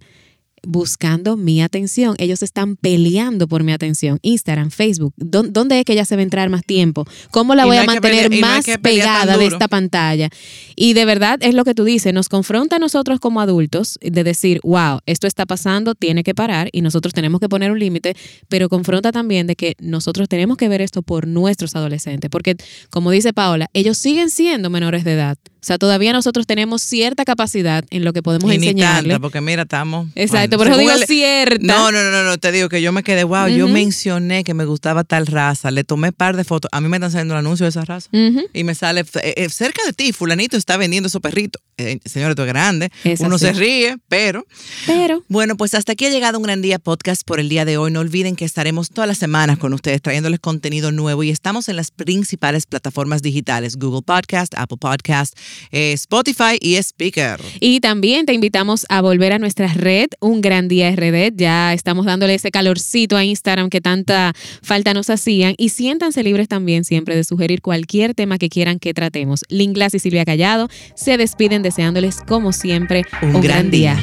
buscando 0.65 1.38
mi 1.38 1.62
atención. 1.62 2.15
Ellos 2.19 2.43
están 2.43 2.76
peleando 2.76 3.47
por 3.47 3.63
mi 3.63 3.71
atención. 3.71 4.19
Instagram, 4.21 4.69
Facebook. 4.71 5.13
¿dó- 5.17 5.43
¿Dónde 5.43 5.80
es 5.80 5.86
que 5.86 5.93
ella 5.93 6.06
se 6.06 6.15
va 6.15 6.19
a 6.21 6.24
entrar 6.24 6.50
más 6.50 6.63
tiempo? 6.63 7.06
¿Cómo 7.32 7.56
la 7.56 7.65
voy 7.65 7.78
no 7.78 7.82
a 7.84 7.86
mantener 7.86 8.32
no 8.32 8.41
más 8.41 8.65
pegada 8.82 9.38
de 9.38 9.45
esta 9.54 9.67
pantalla? 9.67 10.30
Y 10.76 10.93
de 10.93 11.06
verdad 11.06 11.39
es 11.41 11.54
lo 11.56 11.63
que 11.63 11.74
tú 11.74 11.84
dices, 11.84 12.13
nos 12.13 12.30
confronta 12.30 12.76
a 12.76 12.80
nosotros 12.80 13.19
como 13.19 13.41
adultos 13.41 13.97
de 14.02 14.24
decir, 14.24 14.60
wow, 14.63 15.00
esto 15.06 15.28
está 15.28 15.45
pasando, 15.45 15.95
tiene 15.95 16.24
que 16.24 16.36
parar 16.36 16.69
y 16.71 16.82
nosotros 16.82 17.13
tenemos 17.13 17.39
que 17.39 17.50
poner 17.50 17.71
un 17.71 17.80
límite, 17.80 18.15
pero 18.47 18.69
confronta 18.69 19.12
también 19.12 19.47
de 19.47 19.56
que 19.56 19.76
nosotros 19.80 20.30
tenemos 20.30 20.58
que 20.58 20.69
ver 20.69 20.82
esto 20.82 21.02
por 21.02 21.28
nuestros 21.28 21.76
adolescentes, 21.76 22.30
porque 22.30 22.56
como 22.89 23.12
dice 23.12 23.34
Paola, 23.34 23.67
ellos 23.74 23.97
siguen 23.97 24.30
siendo 24.30 24.69
menores 24.69 25.04
de 25.04 25.13
edad. 25.13 25.38
O 25.62 25.63
sea, 25.63 25.78
todavía 25.78 26.12
nosotros 26.12 26.47
tenemos 26.47 26.82
cierta 26.82 27.24
capacidad 27.24 27.86
en 27.91 28.04
lo 28.04 28.13
que 28.13 28.24
podemos 28.24 28.52
Y 28.52 28.58
ni 28.58 28.67
enseñarle. 28.69 29.10
tanta, 29.10 29.19
porque 29.21 29.41
mira, 29.41 29.62
estamos. 29.62 30.08
Exacto, 30.15 30.58
bueno, 30.58 30.74
por 30.74 30.82
eso 30.82 30.91
digo 30.95 31.06
cierta. 31.06 31.60
No, 31.63 31.91
no, 31.91 32.04
no, 32.10 32.24
no, 32.24 32.38
te 32.39 32.52
digo 32.52 32.67
que 32.67 32.82
yo 32.82 32.91
me 32.91 33.04
quedé, 33.04 33.24
wow, 33.24 33.47
yo 33.47 33.67
mencioné 33.67 34.43
que 34.43 34.56
me 34.56 34.65
gustaba 34.65 35.04
tal 35.04 35.28
raza, 35.28 35.69
le 35.69 35.84
tomé 35.84 36.12
par 36.13 36.36
de 36.36 36.43
fotos. 36.45 36.67
A 36.71 36.82
mí 36.82 36.88
me 36.88 36.97
están 36.97 37.12
saliendo 37.12 37.36
el 37.36 37.39
anuncio 37.41 37.65
de 37.65 37.69
esa 37.69 37.86
raza. 37.86 38.10
Y 38.54 38.63
me 38.63 38.74
sale, 38.74 39.02
eh, 39.02 39.34
eh, 39.38 39.50
cerca 39.50 39.84
de 39.86 39.93
ti, 39.93 40.13
fulanito 40.13 40.58
está 40.58 40.78
vendiendo 40.78 41.08
esos 41.08 41.21
perritos. 41.21 41.62
Eh, 41.78 42.00
señor, 42.06 42.32
esto 42.32 42.41
es 42.43 42.47
grande. 42.47 42.91
Es 43.04 43.19
Uno 43.19 43.36
así. 43.36 43.45
se 43.45 43.54
ríe, 43.54 43.97
pero 44.08 44.45
Pero 44.88 45.24
bueno, 45.28 45.58
pues 45.58 45.76
hasta 45.76 45.91
aquí 45.91 46.05
ha 46.05 46.09
llegado 46.09 46.38
un 46.39 46.43
gran 46.43 46.62
día 46.64 46.80
podcast 46.80 47.22
por 47.24 47.39
el 47.39 47.49
día 47.49 47.66
de 47.66 47.78
hoy. 47.78 47.91
No 47.91 47.99
olviden 47.99 48.36
que 48.36 48.45
estaremos 48.45 48.89
todas 48.89 49.07
las 49.07 49.20
semanas 49.20 49.59
con 49.59 49.74
ustedes 49.74 50.01
trayéndoles 50.01 50.39
contenido 50.39 50.91
nuevo 50.91 51.22
y 51.24 51.30
estamos 51.30 51.70
en 51.70 51.76
las 51.76 51.91
principales 51.91 52.66
plataformas 52.66 53.22
digitales, 53.22 53.78
Google 53.78 54.01
Podcast, 54.01 54.53
Apple 54.57 54.78
Podcast, 54.80 55.38
eh, 55.72 55.93
Spotify 55.93 56.58
y 56.60 56.76
Speaker. 56.76 57.39
Y 57.60 57.80
también 57.80 58.26
te 58.26 58.34
invitamos 58.34 58.86
a 58.89 59.02
volver 59.02 59.34
a 59.34 59.39
nuestra 59.39 59.68
red, 59.68 60.08
Un 60.20 60.41
Gran 60.41 60.68
Día 60.68 60.91
RD. 60.95 61.34
Ya 61.36 61.74
estamos 61.74 62.06
dándole 62.06 62.36
ese 62.36 62.52
calorcito 62.52 63.18
a 63.18 63.24
Instagram 63.24 63.70
que 63.70 63.82
tanta 63.82 64.34
falta 64.62 64.93
nos 64.93 65.10
hacían. 65.10 65.56
Y 65.58 65.70
siéntanse 65.70 66.24
libres 66.24 66.47
también 66.47 66.84
siempre 66.84 67.16
de 67.16 67.24
sugerir 67.24 67.62
cualquier 67.62 68.14
tema 68.14 68.38
que 68.38 68.49
quieran 68.49 68.80
que 68.80 68.93
tratemos. 68.93 69.43
Link 69.49 69.74
Glass 69.76 69.93
y 69.93 69.99
Silvia 69.99 70.26
Callado 70.26 70.70
se 70.95 71.18
despiden 71.18 71.64
deseándoles, 71.64 72.20
como 72.28 72.54
siempre, 72.54 73.06
un, 73.22 73.41
gran, 73.41 73.72
día. 73.72 73.97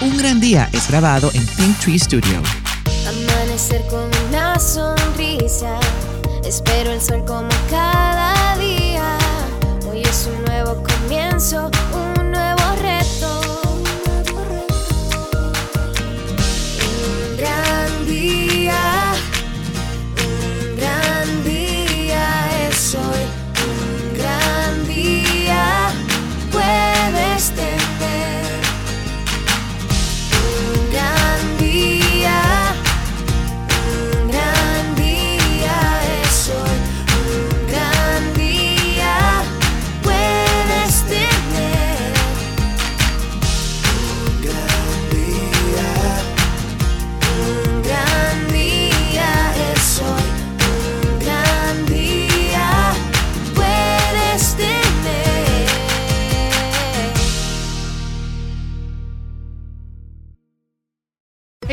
Un 0.00 0.16
gran 0.16 0.40
día 0.40 0.68
es 0.72 0.88
grabado 0.88 1.30
en 1.34 1.46
Pink 1.46 1.78
Tree 1.78 1.98
Studio. 1.98 2.42
Amanecer 3.06 3.82
con 3.88 4.10
una 4.28 4.58
sonrisa. 4.58 5.78
Espero 6.44 6.92
el 6.92 7.00
sol 7.00 7.24
como 7.24 7.48
cada 7.70 8.01